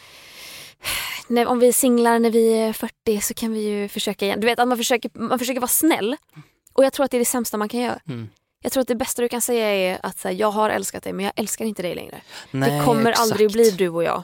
när, 1.28 1.46
om 1.46 1.60
vi 1.60 1.68
är 1.68 1.74
singlar 1.74 2.20
när 2.20 2.32
vi 2.32 2.54
är 2.54 2.74
40 2.74 3.22
så 3.22 3.34
kan 3.34 3.54
vi 3.54 3.60
ju 3.60 3.88
försöka 3.88 4.26
igen. 4.26 4.39
Du 4.39 4.48
vet 4.48 4.60
att 4.60 4.68
man 4.68 4.78
försöker, 4.78 5.12
man 5.13 5.39
försöker 5.39 5.60
vara 5.60 5.68
snäll. 5.68 6.15
Och 6.74 6.86
jag 6.86 6.94
tror 6.94 7.06
att 7.06 7.12
det 7.12 7.18
är 7.18 7.20
det 7.20 7.26
sämsta 7.26 7.58
man 7.58 7.70
kan 7.70 7.80
göra. 7.80 8.00
Mm. 8.08 8.30
Jag 8.62 8.72
tror 8.72 8.82
att 8.82 8.88
det 8.88 8.96
bästa 8.96 9.22
du 9.22 9.30
kan 9.30 9.42
säga 9.42 9.68
är 9.68 10.00
att 10.04 10.20
så 10.20 10.28
här, 10.28 10.36
jag 10.36 10.52
har 10.52 10.70
älskat 10.70 11.04
dig 11.04 11.13
men 11.13 11.26
jag 11.26 11.34
älskar 11.36 11.65
inte 11.65 11.82
dig 11.82 11.96
längre. 11.96 12.22
nej, 12.52 12.72
det 12.72 12.86
kommer 12.86 13.12
exakt. 13.12 13.32
aldrig 13.32 13.52
bli 13.52 13.72
du 13.72 13.89
och 13.89 14.04
jag. 14.04 14.24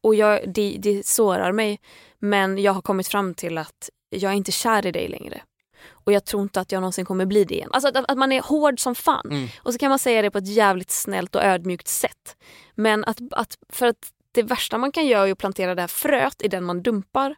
Och 0.00 0.14
jag, 0.14 0.40
det, 0.46 0.76
det 0.78 1.06
sårar 1.06 1.52
mig 1.52 1.80
men 2.18 2.58
jag 2.58 2.72
har 2.72 2.82
kommit 2.82 3.08
fram 3.08 3.34
till 3.34 3.58
att 3.58 3.90
jag 4.10 4.32
är 4.32 4.36
inte 4.36 4.52
kär 4.52 4.86
i 4.86 4.92
dig 4.92 5.08
längre. 5.08 5.42
Och 5.90 6.12
jag 6.12 6.24
tror 6.24 6.42
inte 6.42 6.60
att 6.60 6.72
jag 6.72 6.80
någonsin 6.80 7.04
kommer 7.04 7.26
bli 7.26 7.44
det 7.44 7.54
igen. 7.54 7.70
Alltså 7.72 7.88
att, 7.88 8.10
att 8.10 8.18
man 8.18 8.32
är 8.32 8.42
hård 8.42 8.80
som 8.80 8.94
fan. 8.94 9.26
Mm. 9.30 9.48
Och 9.58 9.72
så 9.72 9.78
kan 9.78 9.88
man 9.88 9.98
säga 9.98 10.22
det 10.22 10.30
på 10.30 10.38
ett 10.38 10.48
jävligt 10.48 10.90
snällt 10.90 11.34
och 11.34 11.42
ödmjukt 11.42 11.88
sätt. 11.88 12.36
Men 12.74 13.04
att, 13.04 13.18
att, 13.30 13.58
för 13.68 13.86
att 13.86 14.10
det 14.36 14.42
värsta 14.42 14.78
man 14.78 14.92
kan 14.92 15.06
göra 15.06 15.28
är 15.28 15.32
att 15.32 15.38
plantera 15.38 15.74
det 15.74 15.80
här 15.80 15.88
fröet 15.88 16.42
i 16.42 16.48
den 16.48 16.64
man 16.64 16.82
dumpar. 16.82 17.34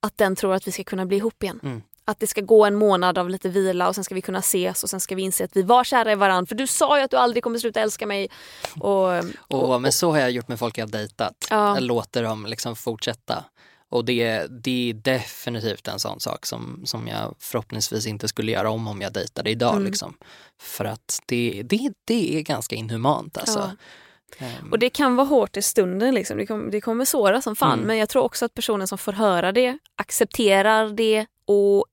Att 0.00 0.18
den 0.18 0.36
tror 0.36 0.54
att 0.54 0.66
vi 0.66 0.72
ska 0.72 0.84
kunna 0.84 1.06
bli 1.06 1.16
ihop 1.16 1.42
igen. 1.42 1.60
Mm. 1.62 1.82
Att 2.04 2.20
det 2.20 2.26
ska 2.26 2.40
gå 2.40 2.64
en 2.64 2.74
månad 2.74 3.18
av 3.18 3.30
lite 3.30 3.48
vila 3.48 3.88
och 3.88 3.94
sen 3.94 4.04
ska 4.04 4.14
vi 4.14 4.20
kunna 4.20 4.38
ses 4.38 4.82
och 4.82 4.90
sen 4.90 5.00
ska 5.00 5.14
vi 5.14 5.22
inse 5.22 5.44
att 5.44 5.56
vi 5.56 5.62
var 5.62 5.84
kära 5.84 6.12
i 6.12 6.14
varandra 6.14 6.46
för 6.46 6.54
du 6.54 6.66
sa 6.66 6.98
ju 6.98 7.04
att 7.04 7.10
du 7.10 7.16
aldrig 7.16 7.42
kommer 7.42 7.58
sluta 7.58 7.80
älska 7.80 8.06
mig. 8.06 8.28
Och, 8.80 9.24
Och, 9.48 9.82
men 9.82 9.92
så 9.92 10.10
har 10.10 10.18
jag 10.18 10.30
gjort 10.30 10.48
med 10.48 10.58
folk 10.58 10.78
jag 10.78 10.90
dejtat. 10.90 11.46
Ja. 11.50 11.74
Jag 11.74 11.82
låter 11.82 12.22
dem 12.22 12.46
liksom 12.46 12.76
fortsätta. 12.76 13.44
Och 13.88 14.04
det, 14.04 14.46
det 14.50 14.90
är 14.90 14.94
definitivt 14.94 15.88
en 15.88 16.00
sån 16.00 16.20
sak 16.20 16.46
som, 16.46 16.82
som 16.84 17.08
jag 17.08 17.34
förhoppningsvis 17.38 18.06
inte 18.06 18.28
skulle 18.28 18.52
göra 18.52 18.70
om 18.70 18.88
om 18.88 19.00
jag 19.00 19.12
dejtade 19.12 19.50
idag. 19.50 19.72
Mm. 19.72 19.84
Liksom. 19.84 20.16
För 20.60 20.84
att 20.84 21.18
det, 21.26 21.62
det, 21.64 21.92
det 22.04 22.36
är 22.36 22.40
ganska 22.40 22.76
inhumant 22.76 23.38
alltså. 23.38 23.58
Ja. 23.58 23.70
Ehm, 24.38 24.72
och 24.72 24.78
det 24.78 24.90
kan 24.90 25.16
vara 25.16 25.26
hårt 25.26 25.56
i 25.56 25.62
stunden, 25.62 26.14
liksom. 26.14 26.36
det, 26.36 26.46
kom, 26.46 26.70
det 26.70 26.80
kommer 26.80 27.04
såra 27.04 27.42
som 27.42 27.56
fan. 27.56 27.72
Mm. 27.72 27.86
Men 27.86 27.98
jag 27.98 28.08
tror 28.08 28.22
också 28.22 28.44
att 28.44 28.54
personen 28.54 28.88
som 28.88 28.98
får 28.98 29.12
höra 29.12 29.52
det 29.52 29.78
accepterar 29.96 30.88
det 30.88 31.26
och 31.46 31.86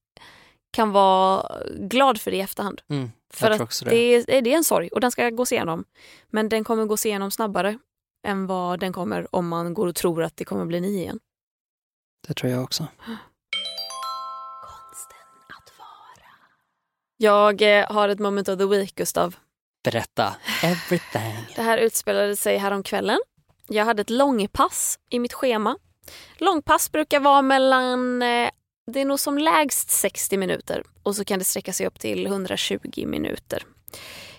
kan 0.72 0.92
vara 0.92 1.62
glad 1.80 2.22
för 2.22 2.32
det 2.32 2.38
i 2.38 2.42
efterhand. 2.42 2.82
mm, 2.90 3.12
För 3.34 3.52
att 3.52 3.80
det. 3.84 3.90
det. 3.90 3.96
är, 3.96 4.42
det 4.42 4.54
är 4.54 4.58
en 4.58 4.64
sorg 4.64 4.90
och 4.90 5.00
den 5.00 5.12
ska 5.12 5.30
gås 5.30 5.52
igenom. 5.52 5.86
Men 6.30 6.50
den 6.50 6.64
kommer 6.64 6.86
gås 6.86 7.06
igenom 7.06 7.32
snabbare 7.32 7.80
än 8.28 8.48
vad 8.48 8.80
den 8.80 8.94
kommer 8.94 9.36
om 9.36 9.48
man 9.48 9.74
går 9.74 9.88
och 9.88 9.96
tror 9.96 10.24
att 10.24 10.38
det 10.38 10.46
kommer 10.46 10.66
bli 10.66 10.82
ni 10.82 10.98
igen. 10.98 11.20
Det 12.28 12.34
tror 12.34 12.52
jag 12.52 12.64
också. 12.64 12.88
Jag 17.18 17.62
eh, 17.62 17.92
har 17.92 18.10
ett 18.10 18.20
moment 18.20 18.50
of 18.50 18.58
the 18.58 18.66
week, 18.66 18.96
Gustav. 18.96 19.36
Berätta. 19.84 20.36
Everything. 20.64 21.56
Det 21.56 21.62
här 21.62 21.78
utspelade 21.78 22.36
sig 22.36 22.58
häromkvällen. 22.58 23.20
Jag 23.68 23.86
hade 23.86 24.02
ett 24.02 24.10
långpass 24.10 25.00
i 25.10 25.20
mitt 25.20 25.34
schema. 25.34 25.78
Långpass 26.38 26.92
brukar 26.92 27.20
vara 27.20 27.42
mellan, 27.42 28.22
eh, 28.22 28.50
det 28.92 29.02
är 29.02 29.06
nog 29.06 29.20
som 29.20 29.38
lägst 29.38 29.90
60 29.90 30.38
minuter 30.38 30.84
och 31.04 31.16
så 31.16 31.26
kan 31.26 31.40
det 31.40 31.46
sträcka 31.46 31.74
sig 31.74 31.88
upp 31.88 32.00
till 32.00 32.28
120 32.28 33.06
minuter. 33.06 33.64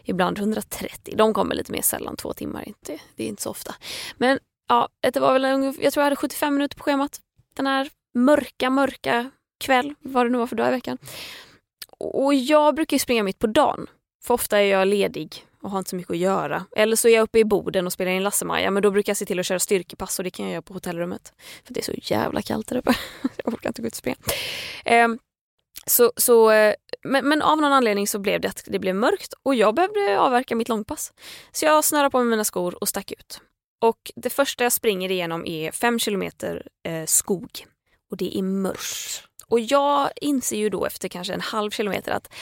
Ibland 0.04 0.38
130. 0.38 1.14
De 1.16 1.34
kommer 1.34 1.54
lite 1.54 1.72
mer 1.72 1.82
sällan, 1.82 2.16
två 2.16 2.32
timmar. 2.32 2.68
Inte, 2.68 2.98
det 3.16 3.24
är 3.24 3.28
inte 3.28 3.42
så 3.42 3.50
ofta. 3.50 3.74
Men 4.16 4.38
ja, 4.68 4.88
det 5.12 5.20
var 5.20 5.32
väl 5.32 5.44
ungefär, 5.44 5.84
jag 5.84 5.92
tror 5.92 6.00
jag 6.02 6.06
hade 6.06 6.16
75 6.16 6.54
minuter 6.54 6.76
på 6.76 6.84
schemat. 6.84 7.20
Den 7.54 7.66
här 7.66 7.90
mörka, 8.14 8.70
mörka 8.70 9.30
kväll, 9.64 9.94
vad 10.00 10.26
det 10.26 10.30
nu 10.30 10.38
var 10.38 10.46
för 10.46 10.56
dag 10.56 10.68
i 10.68 10.70
veckan. 10.70 10.98
Och 11.98 12.34
jag 12.34 12.74
brukar 12.74 12.94
ju 12.94 12.98
springa 12.98 13.22
mitt 13.22 13.38
på 13.38 13.46
dagen. 13.46 13.86
För 14.24 14.34
ofta 14.34 14.58
är 14.58 14.64
jag 14.64 14.88
ledig 14.88 15.46
och 15.62 15.70
har 15.70 15.78
inte 15.78 15.90
så 15.90 15.96
mycket 15.96 16.10
att 16.10 16.18
göra. 16.18 16.66
Eller 16.76 16.96
så 16.96 17.08
är 17.08 17.12
jag 17.12 17.22
uppe 17.22 17.38
i 17.38 17.44
Boden 17.44 17.86
och 17.86 17.92
spelar 17.92 18.12
in 18.12 18.22
Lasse-Maja 18.22 18.70
men 18.70 18.82
då 18.82 18.90
brukar 18.90 19.10
jag 19.10 19.16
se 19.16 19.24
till 19.24 19.38
att 19.38 19.46
köra 19.46 19.58
styrkepass 19.58 20.18
och 20.18 20.24
det 20.24 20.30
kan 20.30 20.44
jag 20.44 20.52
göra 20.52 20.62
på 20.62 20.74
hotellrummet. 20.74 21.32
För 21.64 21.74
det 21.74 21.80
är 21.80 21.84
så 21.84 21.94
jävla 22.02 22.42
kallt 22.42 22.68
där 22.68 22.76
uppe. 22.76 22.94
jag 23.44 23.54
orkar 23.54 23.70
inte 23.70 23.82
gå 23.82 23.86
ut 23.86 23.92
och 23.92 23.96
springa. 23.96 24.16
Ehm, 24.84 25.18
så, 25.86 26.12
så, 26.16 26.50
eh, 26.50 26.74
men, 27.04 27.28
men 27.28 27.42
av 27.42 27.60
någon 27.60 27.72
anledning 27.72 28.06
så 28.08 28.18
blev 28.18 28.40
det 28.40 28.48
att 28.48 28.62
det 28.66 28.78
blev 28.78 28.94
mörkt 28.94 29.34
och 29.42 29.54
jag 29.54 29.74
behövde 29.74 30.18
avverka 30.18 30.56
mitt 30.56 30.68
långpass. 30.68 31.12
Så 31.52 31.64
jag 31.64 31.84
snörade 31.84 32.10
på 32.10 32.18
mig 32.18 32.26
mina 32.26 32.44
skor 32.44 32.78
och 32.80 32.88
stack 32.88 33.12
ut. 33.12 33.40
Och 33.80 34.12
det 34.16 34.30
första 34.30 34.64
jag 34.64 34.72
springer 34.72 35.10
igenom 35.10 35.46
är 35.46 35.70
fem 35.70 35.98
kilometer 35.98 36.66
eh, 36.82 37.04
skog. 37.06 37.66
Och 38.10 38.16
det 38.16 38.38
är 38.38 38.42
mörkt. 38.42 39.28
Och 39.46 39.60
jag 39.60 40.10
inser 40.16 40.56
ju 40.56 40.68
då 40.68 40.86
efter 40.86 41.08
kanske 41.08 41.34
en 41.34 41.40
halv 41.40 41.70
kilometer 41.70 42.12
att 42.12 42.32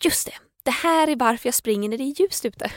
just 0.00 0.26
det, 0.26 0.34
det 0.68 0.72
här 0.72 1.08
är 1.08 1.16
varför 1.16 1.46
jag 1.46 1.54
springer 1.54 1.88
när 1.88 1.98
det 1.98 2.04
är 2.04 2.20
ljust 2.20 2.44
ute. 2.44 2.70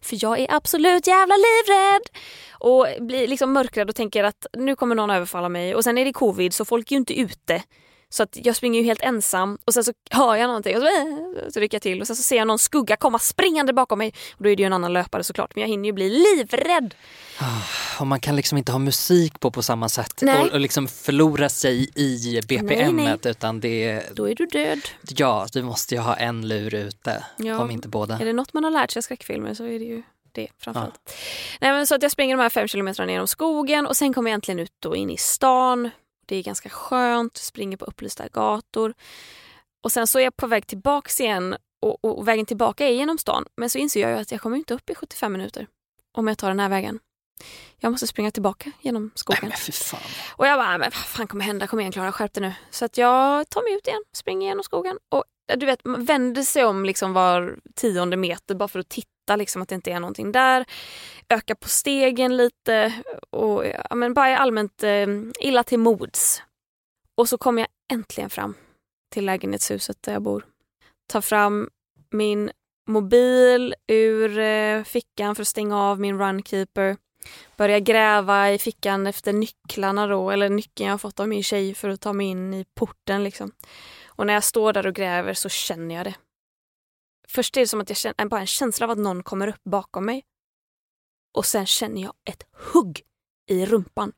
För 0.00 0.18
jag 0.24 0.38
är 0.38 0.46
absolut 0.54 1.06
jävla 1.06 1.34
livrädd! 1.34 2.02
Och 2.50 2.86
blir 3.00 3.28
liksom 3.28 3.52
mörkrädd 3.52 3.88
och 3.88 3.96
tänker 3.96 4.24
att 4.24 4.46
nu 4.52 4.76
kommer 4.76 4.94
någon 4.94 5.10
överfalla 5.10 5.48
mig. 5.48 5.74
Och 5.74 5.84
sen 5.84 5.98
är 5.98 6.04
det 6.04 6.12
covid 6.12 6.54
så 6.54 6.64
folk 6.64 6.90
är 6.90 6.94
ju 6.94 6.98
inte 6.98 7.20
ute. 7.20 7.62
Så 8.14 8.22
att 8.22 8.38
jag 8.42 8.56
springer 8.56 8.80
ju 8.80 8.86
helt 8.86 9.02
ensam 9.02 9.58
och 9.64 9.74
sen 9.74 9.84
så 9.84 9.92
hör 10.10 10.36
jag 10.36 10.46
någonting 10.46 10.76
och 10.76 10.82
så, 10.82 10.88
äh, 10.88 11.50
så 11.50 11.60
rycker 11.60 11.74
jag 11.74 11.82
till 11.82 12.00
och 12.00 12.06
sen 12.06 12.16
så 12.16 12.22
ser 12.22 12.36
jag 12.36 12.46
någon 12.46 12.58
skugga 12.58 12.96
komma 12.96 13.18
springande 13.18 13.72
bakom 13.72 13.98
mig. 13.98 14.14
Och 14.36 14.42
då 14.42 14.50
är 14.50 14.56
det 14.56 14.62
ju 14.62 14.66
en 14.66 14.72
annan 14.72 14.92
löpare 14.92 15.24
såklart 15.24 15.54
men 15.54 15.62
jag 15.62 15.68
hinner 15.68 15.86
ju 15.88 15.92
bli 15.92 16.08
livrädd. 16.10 16.94
Och 18.00 18.06
man 18.06 18.20
kan 18.20 18.36
liksom 18.36 18.58
inte 18.58 18.72
ha 18.72 18.78
musik 18.78 19.40
på 19.40 19.50
på 19.50 19.62
samma 19.62 19.88
sätt 19.88 20.22
och, 20.22 20.52
och 20.52 20.60
liksom 20.60 20.88
förlora 20.88 21.48
sig 21.48 21.90
i 21.94 22.40
BPM 22.48 22.66
Nej, 22.66 22.92
nej. 22.92 23.18
utan 23.24 23.60
det 23.60 24.02
Då 24.14 24.28
är 24.30 24.34
du 24.34 24.46
död. 24.46 24.80
Ja, 25.16 25.46
du 25.52 25.62
måste 25.62 25.94
ju 25.94 26.00
ha 26.00 26.14
en 26.14 26.48
lur 26.48 26.74
ute, 26.74 27.24
Ja. 27.36 27.58
om 27.58 27.70
inte 27.70 27.88
båda. 27.88 28.18
Är 28.18 28.24
det 28.24 28.32
något 28.32 28.52
man 28.52 28.64
har 28.64 28.70
lärt 28.70 28.90
sig 28.90 29.00
av 29.00 29.02
skräckfilmer 29.02 29.54
så 29.54 29.64
är 29.64 29.78
det 29.78 29.84
ju 29.84 30.02
det 30.32 30.48
framförallt. 30.58 31.14
Nej, 31.60 31.72
men 31.72 31.86
så 31.86 31.94
att 31.94 32.02
jag 32.02 32.10
springer 32.10 32.36
de 32.36 32.42
här 32.42 32.50
fem 32.50 32.68
kilometrarna 32.68 33.12
genom 33.12 33.26
skogen 33.28 33.86
och 33.86 33.96
sen 33.96 34.14
kommer 34.14 34.30
jag 34.30 34.34
äntligen 34.34 34.58
ut 34.58 34.72
då 34.78 34.96
in 34.96 35.10
i 35.10 35.16
stan. 35.16 35.90
Det 36.26 36.36
är 36.36 36.42
ganska 36.42 36.68
skönt, 36.68 37.36
springer 37.36 37.76
på 37.76 37.84
upplysta 37.84 38.28
gator. 38.28 38.94
Och 39.84 39.92
sen 39.92 40.06
så 40.06 40.18
är 40.18 40.22
jag 40.22 40.36
på 40.36 40.46
väg 40.46 40.66
tillbaks 40.66 41.20
igen 41.20 41.56
och, 41.82 42.04
och 42.04 42.28
vägen 42.28 42.46
tillbaka 42.46 42.88
är 42.88 42.92
genom 42.92 43.18
stan. 43.18 43.46
Men 43.56 43.70
så 43.70 43.78
inser 43.78 44.00
jag 44.00 44.10
ju 44.10 44.16
att 44.16 44.32
jag 44.32 44.40
kommer 44.40 44.56
inte 44.56 44.74
upp 44.74 44.90
i 44.90 44.94
75 44.94 45.32
minuter 45.32 45.66
om 46.12 46.28
jag 46.28 46.38
tar 46.38 46.48
den 46.48 46.60
här 46.60 46.68
vägen. 46.68 46.98
Jag 47.78 47.92
måste 47.92 48.06
springa 48.06 48.30
tillbaka 48.30 48.70
genom 48.80 49.02
Nej 49.02 49.12
skogen. 49.14 49.48
men 49.48 49.52
fy 49.58 49.72
fan. 49.72 50.00
Och 50.36 50.46
jag 50.46 50.58
bara, 50.58 50.70
men 50.70 50.80
vad 50.80 50.94
fan 50.94 51.26
kommer 51.26 51.44
hända? 51.44 51.66
Kom 51.66 51.80
igen 51.80 51.92
Klara, 51.92 52.12
skärp 52.12 52.32
dig 52.32 52.42
nu. 52.42 52.52
Så 52.70 52.84
att 52.84 52.98
jag 52.98 53.48
tar 53.48 53.62
mig 53.62 53.74
ut 53.74 53.86
igen, 53.86 54.02
springer 54.12 54.48
genom 54.48 54.64
skogen 54.64 54.98
och 55.08 55.24
du 55.56 55.66
vet, 55.66 55.84
man 55.84 56.04
vänder 56.04 56.42
sig 56.42 56.64
om 56.64 56.84
liksom 56.84 57.12
var 57.12 57.58
tionde 57.74 58.16
meter 58.16 58.54
bara 58.54 58.68
för 58.68 58.78
att 58.78 58.88
titta 58.88 59.36
liksom 59.36 59.62
att 59.62 59.68
det 59.68 59.74
inte 59.74 59.90
är 59.90 60.00
någonting 60.00 60.32
där. 60.32 60.64
Ökar 61.28 61.54
på 61.54 61.68
stegen 61.68 62.36
lite 62.36 62.92
och 63.30 63.66
ja, 63.66 63.94
men 63.94 64.14
bara 64.14 64.28
är 64.28 64.36
allmänt 64.36 64.82
eh, 64.82 65.06
illa 65.40 65.62
till 65.62 65.78
mods. 65.78 66.42
Och 67.14 67.28
så 67.28 67.38
kommer 67.38 67.62
jag 67.62 67.68
äntligen 67.92 68.30
fram 68.30 68.54
till 69.12 69.24
lägenhetshuset 69.24 70.02
där 70.02 70.12
jag 70.12 70.22
bor. 70.22 70.46
Tar 71.06 71.20
fram 71.20 71.70
min 72.10 72.50
mobil 72.88 73.74
ur 73.86 74.38
eh, 74.38 74.84
fickan 74.84 75.34
för 75.34 75.42
att 75.42 75.48
stänga 75.48 75.82
av 75.82 76.00
min 76.00 76.18
runkeeper 76.18 76.96
börjar 77.56 77.78
gräva 77.78 78.52
i 78.52 78.58
fickan 78.58 79.06
efter 79.06 79.32
nycklarna 79.32 80.06
då, 80.06 80.30
eller 80.30 80.48
nyckeln 80.48 80.90
jag 80.90 81.00
fått 81.00 81.20
av 81.20 81.28
min 81.28 81.42
tjej 81.42 81.74
för 81.74 81.88
att 81.88 82.00
ta 82.00 82.12
mig 82.12 82.26
in 82.26 82.54
i 82.54 82.64
porten 82.74 83.24
liksom. 83.24 83.52
Och 84.16 84.26
när 84.26 84.34
jag 84.34 84.44
står 84.44 84.72
där 84.72 84.86
och 84.86 84.94
gräver 84.94 85.34
så 85.34 85.48
känner 85.48 85.94
jag 85.94 86.06
det. 86.06 86.14
Först 87.28 87.56
är 87.56 87.60
det 87.60 87.66
som 87.66 87.80
att 87.80 87.90
jag 87.90 87.96
känner 87.96 88.26
bara 88.26 88.40
en 88.40 88.46
känsla 88.46 88.86
av 88.86 88.90
att 88.90 88.98
någon 88.98 89.22
kommer 89.22 89.48
upp 89.48 89.64
bakom 89.64 90.06
mig. 90.06 90.24
Och 91.34 91.46
sen 91.46 91.66
känner 91.66 92.02
jag 92.02 92.12
ett 92.24 92.42
hugg 92.52 93.02
i 93.46 93.66
rumpan. 93.66 94.12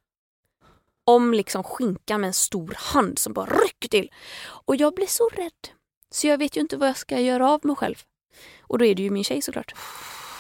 Om 1.05 1.35
liksom 1.35 1.63
skinkan 1.63 2.21
med 2.21 2.29
en 2.29 2.35
stor 2.35 2.75
hand 2.77 3.19
som 3.19 3.33
bara 3.33 3.47
rycker 3.47 3.89
till. 3.89 4.13
Och 4.47 4.77
jag 4.77 4.95
blir 4.95 5.07
så 5.07 5.29
rädd. 5.29 5.69
Så 6.11 6.27
jag 6.27 6.39
vet 6.39 6.57
ju 6.57 6.61
inte 6.61 6.77
vad 6.77 6.89
jag 6.89 6.97
ska 6.97 7.21
göra 7.21 7.51
av 7.51 7.61
mig 7.63 7.77
själv. 7.77 7.97
Och 8.61 8.79
då 8.79 8.85
är 8.85 8.95
det 8.95 9.03
ju 9.03 9.11
min 9.11 9.25
tjej 9.25 9.43
såklart. 9.43 9.75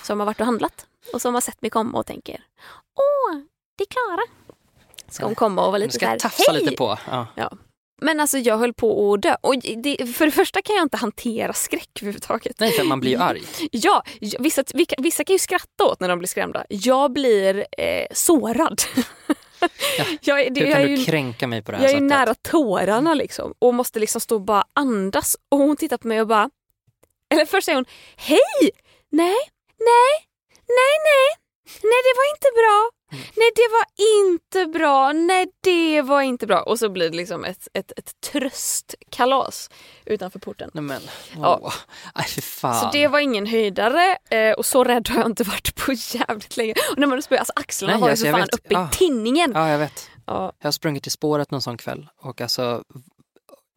Som 0.02 0.20
har 0.20 0.26
varit 0.26 0.40
och 0.40 0.46
handlat. 0.46 0.86
Och 1.12 1.22
som 1.22 1.34
har 1.34 1.40
sett 1.40 1.62
mig 1.62 1.70
komma 1.70 1.98
och 1.98 2.06
tänker 2.06 2.46
Åh, 2.94 3.40
det 3.76 3.84
är 3.84 3.88
Klara. 3.88 4.22
Ska 5.08 5.26
hon 5.26 5.34
komma 5.34 5.66
och 5.66 5.72
vara 5.72 5.78
lite 5.78 5.92
så 5.92 5.96
ska 5.96 6.06
här, 6.06 6.18
tafsa 6.18 6.52
hej! 6.52 6.60
lite 6.60 6.76
på. 6.76 6.98
Ja. 7.34 7.56
Men 8.02 8.20
alltså 8.20 8.38
jag 8.38 8.58
höll 8.58 8.74
på 8.74 9.12
att 9.14 9.22
dö. 9.22 9.36
Och 9.40 9.54
det, 9.58 10.14
för 10.16 10.24
det 10.26 10.32
första 10.32 10.62
kan 10.62 10.76
jag 10.76 10.82
inte 10.82 10.96
hantera 10.96 11.52
skräck 11.52 11.88
överhuvudtaget. 12.00 12.60
Nej, 12.60 12.70
för 12.72 12.84
man 12.84 13.00
blir 13.00 13.10
ju 13.10 13.16
arg. 13.18 13.42
Ja, 13.70 14.02
vissa, 14.38 14.64
vissa, 14.98 15.24
kan 15.24 15.34
ju 15.34 15.38
skratta 15.38 15.84
åt 15.84 16.00
när 16.00 16.08
de 16.08 16.18
blir 16.18 16.28
skrämda. 16.28 16.64
Jag 16.68 17.12
blir 17.12 17.66
eh, 17.78 18.06
sårad. 18.12 18.82
Ja, 19.98 20.04
jag, 20.20 20.40
är- 20.40 20.50
det, 20.50 20.60
Hur 20.60 20.66
jag, 20.66 20.74
kan 20.74 20.82
är 20.84 20.88
du 20.88 20.94
ju, 20.94 21.04
kränka 21.04 21.46
mig 21.46 21.62
på 21.62 21.70
det 21.72 21.76
här 21.76 21.84
jag 21.84 21.90
är 21.90 21.94
ju 21.94 22.08
sättet? 22.10 22.18
nära 22.26 22.34
tårarna 22.34 23.14
liksom 23.14 23.54
och 23.58 23.74
måste 23.74 23.98
liksom 23.98 24.20
stå 24.20 24.34
och 24.34 24.40
bara 24.40 24.64
andas. 24.72 25.36
Och 25.50 25.58
hon 25.58 25.76
tittar 25.76 25.96
på 25.96 26.08
mig 26.08 26.20
och 26.20 26.26
bara... 26.26 26.50
Eller 27.34 27.46
först 27.46 27.64
säger 27.64 27.76
hon 27.76 27.86
hej! 28.16 28.70
Nej, 29.10 29.36
nej, 29.78 30.12
nej, 30.68 30.94
nej, 31.08 31.28
nej 31.82 32.00
det 32.06 32.14
var 32.16 32.30
inte 32.34 32.48
bra. 32.60 32.90
Mm. 33.12 33.24
Nej 33.36 33.50
det 33.54 33.68
var 33.72 33.86
inte 34.24 34.78
bra, 34.78 35.12
nej 35.12 35.46
det 35.60 36.02
var 36.02 36.20
inte 36.22 36.46
bra. 36.46 36.62
Och 36.62 36.78
så 36.78 36.88
blir 36.88 37.10
det 37.10 37.16
liksom 37.16 37.44
ett, 37.44 37.68
ett, 37.74 37.92
ett 37.96 38.12
tröstkalas 38.32 39.70
utanför 40.04 40.38
porten. 40.38 40.70
Nej 40.74 40.82
men, 40.82 41.02
Ja. 41.36 41.58
åh. 41.62 41.72
Nej 42.14 42.26
fy 42.28 42.40
fan. 42.40 42.80
Så 42.80 42.88
det 42.92 43.08
var 43.08 43.18
ingen 43.18 43.46
höjdare 43.46 44.16
eh, 44.30 44.52
och 44.52 44.66
så 44.66 44.84
rädd 44.84 45.08
har 45.08 45.16
jag 45.18 45.26
inte 45.26 45.44
varit 45.44 45.74
på 45.74 45.92
jävligt 45.92 46.56
länge. 46.56 46.74
Och 46.92 46.98
när 46.98 47.06
man 47.06 47.22
spöar, 47.22 47.38
alltså 47.38 47.52
axlarna 47.56 47.92
Nej, 47.94 48.00
var 48.00 48.08
ju 48.08 48.10
alltså, 48.10 48.26
jag 48.26 48.32
fan 48.34 48.40
vet. 48.40 48.54
uppe 48.54 48.74
Ja. 48.74 48.88
i 48.92 48.96
tinningen. 48.96 49.52
Ja, 49.54 49.68
jag 49.68 49.78
vet. 49.78 50.10
Ja. 50.26 50.52
Jag 50.60 50.66
har 50.66 50.72
sprungit 50.72 51.06
i 51.06 51.10
spåret 51.10 51.50
någon 51.50 51.62
sån 51.62 51.76
kväll 51.76 52.08
och 52.20 52.40
alltså 52.40 52.82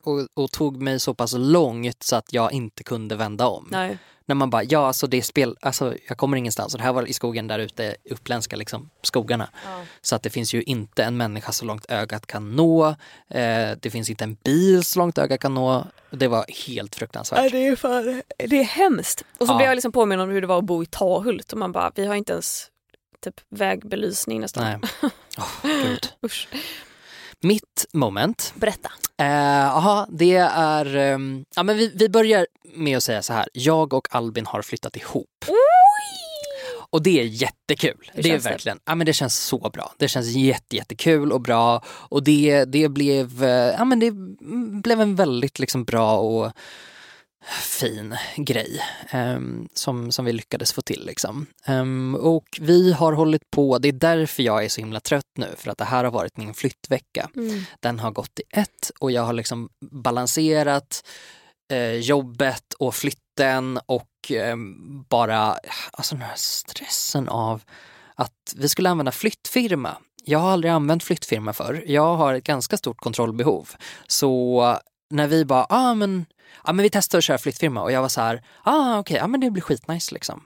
och, 0.03 0.27
och 0.43 0.51
tog 0.51 0.81
mig 0.81 0.99
så 0.99 1.13
pass 1.13 1.33
långt 1.37 2.03
så 2.03 2.15
att 2.15 2.33
jag 2.33 2.51
inte 2.53 2.83
kunde 2.83 3.15
vända 3.15 3.47
om. 3.47 3.67
Nej. 3.71 3.97
När 4.29 4.35
man 4.35 4.49
bara, 4.49 4.63
ja 4.63 4.87
alltså 4.87 5.07
det 5.07 5.21
spel, 5.21 5.57
alltså 5.61 5.95
jag 6.07 6.17
kommer 6.17 6.37
ingenstans 6.37 6.73
och 6.73 6.77
det 6.77 6.83
här 6.83 6.93
var 6.93 7.05
i 7.09 7.13
skogen 7.13 7.47
där 7.47 7.59
ute, 7.59 7.95
uppländska 8.09 8.55
liksom, 8.55 8.89
skogarna. 9.03 9.49
Så 10.01 10.15
att 10.15 10.23
det 10.23 10.29
finns 10.29 10.53
ju 10.53 10.63
inte 10.63 11.03
en 11.03 11.17
människa 11.17 11.51
så 11.51 11.65
långt 11.65 11.85
ögat 11.91 12.25
kan 12.27 12.55
nå. 12.55 12.87
Eh, 13.29 13.71
det 13.81 13.89
finns 13.91 14.09
inte 14.09 14.23
en 14.23 14.33
bil 14.43 14.83
så 14.83 14.99
långt 14.99 15.17
ögat 15.17 15.39
kan 15.39 15.53
nå. 15.53 15.85
Det 16.11 16.27
var 16.27 16.45
helt 16.67 16.95
fruktansvärt. 16.95 17.39
Nej, 17.39 17.49
det 17.49 17.67
är 17.67 17.75
fan, 17.75 18.21
det 18.37 18.59
är 18.59 18.63
hemskt. 18.63 19.23
Och 19.37 19.47
så 19.47 19.53
Ja. 19.53 19.57
blev 19.57 19.67
jag 19.67 19.75
liksom 19.75 19.91
påminn 19.91 20.19
om 20.19 20.29
hur 20.29 20.41
det 20.41 20.47
var 20.47 20.57
att 20.57 20.63
bo 20.65 20.83
i 20.83 20.85
Tahult 20.85 21.51
och 21.53 21.59
man 21.59 21.71
bara, 21.71 21.91
vi 21.95 22.05
har 22.05 22.15
inte 22.15 22.33
ens 22.33 22.67
typ 23.23 23.35
vägbelysning 23.49 24.41
nästan. 24.41 24.63
Nej. 24.63 25.12
Gud. 25.83 26.08
Usch. 26.25 26.47
Mitt 27.42 27.85
moment 27.94 28.54
Berätta. 28.56 28.92
Eh, 29.17 29.25
Jaha, 29.27 30.08
det 30.10 30.35
är... 30.35 30.96
ehm, 30.96 31.46
ja, 31.56 31.63
men 31.63 31.77
vi, 31.77 31.92
vi 31.96 32.10
börjar 32.10 32.48
med 32.75 32.98
att 32.98 33.04
säga 33.04 33.21
så 33.21 33.33
här. 33.33 33.48
Jag 33.54 33.94
och 33.94 34.08
Albin 34.15 34.46
har 34.46 34.62
flyttat 34.62 34.96
ihop. 34.96 35.46
Och 36.92 37.04
det 37.04 37.19
är 37.19 37.23
jättekul. 37.23 38.12
Hur 38.13 38.23
det 38.23 38.29
är 38.29 38.33
känns 38.33 38.44
det? 38.44 38.50
verkligen, 38.50 38.79
ja 38.85 38.96
men 38.96 39.06
det 39.06 39.13
känns 39.13 39.37
så 39.37 39.69
bra. 39.73 39.94
Det 39.98 40.08
känns 40.08 40.27
jätte, 40.27 40.75
jättekul 40.75 41.31
och 41.31 41.42
bra. 41.42 41.83
Och 41.85 42.23
det, 42.23 42.65
det 42.65 42.90
blev, 42.90 43.44
eh, 43.44 43.50
ja 43.50 43.85
men 43.85 44.00
det 44.00 44.12
blev 44.81 45.02
en 45.02 45.15
väldigt 45.15 45.60
liksom 45.60 45.83
bra 45.83 46.17
och 46.17 46.52
fin 47.46 48.15
grej 48.35 48.81
ehm, 49.10 49.67
som, 49.73 50.12
som 50.12 50.25
vi 50.25 50.33
lyckades 50.33 50.73
få 50.73 50.81
till. 50.81 51.06
Liksom. 51.06 51.46
Ehm, 51.65 52.15
och 52.15 52.46
vi 52.62 52.94
har 52.94 53.13
hållit 53.13 53.52
på, 53.52 53.77
det 53.77 53.87
är 53.87 53.94
därför 53.94 54.44
jag 54.44 54.65
är 54.65 54.69
så 54.69 54.81
himla 54.81 55.00
trött 55.00 55.31
nu, 55.35 55.48
för 55.58 55.71
att 55.71 55.77
det 55.77 55.85
här 55.85 56.04
har 56.04 56.12
varit 56.12 56.37
min 56.37 56.54
flyttvecka. 56.54 57.29
Mm. 57.35 57.62
Den 57.79 58.00
har 58.00 58.12
gått 58.12 58.40
i 58.40 58.44
ett 58.58 58.92
och 59.00 59.12
jag 59.12 59.21
har 59.21 59.33
liksom 59.33 59.69
balanserat 59.92 61.04
eh, 61.71 61.94
jobbet 61.94 62.73
och 62.79 62.96
flytten 62.96 63.79
och 63.85 64.31
eh, 64.31 64.56
bara 65.10 65.58
alltså 65.92 66.15
den 66.15 66.23
här 66.23 66.35
stressen 66.35 67.29
av 67.29 67.62
att 68.15 68.54
vi 68.56 68.69
skulle 68.69 68.90
använda 68.90 69.12
flyttfirma. 69.12 69.98
Jag 70.23 70.40
har 70.40 70.52
aldrig 70.52 70.71
använt 70.71 71.04
flyttfirma 71.04 71.54
förr. 71.54 71.83
Jag 71.87 72.15
har 72.15 72.33
ett 72.33 72.44
ganska 72.44 72.77
stort 72.77 72.98
kontrollbehov. 72.98 73.69
Så 74.08 74.79
när 75.10 75.27
vi 75.27 75.46
bara, 75.46 75.65
ah, 75.69 75.94
men, 75.94 76.25
ah, 76.63 76.73
men 76.73 76.83
vi 76.83 76.89
testar 76.89 77.17
att 77.17 77.23
köra 77.23 77.37
flyttfirma 77.37 77.81
och 77.81 77.91
jag 77.91 78.02
var 78.02 78.10
så 78.10 78.21
här, 78.21 78.43
ah, 78.63 79.00
okej, 79.00 79.19
ah, 79.19 79.27
men 79.27 79.39
det 79.39 79.52
blir 79.52 79.62
skitnice 79.62 80.13
liksom. 80.13 80.43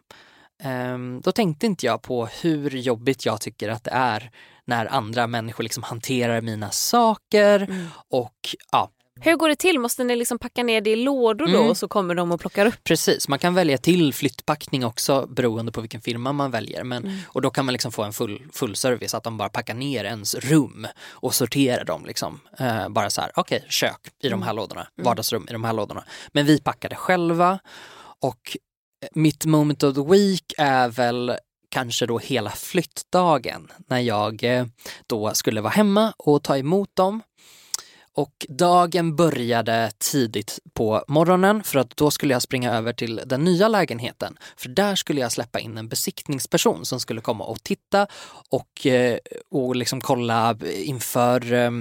Ehm, 0.63 1.21
då 1.21 1.31
tänkte 1.31 1.65
inte 1.65 1.85
jag 1.85 2.01
på 2.01 2.25
hur 2.25 2.69
jobbigt 2.69 3.25
jag 3.25 3.41
tycker 3.41 3.69
att 3.69 3.83
det 3.83 3.91
är 3.91 4.31
när 4.65 4.85
andra 4.85 5.27
människor 5.27 5.63
liksom 5.63 5.83
hanterar 5.83 6.41
mina 6.41 6.71
saker 6.71 7.59
Mm. 7.63 7.87
och 8.09 8.55
ja, 8.71 8.89
Hur 9.21 9.35
går 9.35 9.49
det 9.49 9.55
till? 9.55 9.79
Måste 9.79 10.03
ni 10.03 10.15
liksom 10.15 10.39
packa 10.39 10.63
ner 10.63 10.81
det 10.81 10.89
i 10.89 10.95
lådor 10.95 11.47
då 11.47 11.57
Mm. 11.57 11.69
och 11.69 11.77
så 11.77 11.87
kommer 11.87 12.15
de 12.15 12.31
och 12.31 12.39
plockar 12.39 12.65
upp? 12.65 12.83
Precis, 12.83 13.27
man 13.27 13.39
kan 13.39 13.53
välja 13.53 13.77
till 13.77 14.13
flyttpackning 14.13 14.85
också 14.85 15.27
beroende 15.27 15.71
på 15.71 15.81
vilken 15.81 16.01
firma 16.01 16.33
man 16.33 16.51
väljer. 16.51 16.83
Men, 16.83 17.19
Och 17.27 17.41
då 17.41 17.49
kan 17.49 17.65
man 17.65 17.73
liksom 17.73 17.91
få 17.91 18.03
en 18.03 18.13
full, 18.13 18.41
full 18.53 18.75
service, 18.75 19.13
att 19.13 19.23
de 19.23 19.37
bara 19.37 19.49
packar 19.49 19.73
ner 19.73 20.03
ens 20.03 20.35
rum 20.35 20.87
och 21.09 21.33
sorterar 21.35 21.83
dem. 21.85 22.05
Liksom. 22.05 22.39
Eh, 22.59 22.89
bara 22.89 23.09
så 23.09 23.21
här, 23.21 23.31
okej, 23.35 23.65
kök 23.69 23.99
i 24.23 24.29
de 24.29 24.41
här 24.41 24.53
lådorna, 24.53 24.87
vardagsrum 25.03 25.45
i 25.49 25.51
de 25.53 25.63
här 25.63 25.73
lådorna. 25.73 26.03
Men 26.31 26.45
vi 26.45 26.59
packade 26.61 26.95
själva 26.95 27.59
och 28.21 28.57
eh, 29.03 29.07
mitt 29.15 29.45
moment 29.45 29.83
of 29.83 29.95
the 29.95 30.03
week 30.03 30.53
är 30.57 30.89
väl 30.89 31.37
kanske 31.69 32.05
då 32.05 32.19
hela 32.19 32.49
flyttdagen 32.51 33.71
när 33.87 33.99
jag 33.99 34.43
eh, 34.43 34.65
då 35.07 35.33
skulle 35.33 35.61
vara 35.61 35.71
hemma 35.73 36.13
och 36.17 36.43
ta 36.43 36.57
emot 36.57 36.95
dem. 36.95 37.21
Och 38.15 38.45
dagen 38.49 39.15
började 39.15 39.91
tidigt 39.97 40.59
på 40.73 41.03
morgonen 41.07 41.63
för 41.63 41.79
att 41.79 41.97
då 41.97 42.11
skulle 42.11 42.33
jag 42.33 42.41
springa 42.41 42.73
över 42.73 42.93
till 42.93 43.21
den 43.25 43.43
nya 43.43 43.67
lägenheten. 43.67 44.37
För 44.57 44.69
där 44.69 44.95
skulle 44.95 45.21
jag 45.21 45.31
släppa 45.31 45.59
in 45.59 45.77
en 45.77 45.87
besiktningsperson 45.87 46.85
som 46.85 46.99
skulle 46.99 47.21
komma 47.21 47.43
och 47.43 47.63
titta 47.63 48.07
och, 48.49 48.85
eh, 48.85 49.17
och 49.51 49.75
liksom 49.75 50.01
kolla 50.01 50.57
inför 50.85 51.53
eh, 51.53 51.71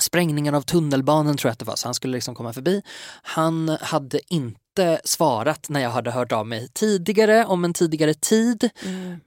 sprängningen 0.00 0.54
av 0.54 0.62
tunnelbanan 0.62 1.36
tror 1.36 1.48
jag 1.48 1.52
att 1.52 1.58
det 1.58 1.64
var, 1.64 1.76
så 1.76 1.88
han 1.88 1.94
skulle 1.94 2.12
liksom 2.12 2.34
komma 2.34 2.52
förbi. 2.52 2.82
Han 3.22 3.68
hade 3.68 4.20
inte 4.34 5.00
svarat 5.04 5.68
när 5.68 5.80
jag 5.80 5.90
hade 5.90 6.10
hört 6.10 6.32
av 6.32 6.46
mig 6.46 6.68
tidigare 6.74 7.44
om 7.44 7.64
en 7.64 7.72
tidigare 7.72 8.14
tid. 8.14 8.70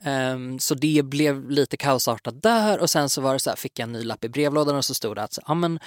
Ehm, 0.03 0.59
så 0.59 0.75
det 0.75 1.05
blev 1.05 1.49
lite 1.49 1.77
kaosartat 1.77 2.41
där 2.41 2.79
och 2.79 2.89
sen 2.89 3.09
så 3.09 3.21
var 3.21 3.34
det 3.34 3.39
så 3.39 3.49
här, 3.49 3.57
fick 3.57 3.79
jag 3.79 3.84
en 3.84 3.91
ny 3.91 4.03
lapp 4.03 4.23
i 4.23 4.29
brevlådan 4.29 4.75
och 4.75 4.86
så 4.86 4.93
stod 4.93 5.15
det 5.15 5.23
att 5.23 5.39
ja, 5.47 5.53
men, 5.53 5.79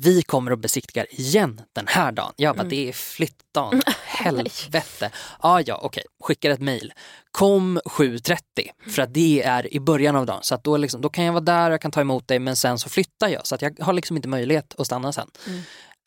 vi 0.00 0.22
kommer 0.22 0.50
att 0.50 0.58
besiktiga 0.58 1.04
igen 1.04 1.60
den 1.72 1.86
här 1.88 2.12
dagen. 2.12 2.32
Jag 2.36 2.56
bara, 2.56 2.68
det 2.68 2.88
är 2.88 2.92
flyttdagen. 2.92 3.82
Helvete. 4.04 5.10
Ja, 5.42 5.60
ja, 5.60 5.80
okej. 5.82 6.04
Skickar 6.24 6.50
ett 6.50 6.60
mejl. 6.60 6.92
Kom 7.30 7.80
7.30 7.84 8.38
för 8.90 9.02
att 9.02 9.14
det 9.14 9.42
är 9.42 9.74
i 9.74 9.80
början 9.80 10.16
av 10.16 10.26
dagen. 10.26 10.42
Så 10.42 10.54
att 10.54 10.64
då, 10.64 10.76
liksom, 10.76 11.00
då 11.00 11.08
kan 11.08 11.24
jag 11.24 11.32
vara 11.32 11.44
där, 11.44 11.70
jag 11.70 11.80
kan 11.80 11.90
ta 11.90 12.00
emot 12.00 12.28
dig 12.28 12.38
men 12.38 12.56
sen 12.56 12.78
så 12.78 12.88
flyttar 12.88 13.28
jag. 13.28 13.46
Så 13.46 13.54
att 13.54 13.62
jag 13.62 13.76
har 13.80 13.92
liksom 13.92 14.16
inte 14.16 14.28
möjlighet 14.28 14.74
att 14.78 14.86
stanna 14.86 15.12
sen. 15.12 15.30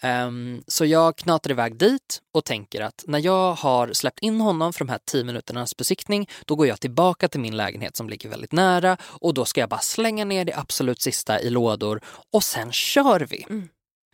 Ehm, 0.02 0.64
så 0.68 0.86
jag 0.86 1.18
knatar 1.18 1.52
iväg 1.52 1.78
dit 1.78 2.22
och 2.34 2.46
tänker 2.46 2.82
att 2.82 3.04
när 3.08 3.20
jag 3.20 3.54
har 3.54 3.94
släppt 3.94 4.20
in 4.20 4.42
honom 4.42 4.74
för 4.74 4.80
de 4.86 4.90
här 4.92 5.00
10 5.06 5.24
minuternas 5.24 5.78
besiktning 5.78 6.30
då 6.46 6.56
går 6.56 6.68
jag 6.68 6.80
tillbaka 6.80 7.28
till 7.28 7.40
min 7.40 7.58
lägenhet 7.58 7.96
som 7.98 8.10
ligger 8.10 8.30
väldigt 8.30 8.52
nära 8.52 8.98
och 9.02 9.34
då 9.34 9.46
ska 9.46 9.60
jag 9.60 9.70
bara 9.70 9.80
slänga 9.80 10.26
ner 10.26 10.46
det 10.46 10.54
absolut 10.58 11.02
sista 11.02 11.40
i 11.40 11.50
lådor 11.50 12.02
och 12.34 12.44
sen 12.44 12.72
kör 12.72 13.20
vi. 13.20 13.46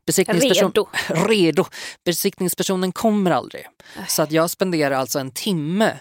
Besiktningsperson- 0.07 0.71
Redo. 0.73 0.87
redo. 1.27 1.65
Besiktningspersonen 2.05 2.91
kommer 2.91 3.31
aldrig. 3.31 3.67
Så 4.07 4.21
att 4.21 4.31
jag 4.31 4.49
spenderar 4.49 4.95
alltså 4.95 5.19
en 5.19 5.31
timme 5.31 5.99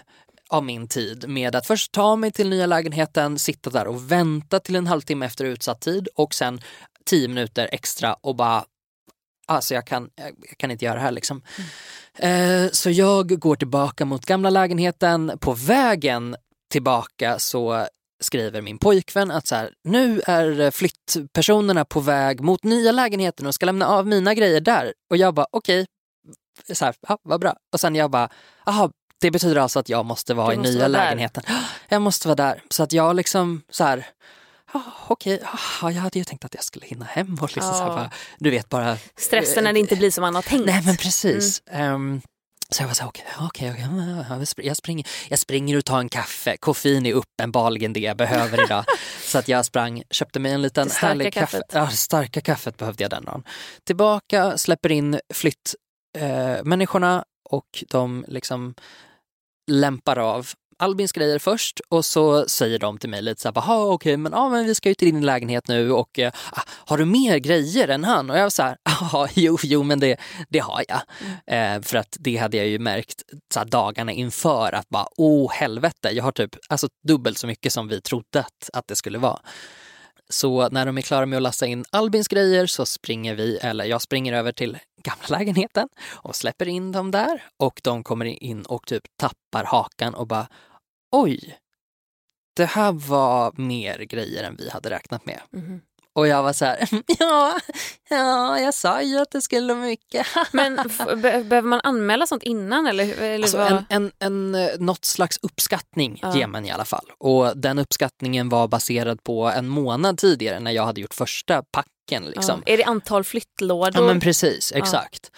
av 0.49 0.63
min 0.63 0.87
tid 0.87 1.29
med 1.29 1.55
att 1.55 1.67
först 1.67 1.91
ta 1.91 2.15
mig 2.15 2.31
till 2.31 2.49
nya 2.49 2.65
lägenheten, 2.65 3.39
sitta 3.39 3.69
där 3.69 3.87
och 3.87 4.11
vänta 4.11 4.59
till 4.59 4.75
en 4.75 4.87
halvtimme 4.87 5.25
efter 5.25 5.45
utsatt 5.45 5.81
tid 5.81 6.07
och 6.15 6.33
sen 6.33 6.61
tio 7.05 7.27
minuter 7.27 7.69
extra 7.71 8.13
och 8.13 8.35
bara 8.35 8.65
Alltså 9.47 9.73
jag 9.73 9.87
kan, 9.87 10.09
jag 10.15 10.57
kan 10.57 10.71
inte 10.71 10.85
göra 10.85 10.95
det 10.95 11.01
här 11.01 11.11
liksom. 11.11 11.41
Eh, 12.17 12.69
så 12.71 12.89
jag 12.89 13.39
går 13.39 13.55
tillbaka 13.55 14.05
mot 14.05 14.25
gamla 14.25 14.49
lägenheten. 14.49 15.31
På 15.39 15.53
vägen 15.53 16.35
tillbaka 16.71 17.39
så 17.39 17.87
skriver 18.25 18.61
min 18.61 18.77
pojkvän 18.77 19.31
att 19.31 19.47
så 19.47 19.55
här, 19.55 19.71
nu 19.83 20.21
är 20.25 20.71
flyttpersonerna 20.71 21.85
på 21.85 21.99
väg 21.99 22.41
mot 22.41 22.63
nya 22.63 22.91
lägenheten 22.91 23.45
och 23.47 23.55
ska 23.55 23.65
lämna 23.65 23.87
av 23.87 24.07
mina 24.07 24.33
grejer 24.33 24.61
där. 24.61 24.93
Och 25.09 25.17
jag 25.17 25.33
bara 25.33 25.47
okej, 25.51 25.85
så 26.73 26.85
här, 26.85 26.95
ja, 27.07 27.17
vad 27.23 27.39
bra. 27.41 27.55
Och 27.73 27.79
sen 27.79 27.95
jag 27.95 28.11
bara, 28.11 28.29
aha, 28.65 28.89
det 29.21 29.31
betyder 29.31 29.55
alltså 29.61 29.79
att 29.79 29.89
jag 29.89 30.05
måste 30.05 30.33
vara 30.33 30.47
Du 30.47 30.53
i 30.53 30.57
måste 30.57 30.71
nya 30.71 30.79
vara 30.79 30.91
där. 30.91 31.05
lägenheten. 31.05 31.43
Jag 31.89 32.01
måste 32.01 32.27
vara 32.27 32.35
där. 32.35 32.63
Så 32.69 32.83
att 32.83 32.91
jag 32.93 33.15
liksom 33.15 33.61
så 33.69 33.83
här, 33.83 34.07
ja, 34.73 34.81
okej, 35.07 35.41
ja, 35.81 35.91
jag 35.91 36.01
hade 36.01 36.19
ju 36.19 36.25
tänkt 36.25 36.45
att 36.45 36.53
jag 36.53 36.63
skulle 36.63 36.85
hinna 36.85 37.05
hem 37.05 37.37
och 37.41 37.55
liksom 37.55 37.73
så 37.73 37.79
här, 37.83 37.87
bara, 37.89 38.11
du 38.39 38.49
vet 38.49 38.69
bara 38.69 38.97
Stressen 39.17 39.63
när 39.63 39.73
det 39.73 39.79
inte 39.79 39.95
blir 39.95 40.11
som 40.11 40.21
man 40.21 40.35
har 40.35 40.41
tänkt. 40.41 40.65
Nej 40.65 40.81
men 40.85 40.97
precis. 40.97 41.61
Ehm, 41.71 42.21
så 42.69 42.83
jag 42.83 42.87
var 42.87 42.93
så 42.93 43.03
här, 43.03 43.09
okej, 43.09 43.25
okej, 43.39 43.71
okej, 43.71 43.83
ja, 44.29 44.35
jag 44.35 44.43
spr- 44.43 44.63
jag 44.63 44.77
springer, 44.77 45.07
jag 45.29 45.39
springer 45.39 45.77
och 45.77 45.85
tar 45.85 45.99
en 45.99 46.09
kaffe. 46.09 46.57
Koffein 46.57 47.05
är 47.05 47.13
uppenbarligen 47.13 47.93
det 47.93 47.99
jag 47.99 48.17
behöver 48.17 48.63
idag. 48.63 48.85
så 49.21 49.37
att 49.37 49.47
jag 49.47 49.65
sprang, 49.65 50.03
köpte 50.09 50.39
mig 50.39 50.51
en 50.51 50.61
liten 50.61 50.87
Det 50.87 50.93
starka 50.93 51.07
härlig 51.07 51.33
kaffe. 51.33 51.61
Ja, 51.73 51.89
starka 51.89 52.41
kaffet 52.41 52.77
behövde 52.77 53.03
jag 53.03 53.11
den 53.11 53.25
dagen. 53.25 53.43
Tillbaka, 53.83 54.57
släpper 54.57 54.91
in 54.91 55.19
flyttmänniskorna 55.33 56.57
eh, 56.57 56.63
människorna 56.63 57.25
och 57.49 57.83
de 57.89 58.25
liksom 58.27 58.75
lämpar 59.71 60.17
av 60.19 60.47
Albins 60.77 61.11
grejer 61.11 61.39
först 61.39 61.79
och 61.89 62.05
så 62.05 62.47
säger 62.47 62.79
de 62.79 62.97
till 62.97 63.09
mig 63.09 63.21
lite 63.21 63.41
så 63.41 63.47
här, 63.47 63.53
"Jaha, 63.55 63.85
okej, 63.85 64.17
men, 64.17 64.31
ja, 64.31 64.49
men 64.49 64.65
vi 64.65 64.75
ska 64.75 64.89
ju 64.89 64.95
till 64.95 65.13
din 65.13 65.25
lägenhet 65.25 65.67
nu 65.67 65.91
och 65.91 66.19
eh, 66.19 66.31
ah, 66.51 66.61
har 66.69 66.97
du 66.97 67.05
mer 67.05 67.37
grejer 67.37 67.87
än 67.87 68.03
han? 68.03 68.29
Och 68.29 68.37
jag 68.37 68.43
var 68.43 68.49
så 68.49 68.63
här, 68.63 68.77
ja, 69.11 69.27
jo, 69.33 69.57
jo, 69.63 69.83
men 69.83 69.99
det, 69.99 70.17
det 70.49 70.59
har 70.59 70.83
jag. 70.87 71.01
Eh, 71.47 71.81
för 71.81 71.97
att 71.97 72.17
det 72.19 72.37
hade 72.37 72.57
jag 72.57 72.67
ju 72.67 72.79
märkt 72.79 73.23
så 73.53 73.59
här, 73.59 73.65
dagarna 73.65 74.11
inför 74.11 74.75
att 74.75 74.89
bara, 74.89 75.07
åh 75.17 75.51
helvete, 75.51 76.09
jag 76.11 76.23
har 76.23 76.31
typ 76.31 76.55
alltså, 76.69 76.87
dubbelt 77.07 77.37
så 77.37 77.47
mycket 77.47 77.73
som 77.73 77.87
vi 77.87 78.01
trodde 78.01 78.39
att, 78.39 78.69
att 78.73 78.87
det 78.87 78.95
skulle 78.95 79.17
vara. 79.17 79.39
Så 80.29 80.69
när 80.69 80.85
de 80.85 80.97
är 80.97 81.01
klara 81.01 81.25
med 81.25 81.37
att 81.37 81.43
lasta 81.43 81.65
in 81.65 81.85
Albins 81.91 82.27
grejer 82.27 82.65
så 82.65 82.85
springer 82.85 83.35
vi, 83.35 83.57
eller 83.57 83.85
jag 83.85 84.01
springer 84.01 84.33
över 84.33 84.51
till 84.51 84.77
gamla 85.05 85.37
lägenheten 85.37 85.89
och 86.11 86.35
släpper 86.35 86.67
in 86.67 86.91
dem 86.91 87.11
där 87.11 87.43
och 87.57 87.81
de 87.83 88.03
kommer 88.03 88.25
in 88.25 88.61
och 88.61 88.87
typ 88.87 89.03
tappar 89.17 89.63
hakan 89.63 90.15
och 90.15 90.27
bara 90.27 90.47
oj, 91.11 91.57
det 92.55 92.65
här 92.65 92.91
var 92.91 93.53
mer 93.57 93.99
grejer 93.99 94.43
än 94.43 94.55
vi 94.55 94.69
hade 94.69 94.89
räknat 94.89 95.25
med. 95.25 95.41
Mm. 95.53 95.81
Och 96.15 96.27
jag 96.27 96.43
var 96.43 96.53
så 96.53 96.65
här, 96.65 96.87
ja, 97.19 97.59
ja, 98.09 98.59
jag 98.59 98.73
sa 98.73 99.01
ju 99.01 99.17
att 99.19 99.31
det 99.31 99.41
skulle 99.41 99.75
mycket. 99.75 100.27
Men 100.51 100.75
be- 101.07 101.43
behöver 101.43 101.61
man 101.61 101.81
anmäla 101.83 102.27
sånt 102.27 102.43
innan 102.43 102.87
eller, 102.87 103.21
eller 103.21 103.43
Alltså 103.43 103.57
en, 103.59 103.85
en, 103.89 104.11
en, 104.19 104.55
eh, 104.55 104.69
något 104.79 105.05
slags 105.05 105.39
uppskattning 105.41 106.19
Ja. 106.21 106.35
ger 106.37 106.47
man 106.47 106.65
i 106.65 106.71
alla 106.71 106.85
fall. 106.85 107.05
Och 107.17 107.57
den 107.57 107.79
uppskattningen 107.79 108.49
var 108.49 108.67
baserad 108.67 109.23
på 109.23 109.45
en 109.47 109.67
månad 109.67 110.17
tidigare 110.17 110.59
när 110.59 110.71
jag 110.71 110.85
hade 110.85 111.01
gjort 111.01 111.13
första 111.13 111.63
packen. 111.71 112.23
Liksom. 112.25 112.63
ja. 112.65 112.73
Är 112.73 112.77
det 112.77 112.83
antal 112.83 113.23
flyttlådor? 113.23 114.01
Ja 114.01 114.07
men 114.07 114.19
precis, 114.19 114.71
exakt. 114.75 115.31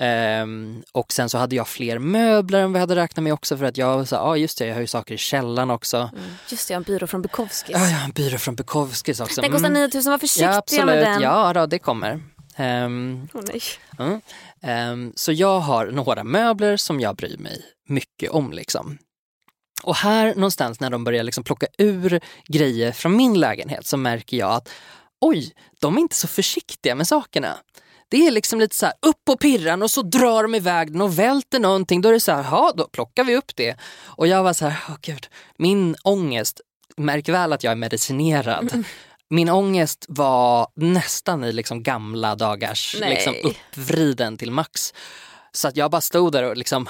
Ehm, 0.00 0.82
och 0.92 1.12
sen 1.12 1.28
så 1.28 1.38
hade 1.38 1.56
jag 1.56 1.68
fler 1.68 1.98
möbler 1.98 2.60
än 2.62 2.72
jag 2.72 2.80
hade 2.80 2.96
räknat 2.96 3.24
med 3.24 3.32
också 3.32 3.56
för 3.56 3.64
att 3.64 3.76
jag 3.76 3.98
här, 3.98 4.06
ja 4.10 4.36
just 4.36 4.58
det, 4.58 4.66
jag 4.66 4.74
har 4.74 4.80
ju 4.80 4.86
saker 4.86 5.14
i 5.14 5.18
källaren 5.18 5.70
också. 5.70 5.96
Mm. 5.96 6.24
Just 6.50 6.68
det, 6.68 6.72
jag 6.74 6.76
har 6.76 6.80
en 6.80 6.84
byrå 6.92 7.06
från 7.06 7.22
Bukowskis. 7.22 7.70
Ja, 7.78 7.86
jag 7.88 7.96
har 7.96 8.04
en 8.04 8.10
byrå 8.10 8.38
från 8.38 8.54
Bukowskis 8.54 9.20
också. 9.20 9.40
Den 9.40 9.50
kostar 9.52 9.68
Mm. 9.68 9.82
9000, 9.82 10.10
var 10.10 10.18
försiktiga 10.18 10.50
Ja 10.50 10.56
absolut, 10.56 10.86
med 10.86 10.98
den. 10.98 11.20
ja 11.22 11.52
då, 11.52 11.66
det 11.66 11.78
kommer. 11.78 12.20
Ehm, 12.56 13.28
Åh, 13.34 13.42
nej. 13.46 13.60
Mm. 13.98 14.20
Ehm, 14.62 15.12
så 15.16 15.32
jag 15.32 15.60
har 15.60 15.86
några 15.86 16.24
möbler 16.24 16.76
som 16.76 17.00
jag 17.00 17.16
bryr 17.16 17.38
mig 17.38 17.62
mycket 17.88 18.30
om. 18.30 18.52
Liksom. 18.52 18.98
Och 19.82 19.96
här 19.96 20.34
någonstans 20.34 20.80
när 20.80 20.90
de 20.90 21.04
börjar 21.04 21.22
liksom 21.24 21.44
plocka 21.44 21.66
ur 21.78 22.20
grejer 22.48 22.92
från 22.92 23.16
min 23.16 23.40
lägenhet 23.40 23.86
så 23.86 23.96
märker 23.96 24.36
jag 24.36 24.50
att 24.52 24.68
oj, 25.20 25.52
de 25.80 25.96
är 25.96 26.00
inte 26.00 26.14
så 26.16 26.28
försiktiga 26.28 26.94
med 26.94 27.08
sakerna. 27.08 27.56
Det 28.08 28.26
är 28.26 28.30
liksom 28.30 28.60
lite 28.60 28.76
så 28.76 28.86
här 28.86 28.94
upp 29.06 29.24
på 29.26 29.36
pirran 29.36 29.82
och 29.82 29.90
så 29.90 30.02
drar 30.02 30.42
de 30.42 30.54
iväg 30.54 30.92
den 30.92 31.00
och 31.00 31.18
välter 31.18 31.60
någonting. 31.60 32.00
Då 32.00 32.08
är 32.08 32.12
det 32.12 32.20
så 32.20 32.32
här, 32.32 32.44
ja 32.50 32.72
då 32.76 32.88
plockar 32.88 33.24
vi 33.24 33.36
upp 33.36 33.56
det. 33.56 33.76
Och 34.04 34.26
jag 34.26 34.42
var 34.42 34.52
så 34.52 34.66
här, 34.66 34.84
åh 34.88 34.96
gud, 35.02 35.28
min 35.56 35.96
ångest, 36.02 36.60
märk 36.96 37.28
väl 37.28 37.52
att 37.52 37.64
jag 37.64 37.70
är 37.70 37.76
medicinerad. 37.76 38.84
Min 39.30 39.48
ångest 39.48 40.06
var 40.08 40.68
nästan 40.74 41.44
i 41.44 41.52
liksom 41.52 41.82
gamla 41.82 42.34
dagars, 42.34 42.96
Nej. 43.00 43.10
liksom 43.10 43.34
uppvriden 43.42 44.36
till 44.36 44.50
max. 44.50 44.94
Så 45.52 45.68
att 45.68 45.76
jag 45.76 45.90
bara 45.90 46.00
stod 46.00 46.32
där 46.32 46.42
och 46.42 46.56
liksom 46.56 46.88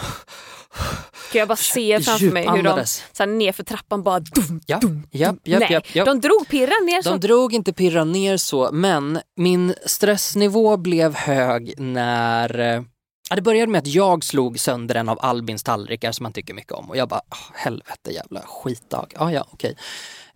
Kan 1.33 1.39
jag 1.39 1.49
bara 1.49 1.57
se 1.57 2.01
framför 2.01 2.27
mig 2.31 2.49
hur 2.51 2.63
de 2.63 2.85
så 3.13 3.27
nerför 3.27 3.63
trappan 3.65 4.03
bara... 4.03 4.21
Dum, 4.21 4.61
Ja, 4.67 4.79
dum, 4.79 5.07
japp, 5.11 5.37
japp, 5.45 5.61
Nej, 5.71 5.81
japp. 5.93 6.07
de 6.07 6.21
drog 6.21 6.49
pirran 6.49 6.87
ner 6.87 7.03
så. 7.03 7.11
De 7.11 7.21
drog 7.21 7.53
inte 7.55 7.73
pirran 7.73 8.13
ner 8.13 8.37
så, 8.37 8.71
men 8.73 9.19
min 9.37 9.75
stressnivå 9.87 10.77
blev 10.77 11.15
hög 11.17 11.75
när 11.79 12.59
eh, 12.61 12.83
Ja, 13.31 13.37
det 13.37 13.43
började 13.43 13.73
med 13.73 13.79
att 13.79 13.87
jag 13.87 14.25
slog 14.25 14.61
sönder 14.61 14.95
en 14.95 15.09
av 15.09 15.19
Albins 15.23 15.63
tallrikar 15.63 16.13
som 16.13 16.25
han 16.27 16.33
tycker 16.33 16.55
mycket 16.55 16.73
om 16.73 16.91
och 16.91 16.97
jag 16.97 17.09
bara, 17.09 17.21
"Åh, 17.31 17.39
helvete 17.55 18.11
jävla 18.13 18.41
skitdag. 18.41 19.07
Ja, 19.19 19.33
ja, 19.33 19.47
okej. 19.51 19.77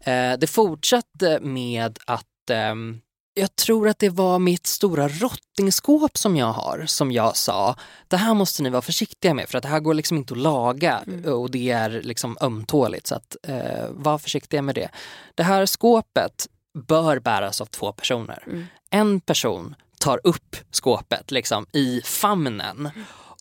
Eh, 0.00 0.32
det 0.38 0.46
fortsatte 0.46 1.38
med 1.40 1.98
att 2.06 2.24
ehm, 2.50 3.00
jag 3.38 3.56
tror 3.56 3.88
att 3.88 3.98
det 3.98 4.08
var 4.08 4.38
mitt 4.38 4.66
stora 4.66 5.08
rottingskåp 5.08 6.18
som 6.18 6.36
jag 6.36 6.52
har 6.52 6.84
som 6.86 7.12
jag 7.12 7.36
sa, 7.36 7.76
det 8.08 8.16
här 8.16 8.34
måste 8.34 8.62
ni 8.62 8.70
vara 8.70 8.82
försiktiga 8.82 9.34
med 9.34 9.48
för 9.48 9.58
att 9.58 9.62
det 9.62 9.68
här 9.68 9.80
går 9.80 9.94
liksom 9.94 10.16
inte 10.16 10.34
att 10.34 10.38
laga 10.38 11.00
och 11.26 11.50
det 11.50 11.70
är 11.70 11.90
liksom 11.90 12.36
ömtåligt 12.40 13.06
så 13.06 13.14
att 13.14 13.36
eh, 13.42 13.88
var 13.90 14.18
försiktiga 14.18 14.62
med 14.62 14.74
det. 14.74 14.88
Det 15.34 15.42
här 15.42 15.66
skåpet 15.66 16.46
bör 16.78 17.18
bäras 17.18 17.60
av 17.60 17.66
två 17.66 17.92
personer. 17.92 18.68
En 18.90 19.20
person 19.20 19.74
tar 19.98 20.20
upp 20.24 20.56
skåpet 20.70 21.30
liksom 21.30 21.66
i 21.72 22.00
famnen 22.04 22.90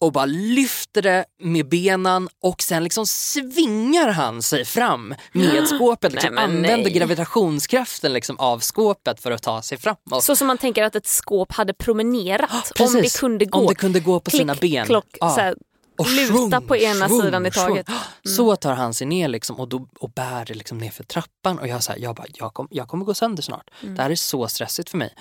och 0.01 0.11
bara 0.11 0.25
lyfter 0.25 1.01
det 1.01 1.25
med 1.41 1.69
benen 1.69 2.29
och 2.43 2.61
sen 2.61 2.83
liksom 2.83 3.05
svingar 3.07 4.07
han 4.07 4.41
sig 4.41 4.65
fram 4.65 5.15
med 5.31 5.67
skåpet. 5.75 6.13
Liksom, 6.13 6.35
Nej, 6.35 6.43
använder 6.43 6.77
nej. 6.77 6.91
gravitationskraften 6.93 8.13
liksom 8.13 8.39
av 8.39 8.59
skåpet 8.59 9.21
för 9.21 9.31
att 9.31 9.43
ta 9.43 9.61
sig 9.61 9.77
framåt. 9.77 10.23
Så 10.23 10.35
som 10.35 10.47
man 10.47 10.57
tänker 10.57 10.83
att 10.83 10.95
ett 10.95 11.07
skåp 11.07 11.51
hade 11.51 11.73
promenerat 11.73 12.51
om 12.51 12.61
Precis. 12.75 13.13
det 13.13 13.19
kunde 13.19 13.45
gå. 13.45 13.59
Om 13.59 13.67
det 13.67 13.75
kunde 13.75 13.99
gå 13.99 14.19
på 14.19 14.31
sina 14.31 14.55
Klick, 14.55 14.71
ben. 14.71 14.85
Klock, 14.85 15.05
Ja. 15.19 15.29
så 15.29 15.41
här, 15.41 15.55
Och 15.97 16.09
luta 16.09 16.27
svung, 16.33 16.67
på 16.67 16.77
ena 16.77 17.07
svung, 17.07 17.21
sidan 17.21 17.45
i 17.45 17.51
taget. 17.51 17.89
Mm. 17.89 17.99
Så 18.23 18.55
tar 18.55 18.73
han 18.73 18.93
sig 18.93 19.07
ner 19.07 19.27
liksom 19.27 19.59
och, 19.59 19.67
då, 19.67 19.87
och 19.99 20.09
bär 20.09 20.45
det 20.45 20.53
liksom 20.53 20.77
ner 20.77 20.89
för 20.91 21.03
trappan 21.03 21.59
och 21.59 21.67
jag, 21.67 21.83
så 21.83 21.91
här, 21.91 21.99
jag, 21.99 22.15
bara, 22.15 22.27
jag, 22.33 22.53
kom, 22.53 22.67
jag 22.71 22.87
kommer 22.87 23.05
gå 23.05 23.13
sönder 23.13 23.43
snart. 23.43 23.69
Mm. 23.83 23.95
Det 23.95 24.01
här 24.01 24.09
är 24.09 24.15
så 24.15 24.47
stressigt 24.47 24.89
för 24.89 24.97
mig. 24.97 25.13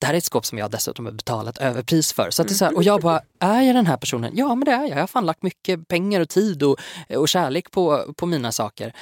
Det 0.00 0.06
här 0.06 0.14
är 0.14 0.18
ett 0.18 0.24
skåp 0.24 0.46
som 0.46 0.58
jag 0.58 0.70
dessutom 0.70 1.04
har 1.04 1.12
betalat 1.12 1.58
överpris 1.58 2.12
för. 2.12 2.30
Så 2.30 2.42
att 2.42 2.48
det 2.48 2.54
är 2.54 2.56
så 2.56 2.64
här, 2.64 2.76
och 2.76 2.82
jag 2.82 3.00
bara, 3.00 3.20
är 3.38 3.62
jag 3.62 3.74
den 3.74 3.86
här 3.86 3.96
personen? 3.96 4.32
Ja 4.34 4.54
men 4.54 4.64
det 4.64 4.70
är 4.70 4.80
jag. 4.80 4.90
Jag 4.90 4.96
har 4.96 5.06
fan 5.06 5.26
lagt 5.26 5.42
mycket 5.42 5.88
pengar 5.88 6.20
och 6.20 6.28
tid 6.28 6.62
och, 6.62 6.80
och 7.16 7.28
kärlek 7.28 7.70
på, 7.70 8.14
på 8.16 8.26
mina 8.26 8.52
saker. 8.52 8.92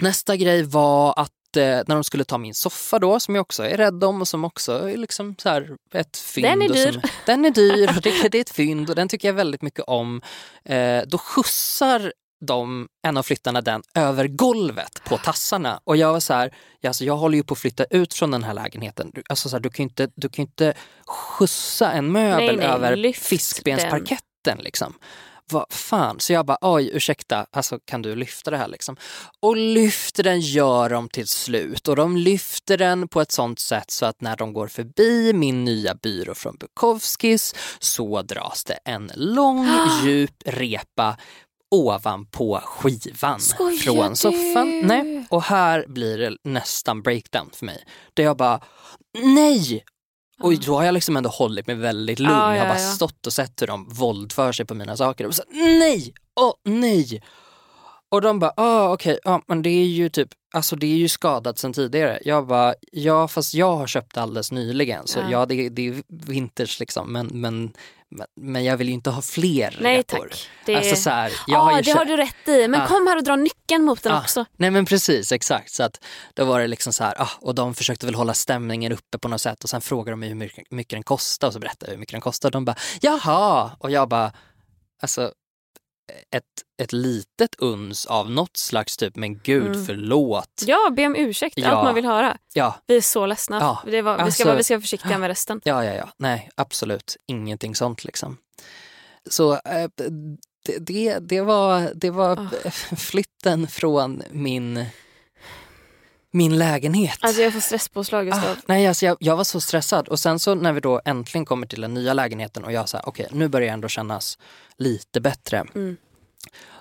Nästa 0.00 0.36
grej 0.36 0.62
var 0.62 1.14
att 1.16 1.56
eh, 1.56 1.62
när 1.62 1.94
de 1.94 2.04
skulle 2.04 2.24
ta 2.24 2.38
min 2.38 2.54
soffa 2.54 2.98
då, 2.98 3.20
som 3.20 3.34
jag 3.34 3.42
också 3.42 3.62
är 3.62 3.76
rädd 3.76 4.04
om 4.04 4.20
och 4.20 4.28
som 4.28 4.44
också 4.44 4.88
är 4.88 4.96
liksom 4.96 5.34
så 5.38 5.48
här 5.48 5.76
ett 5.94 6.16
fynd. 6.16 6.46
Den 6.46 6.62
är 6.62 6.68
dyr. 6.68 6.92
Som, 6.92 7.02
den 7.26 7.44
är 7.44 7.50
dyr 7.50 7.88
och 7.96 8.02
det, 8.02 8.28
det 8.28 8.38
är 8.38 8.40
ett 8.40 8.50
fynd 8.50 8.90
och 8.90 8.96
den 8.96 9.08
tycker 9.08 9.28
jag 9.28 9.34
väldigt 9.34 9.62
mycket 9.62 9.84
om. 9.86 10.22
Eh, 10.64 11.02
då 11.06 11.18
skjutsar 11.18 12.12
de, 12.40 12.88
en 13.06 13.16
av 13.16 13.22
flyttarna 13.22 13.60
den 13.60 13.82
över 13.94 14.28
golvet 14.28 15.04
på 15.04 15.18
tassarna 15.18 15.80
och 15.84 15.96
jag 15.96 16.12
var 16.12 16.20
så 16.20 16.34
här, 16.34 16.54
alltså 16.86 17.04
jag 17.04 17.16
håller 17.16 17.36
ju 17.36 17.44
på 17.44 17.52
att 17.52 17.58
flytta 17.58 17.84
ut 17.84 18.14
från 18.14 18.30
den 18.30 18.44
här 18.44 18.54
lägenheten. 18.54 19.10
Du, 19.14 19.22
alltså 19.28 19.48
så 19.48 19.56
här, 19.56 19.60
du 19.60 19.70
kan 19.70 19.84
ju 19.84 19.88
inte, 19.88 20.08
du 20.14 20.28
kan 20.28 20.42
inte 20.42 20.74
skjutsa 21.06 21.92
en 21.92 22.12
möbel 22.12 22.56
Nej, 22.56 22.56
nej, 22.56 22.66
över 22.66 23.12
fiskbensparketten 23.12 24.58
liksom. 24.58 24.94
Vad 25.50 25.66
fan, 25.70 26.20
så 26.20 26.32
jag 26.32 26.46
bara 26.46 26.58
oj 26.60 26.90
ursäkta, 26.94 27.46
alltså 27.50 27.78
kan 27.84 28.02
du 28.02 28.14
lyfta 28.14 28.50
det 28.50 28.56
här 28.56 28.68
liksom? 28.68 28.96
Och 29.40 29.56
lyfter 29.56 30.22
den 30.22 30.40
gör 30.40 30.90
de 30.90 31.08
till 31.08 31.28
slut 31.28 31.88
och 31.88 31.96
de 31.96 32.16
lyfter 32.16 32.76
den 32.76 33.08
på 33.08 33.20
ett 33.20 33.32
sånt 33.32 33.58
sätt 33.58 33.90
så 33.90 34.06
att 34.06 34.20
när 34.20 34.36
de 34.36 34.52
går 34.52 34.68
förbi 34.68 35.32
min 35.32 35.64
nya 35.64 35.94
byrå 35.94 36.34
från 36.34 36.56
Bukowskis 36.56 37.54
så 37.78 38.22
dras 38.22 38.64
det 38.64 38.78
en 38.84 39.10
lång 39.14 39.68
djup 40.04 40.42
repa 40.44 41.16
ovanpå 41.70 42.60
skivan 42.64 43.40
Skojar 43.40 43.76
från 43.78 44.08
du? 44.08 44.16
soffan. 44.16 44.80
Nej. 44.84 45.26
Och 45.30 45.42
här 45.42 45.84
blir 45.88 46.18
det 46.18 46.36
nästan 46.44 47.02
breakdown 47.02 47.50
för 47.52 47.66
mig. 47.66 47.84
Där 48.14 48.24
jag 48.24 48.36
bara, 48.36 48.60
nej! 49.22 49.84
Och 50.42 50.60
då 50.60 50.76
har 50.76 50.84
jag 50.84 50.92
liksom 50.92 51.16
ändå 51.16 51.30
hållit 51.30 51.66
mig 51.66 51.76
väldigt 51.76 52.18
lugn. 52.18 52.32
Ja, 52.32 52.54
jag 52.56 52.62
har 52.62 52.68
bara 52.68 52.80
ja. 52.80 52.92
stått 52.92 53.26
och 53.26 53.32
sett 53.32 53.62
hur 53.62 53.66
de 53.66 53.88
våldför 53.88 54.52
sig 54.52 54.66
på 54.66 54.74
mina 54.74 54.96
saker. 54.96 55.26
Och 55.26 55.34
så, 55.34 55.42
nej! 55.50 56.14
Åh 56.40 56.52
nej! 56.64 57.22
Och 58.10 58.20
de 58.20 58.38
bara, 58.38 58.52
ah, 58.56 58.92
okej, 58.92 59.18
ja, 59.24 59.42
men 59.46 59.62
det 59.62 59.70
är 59.70 59.84
ju 59.84 60.08
typ, 60.08 60.28
alltså 60.54 60.76
det 60.76 60.86
är 60.86 60.96
ju 60.96 61.08
skadat 61.08 61.58
sedan 61.58 61.72
tidigare. 61.72 62.18
Jag 62.24 62.46
bara, 62.46 62.74
ja 62.92 63.28
fast 63.28 63.54
jag 63.54 63.76
har 63.76 63.86
köpt 63.86 64.16
alldeles 64.16 64.52
nyligen 64.52 65.06
så 65.06 65.18
Ja. 65.18 65.30
ja, 65.30 65.46
det, 65.46 65.68
det 65.68 65.88
är 65.88 66.02
vinters 66.08 66.80
liksom 66.80 67.12
men, 67.12 67.26
men, 67.26 67.72
men, 68.40 68.64
jag 68.64 68.76
vill 68.76 68.86
ju 68.88 68.94
inte 68.94 69.10
ha 69.10 69.22
fler 69.22 69.76
Nej 69.80 69.98
repor. 69.98 70.28
tack. 70.28 70.48
Det, 70.66 70.76
Alltså 70.76 70.96
så 70.96 71.10
här, 71.10 71.24
jag 71.28 71.38
ja, 71.46 71.58
har 71.58 71.82
det 71.82 71.90
har 71.90 71.98
köpt- 71.98 72.08
du 72.08 72.16
rätt 72.16 72.48
i. 72.48 72.68
Men 72.68 72.80
Ah. 72.80 72.86
kom 72.86 73.06
här 73.06 73.16
och 73.16 73.24
dra 73.24 73.36
nyckeln 73.36 73.84
mot 73.84 74.02
den 74.02 74.12
Ah, 74.12 74.20
också. 74.20 74.44
Nej 74.56 74.70
men 74.70 74.84
precis, 74.84 75.32
exakt. 75.32 75.72
Så 75.72 75.82
att 75.82 76.04
då 76.34 76.44
var 76.44 76.60
det 76.60 76.66
liksom 76.66 76.92
så 76.92 77.04
här, 77.04 77.22
ah, 77.22 77.28
och 77.40 77.54
de 77.54 77.74
försökte 77.74 78.06
väl 78.06 78.14
hålla 78.14 78.34
stämningen 78.34 78.92
uppe 78.92 79.18
på 79.18 79.28
något 79.28 79.40
sätt 79.40 79.64
och 79.64 79.70
sen 79.70 79.80
frågade 79.80 80.10
de 80.12 80.20
mig 80.20 80.28
hur 80.28 80.36
mycket, 80.36 80.70
mycket 80.70 80.96
den 80.96 81.02
kostade 81.02 81.48
och 81.48 81.52
så 81.52 81.58
berättade 81.60 81.86
jag 81.92 81.94
hur 81.96 82.00
mycket 82.00 82.12
den 82.12 82.20
kostade 82.20 82.48
och 82.48 82.52
de 82.52 82.64
bara, 82.64 82.76
jaha! 83.00 83.70
Och 83.78 83.90
jag 83.90 84.08
bara, 84.08 84.32
alltså 85.02 85.32
ett, 86.36 86.44
ett 86.82 86.92
litet 86.92 87.54
uns 87.58 88.06
av 88.06 88.30
något 88.30 88.56
slags 88.56 88.96
typ, 88.96 89.16
men 89.16 89.38
gud 89.38 89.66
Mm. 89.66 89.86
förlåt. 89.86 90.62
Ja, 90.66 90.90
be 90.96 91.06
om 91.06 91.16
ursäkt. 91.16 91.54
Ja. 91.58 91.68
Allt 91.68 91.84
man 91.84 91.94
vill 91.94 92.04
höra. 92.04 92.36
Ja, 92.54 92.74
Vi 92.86 92.96
är 92.96 93.00
så 93.00 93.26
ledsna. 93.26 93.58
Ja, 93.60 93.82
det 93.90 94.02
var, 94.02 94.12
vi, 94.12 94.18
ska, 94.18 94.24
alltså- 94.24 94.44
vara- 94.44 94.56
vi 94.56 94.62
ska 94.64 94.74
vara 94.74 94.80
försiktiga 94.80 95.18
med 95.18 95.28
resten. 95.28 95.60
ja, 95.64 95.84
ja, 95.84 95.94
ja, 95.94 96.08
nej 96.16 96.50
absolut 96.54 97.16
ingenting 97.26 97.74
sånt 97.74 98.04
liksom. 98.04 98.36
Så 99.30 99.52
eh, 99.52 99.88
det, 100.66 100.78
det, 100.78 101.18
det 101.18 101.40
var, 101.40 101.90
det 101.94 102.10
var 102.10 102.48
Ah. 102.64 102.70
flytten 102.96 103.66
från 103.66 104.22
min, 104.30 104.84
min 106.30 106.58
lägenhet. 106.58 107.18
Alltså 107.20 107.42
jag 107.42 107.52
får 107.52 107.60
stresspåslag. 107.60 108.30
Ah, 108.30 108.56
nej, 108.66 108.86
alltså 108.86 109.06
jag, 109.06 109.16
jag 109.20 109.36
var 109.36 109.44
så 109.44 109.60
stressad 109.60 110.08
och 110.08 110.18
sen 110.18 110.38
så 110.38 110.54
när 110.54 110.72
vi 110.72 110.80
då 110.80 111.00
äntligen 111.04 111.44
kommer 111.44 111.66
till 111.66 111.80
den 111.80 111.94
nya 111.94 112.12
lägenheten 112.14 112.64
och 112.64 112.72
jag 112.72 112.88
säger 112.88 113.08
okej 113.08 113.28
nu 113.32 113.48
börjar 113.48 113.66
jag 113.66 113.74
ändå 113.74 113.88
kännas 113.88 114.38
lite 114.76 115.20
bättre. 115.20 115.64
Mm. 115.74 115.96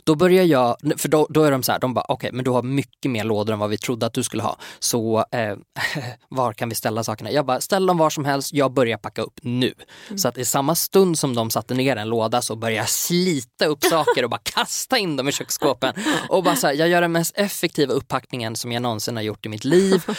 Då 0.08 0.16
börjar 0.16 0.43
jag, 0.43 0.78
för 0.97 1.10
då, 1.10 1.28
då 1.30 1.43
är 1.43 1.51
de 1.51 1.64
så 1.64 1.72
här, 1.72 1.80
de 1.80 1.93
bara 1.93 2.05
okej 2.08 2.32
men 2.34 2.45
du 2.45 2.51
har 2.51 2.64
mycket 2.64 3.12
mer 3.12 3.24
lådor 3.24 3.53
än 3.53 3.60
vad 3.60 3.70
vi 3.70 3.78
trodde 3.78 4.05
att 4.05 4.14
du 4.14 4.24
skulle 4.24 4.43
ha. 4.43 4.58
Så 4.80 5.26
eh, 5.32 5.55
var 6.30 6.53
kan 6.53 6.70
vi 6.70 6.76
ställa 6.76 7.03
sakerna? 7.03 7.32
Jag 7.32 7.45
bara 7.45 7.62
ställ 7.62 7.86
dem 7.86 7.97
var 7.97 8.10
som 8.10 8.26
helst, 8.26 8.53
jag 8.53 8.74
börjar 8.74 8.97
packa 8.97 9.22
upp 9.22 9.39
nu. 9.41 9.74
Mm. 10.08 10.18
Så 10.18 10.28
att 10.28 10.38
i 10.38 10.45
samma 10.45 10.76
stund 10.76 11.20
som 11.20 11.36
de 11.36 11.49
satte 11.49 11.74
ner 11.74 11.95
en 11.95 12.10
låda 12.10 12.41
så 12.41 12.55
började 12.55 12.78
jag 12.78 12.89
slita 12.89 13.66
upp 13.66 13.84
saker 13.89 14.24
och 14.24 14.30
bara 14.30 14.41
kasta 14.43 14.97
in 14.97 15.16
dem 15.16 15.28
i 15.28 15.32
köksskåpen. 15.32 15.93
Och 16.30 16.43
bara 16.43 16.55
så 16.55 16.68
här, 16.68 16.74
jag 16.74 16.89
gör 16.89 17.01
den 17.01 17.12
mest 17.12 17.38
effektiva 17.38 17.93
upppackningen 17.93 18.55
som 18.55 18.72
jag 18.72 18.82
någonsin 18.82 19.16
har 19.16 19.24
gjort 19.24 19.45
i 19.45 19.49
mitt 19.49 19.66
liv. 19.66 20.03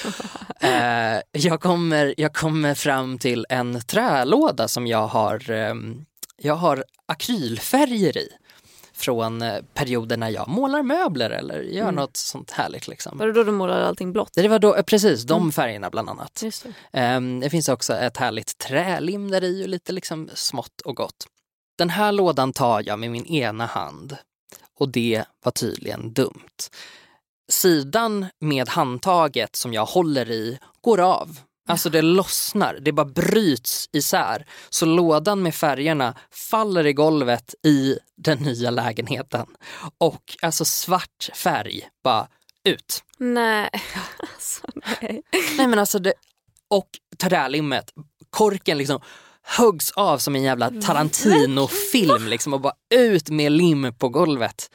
Eh, 0.60 1.20
jag, 1.32 1.60
kommer, 1.60 2.14
jag 2.16 2.34
kommer 2.34 2.74
fram 2.74 3.18
till 3.18 3.46
en 3.48 3.80
trälåda 3.80 4.68
som 4.68 4.86
jag 4.86 5.06
har, 5.06 5.50
ehm, 5.50 6.04
jag 6.36 6.54
har 6.54 6.84
akrylfärger 7.06 8.18
i. 8.18 8.28
Från 8.98 9.42
eh, 9.42 9.62
perioder 9.74 10.16
när 10.16 10.28
jag 10.30 10.48
målar 10.48 10.82
möbler 10.82 11.30
eller 11.30 11.60
gör 11.60 11.82
Mm. 11.82 11.94
något 11.94 12.16
sånt 12.16 12.50
härligt. 12.50 12.88
Liksom. 12.88 13.18
Var 13.18 13.26
det 13.26 13.32
då 13.32 13.44
du 13.44 13.52
målade 13.52 13.86
allting 13.86 14.12
blått? 14.12 14.32
Det 14.34 14.48
var 14.48 14.58
då, 14.58 14.74
eh, 14.76 14.82
precis, 14.82 15.22
de 15.22 15.42
Mm. 15.42 15.52
färgerna 15.52 15.90
bland 15.90 16.08
annat. 16.10 16.42
Det. 16.42 16.72
Ehm, 16.92 17.40
det 17.40 17.50
finns 17.50 17.68
också 17.68 17.94
ett 17.94 18.16
härligt 18.16 18.58
trälim 18.58 19.30
där 19.30 19.44
i 19.44 19.64
och 19.64 19.68
lite 19.68 19.92
liksom 19.92 20.30
smått 20.34 20.80
och 20.84 20.96
gott. 20.96 21.26
Den 21.78 21.90
här 21.90 22.12
lådan 22.12 22.52
tar 22.52 22.82
jag 22.86 22.98
med 22.98 23.10
min 23.10 23.26
ena 23.26 23.66
hand 23.66 24.16
och 24.78 24.88
det 24.88 25.24
var 25.44 25.52
tydligen 25.52 26.12
dumt. 26.12 26.48
Sidan 27.50 28.26
med 28.40 28.68
handtaget 28.68 29.56
som 29.56 29.72
jag 29.74 29.84
håller 29.86 30.30
i 30.30 30.58
går 30.80 31.00
av. 31.00 31.38
Alltså 31.68 31.90
det 31.90 32.02
lossnar, 32.02 32.78
det 32.80 32.92
bara 32.92 33.06
bryts 33.06 33.88
isär. 33.92 34.46
Så 34.70 34.86
lådan 34.86 35.42
med 35.42 35.54
färgerna 35.54 36.14
faller 36.30 36.86
i 36.86 36.92
golvet 36.92 37.54
i 37.62 37.98
den 38.16 38.38
nya 38.38 38.70
lägenheten. 38.70 39.46
Och 39.98 40.36
alltså 40.42 40.64
svart 40.64 41.30
färg 41.34 41.88
bara 42.04 42.28
ut. 42.64 43.02
Nej. 43.18 43.70
Alltså, 44.34 44.66
nej. 45.00 45.22
Nej 45.56 45.66
men 45.66 45.78
alltså 45.78 45.98
det, 45.98 46.12
och 46.68 46.88
trälimmet, 47.18 47.92
korken 48.30 48.78
liksom 48.78 49.00
huggs 49.58 49.90
av 49.90 50.18
som 50.18 50.36
en 50.36 50.42
jävla 50.42 50.70
Tarantino-film 50.70 52.26
liksom 52.26 52.54
och 52.54 52.60
bara 52.60 52.74
ut 52.94 53.30
med 53.30 53.52
lim 53.52 53.94
på 53.98 54.08
golvet. 54.08 54.70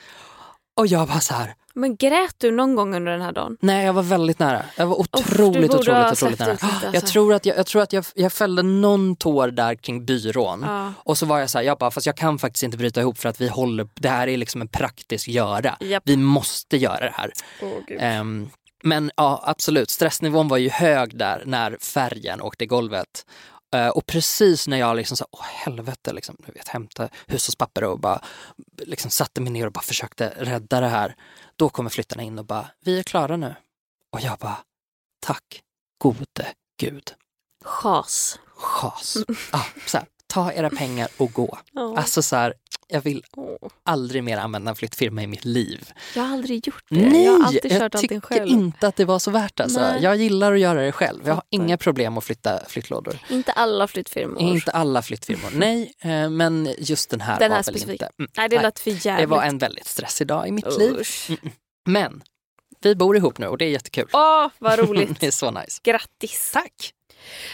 Och 0.77 0.87
jag 0.87 1.05
var 1.05 1.19
så 1.19 1.33
här, 1.33 1.55
Men 1.75 1.95
grät 1.95 2.35
du 2.37 2.51
någon 2.51 2.75
gång 2.75 2.95
under 2.95 3.11
den 3.11 3.21
här 3.21 3.31
dagen? 3.31 3.57
nej 3.61 3.85
jag 3.85 3.93
var 3.93 4.03
väldigt 4.03 4.39
nära. 4.39 4.65
Jag 4.77 4.87
var 4.87 4.99
otroligt, 4.99 5.71
ha 5.71 5.79
otroligt, 5.79 6.11
otroligt 6.11 6.39
nära. 6.39 6.53
ut 6.53 6.63
lite, 6.63 6.85
Jag 6.85 6.95
alltså. 6.95 7.11
tror 7.13 7.33
att, 7.33 7.45
jag, 7.45 7.57
jag, 7.57 7.65
tror 7.65 7.81
att 7.81 7.93
jag, 7.93 8.05
jag 8.15 8.33
fällde 8.33 8.63
någon 8.63 9.15
tår 9.15 9.47
där 9.47 9.75
kring 9.75 10.05
byrån. 10.05 10.63
Ja. 10.67 10.93
Och 10.97 11.17
så 11.17 11.25
var 11.25 11.39
jag 11.39 11.49
så 11.49 11.57
här, 11.57 11.65
jag 11.65 11.77
bara, 11.77 11.91
fast 11.91 12.05
jag 12.05 12.17
kan 12.17 12.39
faktiskt 12.39 12.63
inte 12.63 12.77
bryta 12.77 13.01
ihop 13.01 13.17
för 13.17 13.29
att 13.29 13.41
vi 13.41 13.47
håller, 13.47 13.87
det 13.93 14.09
här 14.09 14.27
är 14.27 14.37
liksom 14.37 14.61
en 14.61 14.67
praktisk 14.67 15.27
göra. 15.27 15.77
Japp. 15.79 16.03
Vi 16.05 16.17
måste 16.17 16.77
göra 16.77 16.99
det 16.99 17.13
här. 17.15 17.31
Gud. 17.87 17.97
Ehm, 18.01 18.49
men 18.83 19.11
ja, 19.15 19.43
absolut, 19.45 19.89
stressnivån 19.89 20.47
var 20.47 20.57
ju 20.57 20.69
hög 20.69 21.17
där 21.17 21.43
när 21.45 21.77
färgen 21.81 22.41
åkte 22.41 22.63
i 22.63 22.67
golvet. 22.67 23.25
Eh, 23.73 23.87
och 23.87 24.05
precis 24.05 24.67
när 24.67 24.77
jag 24.77 24.95
liksom 24.95 25.17
sa, 25.17 25.25
åh 25.31 25.43
helvete, 25.43 26.13
liksom, 26.13 26.35
du 26.45 26.51
vet, 26.51 26.67
hämta 26.67 27.09
hushållspapper 27.27 27.83
och 27.83 27.99
bara 27.99 28.21
liksom 28.77 29.11
satte 29.11 29.41
mig 29.41 29.53
ner 29.53 29.65
och 29.65 29.71
bara 29.71 29.81
försökte 29.81 30.33
rädda 30.37 30.79
det 30.79 30.87
här. 30.87 31.15
Då 31.55 31.69
kommer 31.69 31.89
flyttarna 31.89 32.23
in 32.23 32.39
och 32.39 32.45
bara, 32.45 32.67
vi 32.79 32.99
är 32.99 33.03
klara 33.03 33.37
nu. 33.37 33.55
Och 34.11 34.21
jag 34.21 34.37
bara, 34.37 34.57
tack 35.19 35.61
gode 35.97 36.53
gud. 36.79 37.13
Chas. 37.63 38.39
Chas. 38.55 39.17
Ah, 39.51 39.65
så 39.87 39.97
här, 39.97 40.07
ta 40.33 40.51
era 40.53 40.69
pengar 40.69 41.07
och 41.17 41.33
gå. 41.33 41.57
Ja. 41.73 41.97
Alltså 41.97 42.21
så 42.21 42.35
här, 42.35 42.53
jag 42.87 43.01
vill 43.01 43.23
aldrig 43.85 44.23
mer 44.23 44.37
använda 44.37 44.69
en 44.69 44.75
flyttfirma 44.75 45.23
i 45.23 45.27
mitt 45.27 45.45
liv. 45.45 45.89
Jag 46.15 46.23
har 46.23 46.33
aldrig 46.33 46.67
gjort 46.67 46.83
det. 46.89 46.95
Nej, 47.09 47.23
jag 47.25 47.31
har 47.31 47.45
alltid 47.45 47.71
jag 47.71 47.91
tycker 47.91 48.19
själv. 48.19 48.47
inte 48.47 48.87
att 48.87 48.95
det 48.95 49.05
var 49.05 49.19
så 49.19 49.31
värt 49.31 49.59
alltså. 49.59 49.79
Nej. 49.79 50.03
Jag 50.03 50.15
gillar 50.15 50.53
att 50.53 50.59
göra 50.59 50.81
det 50.81 50.91
själv. 50.91 51.27
Jag 51.27 51.33
har 51.33 51.43
inga 51.49 51.77
problem 51.77 52.17
att 52.17 52.23
flytta 52.23 52.59
flyttlådor. 52.67 53.17
Inte 53.29 53.51
alla 53.51 53.87
flyttfirmor. 53.87 54.41
Inte 54.41 54.71
alla 54.71 55.01
flyttfirmor, 55.01 55.49
nej. 55.55 55.93
eh, 55.99 56.29
Men 56.29 56.75
just 56.77 57.09
den 57.09 57.21
här 57.21 57.39
Den 57.39 57.49
var 57.49 57.55
här 57.57 57.63
väl 57.63 57.73
specifika. 57.73 57.91
inte. 58.05 58.09
Mm, 58.19 58.31
Nej, 58.37 58.49
det 58.49 58.61
lät 58.61 58.79
för 58.79 59.05
jävligt. 59.07 59.29
det 59.29 59.35
var 59.35 59.43
en 59.43 59.57
väldigt 59.57 59.87
stressig 59.87 60.27
dag 60.27 60.47
i 60.47 60.51
mitt 60.51 60.77
liv. 60.79 60.97
Usch. 60.99 61.29
Men 61.85 62.23
vi 62.81 62.95
bor 62.95 63.17
ihop 63.17 63.37
nu 63.37 63.47
och 63.47 63.57
det 63.57 63.65
är 63.65 63.69
jättekul. 63.69 64.07
Åh, 64.13 64.47
vad 64.59 64.79
roligt. 64.79 65.09
det 65.19 65.27
är 65.27 65.31
så 65.31 65.51
nice. 65.51 65.79
Grattis. 65.83 66.51
Tack! 66.53 66.93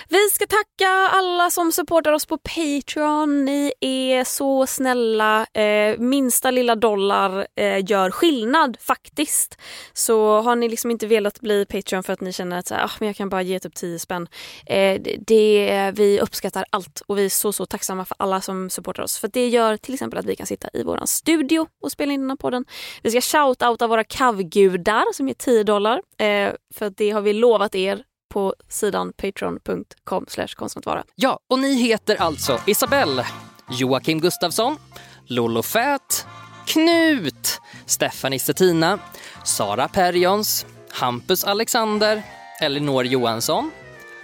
Vi 0.09 0.29
ska 0.29 0.45
tacka 0.47 0.89
alla 1.11 1.49
som 1.49 1.71
supportar 1.71 2.11
oss 2.13 2.25
på 2.25 2.37
Patreon. 2.37 3.45
Ni 3.45 3.73
är 3.79 4.23
så 4.23 4.67
snälla. 4.67 5.45
Eh, 5.53 5.97
minsta 5.99 6.51
lilla 6.51 6.75
dollar 6.75 7.47
eh, 7.55 7.85
gör 7.89 8.11
skillnad 8.11 8.77
faktiskt. 8.81 9.57
Så 9.93 10.41
har 10.41 10.55
ni 10.55 10.69
liksom 10.69 10.91
inte 10.91 11.07
velat 11.07 11.39
bli 11.39 11.65
Patreon 11.65 12.03
för 12.03 12.13
att 12.13 12.21
ni 12.21 12.33
känner 12.33 12.57
att 12.59 12.67
så 12.67 12.75
här, 12.75 12.83
ah, 12.83 12.91
men 12.99 13.07
jag 13.07 13.15
kan 13.15 13.29
bara 13.29 13.41
ge 13.41 13.59
typ 13.59 13.75
10 13.75 13.99
spänn. 13.99 14.27
Eh, 14.65 15.01
det- 15.27 15.91
vi 15.95 16.19
uppskattar 16.19 16.65
allt 16.69 17.01
och 17.07 17.17
vi 17.17 17.25
är 17.25 17.29
så 17.29 17.51
så 17.53 17.65
tacksamma 17.65 18.05
för 18.05 18.15
alla 18.19 18.41
som 18.41 18.69
supportar 18.69 19.03
oss. 19.03 19.17
För 19.17 19.27
det 19.27 19.47
gör 19.47 19.77
till 19.77 19.93
exempel 19.93 20.19
att 20.19 20.25
vi 20.25 20.35
kan 20.35 20.45
sitta 20.47 20.69
i 20.73 20.83
vår 20.83 21.01
studio 21.05 21.67
och 21.83 21.91
spela 21.91 22.13
in 22.13 22.21
den 22.21 22.29
här 22.29 22.37
podden. 22.37 22.65
Vi 23.03 23.11
ska 23.11 23.19
shout-outa 23.19 23.87
våra 23.87 24.03
kavgudar 24.03 25.13
som 25.13 25.29
är 25.29 25.33
10 25.33 25.63
dollar. 25.63 26.01
Eh, 26.17 26.51
för 26.75 26.89
det 26.97 27.09
har 27.11 27.21
vi 27.21 27.33
lovat 27.33 27.75
er 27.75 28.03
på 28.29 28.53
sidan 28.69 29.13
patreon.com 29.13 29.85
konstnärsvara. 30.03 31.03
Ja, 31.15 31.39
och 31.47 31.59
ni 31.59 31.73
heter 31.73 32.15
alltså 32.15 32.59
Isabelle, 32.67 33.25
Joakim 33.71 34.19
Gustafsson, 34.19 34.77
Lollo 35.25 35.61
Fät, 35.61 36.25
Knut, 36.65 37.61
Stephanie 37.85 38.39
Stettina, 38.39 38.99
Sara 39.43 39.87
Perjons, 39.87 40.65
Hampus 40.91 41.43
Alexander, 41.43 42.23
Elinor 42.61 43.05
Johansson, 43.05 43.71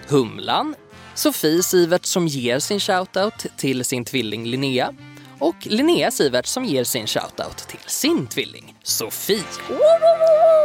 Humlan, 0.08 0.76
Sofie 1.14 1.64
Sivert 1.64 2.06
som 2.06 2.28
ger 2.28 2.60
sin 2.60 2.80
shoutout 2.80 3.46
till 3.58 3.86
sin 3.86 4.06
tvilling 4.06 4.46
Linnea 4.46 4.94
och 5.40 5.56
Linnea 5.62 6.12
Sivert 6.12 6.46
som 6.46 6.66
ger 6.66 6.84
sin 6.84 7.08
shoutout 7.08 7.58
till 7.58 7.80
sin 7.88 8.28
tvilling 8.28 8.76
Sofie. 8.84 9.44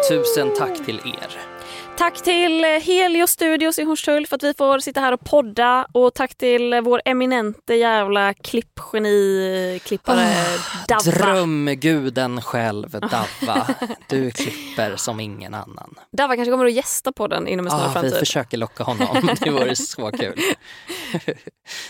Tusen 0.09 0.55
tack 0.59 0.87
till 0.87 0.99
er. 0.99 1.60
Tack 2.01 2.23
till 2.23 2.65
eh, 2.65 2.71
Helio 2.71 3.27
Studios 3.27 3.79
i 3.79 3.83
Hornstull 3.85 4.27
för 4.27 4.37
att 4.37 4.43
vi 4.43 4.55
får 4.55 4.79
sitta 4.79 5.01
här 5.01 5.13
och 5.13 5.21
podda 5.21 5.87
och 5.93 6.15
tack 6.15 6.35
till 6.35 6.73
eh, 6.73 6.81
vår 6.81 7.03
eminente 7.05 7.75
jävla 7.75 8.33
klippgeni-klippare 8.35 10.29
Davva. 10.89 11.11
Drömguden 11.13 12.43
själv, 12.43 12.91
Davva. 12.91 13.67
Du 14.09 14.31
klipper 14.31 14.97
som 14.97 15.21
ingen 15.21 15.55
annan. 15.55 15.95
Davva 16.13 16.37
kanske 16.37 16.51
kommer 16.51 16.67
att 16.67 16.73
gästa 16.73 17.13
podden 17.13 17.49
inom 17.49 17.67
en 17.67 17.71
snar 17.71 17.81
Ah, 17.85 17.87
vi 17.89 17.93
framtid. 17.93 18.15
försöker 18.19 18.57
locka 18.57 18.85
honom. 18.85 19.29
Det 19.41 19.51
vore 19.51 19.77
så 19.77 20.11
kul. 20.11 20.41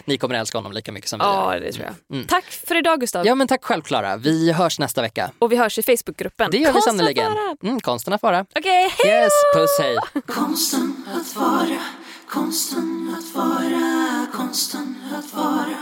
Ni 0.05 0.19
kommer 0.19 0.35
älska 0.35 0.59
honom 0.59 0.73
lika 0.73 0.93
mycket 0.93 1.11
som 1.11 1.19
vi 1.19 1.25
Ja, 1.25 1.55
det 1.61 1.73
tror 1.73 1.87
jag. 1.87 1.95
Mm. 2.17 2.27
Tack 2.27 2.45
för 2.45 2.77
idag 2.77 3.01
Gustav. 3.01 3.27
Ja 3.27 3.35
men 3.35 3.49
tack 3.49 3.65
själv 3.65 3.83
Klara. 3.83 4.17
Vi 4.17 4.53
hörs 4.53 4.79
nästa 4.79 5.03
vecka. 5.03 5.31
Och 5.39 5.53
vi 5.53 5.57
hörs 5.57 5.79
i 5.79 5.83
Facebookgruppen. 5.83 6.51
Det 6.51 6.57
gör 6.59 6.67
vi 6.69 6.73
Konsten 6.73 6.95
att 6.95 6.99
sannerligen. 6.99 7.33
Mm, 7.63 7.81
konsten 7.81 8.13
att 8.13 8.23
vara. 8.23 8.47
Okej, 8.59 8.91
hej 9.05 9.23
Yes, 9.23 9.33
puss 9.55 9.79
hej. 9.81 10.00
Hallå? 10.01 10.23
Konsten 10.27 11.09
att 11.17 11.37
vara, 11.37 11.81
konsten 12.29 13.17
att 13.19 13.35
vara, 13.35 14.27
konsten 14.33 14.97
att 15.19 15.35
vara, 15.35 15.79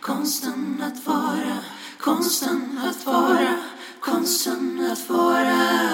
konsten 0.00 0.82
att 0.82 1.06
vara, 1.06 1.58
konsten 1.98 2.80
att 2.88 3.06
vara, 3.06 3.58
konsten 4.00 4.90
att 4.92 5.08
vara. 5.08 5.88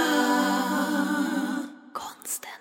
Konsten. 1.93 2.58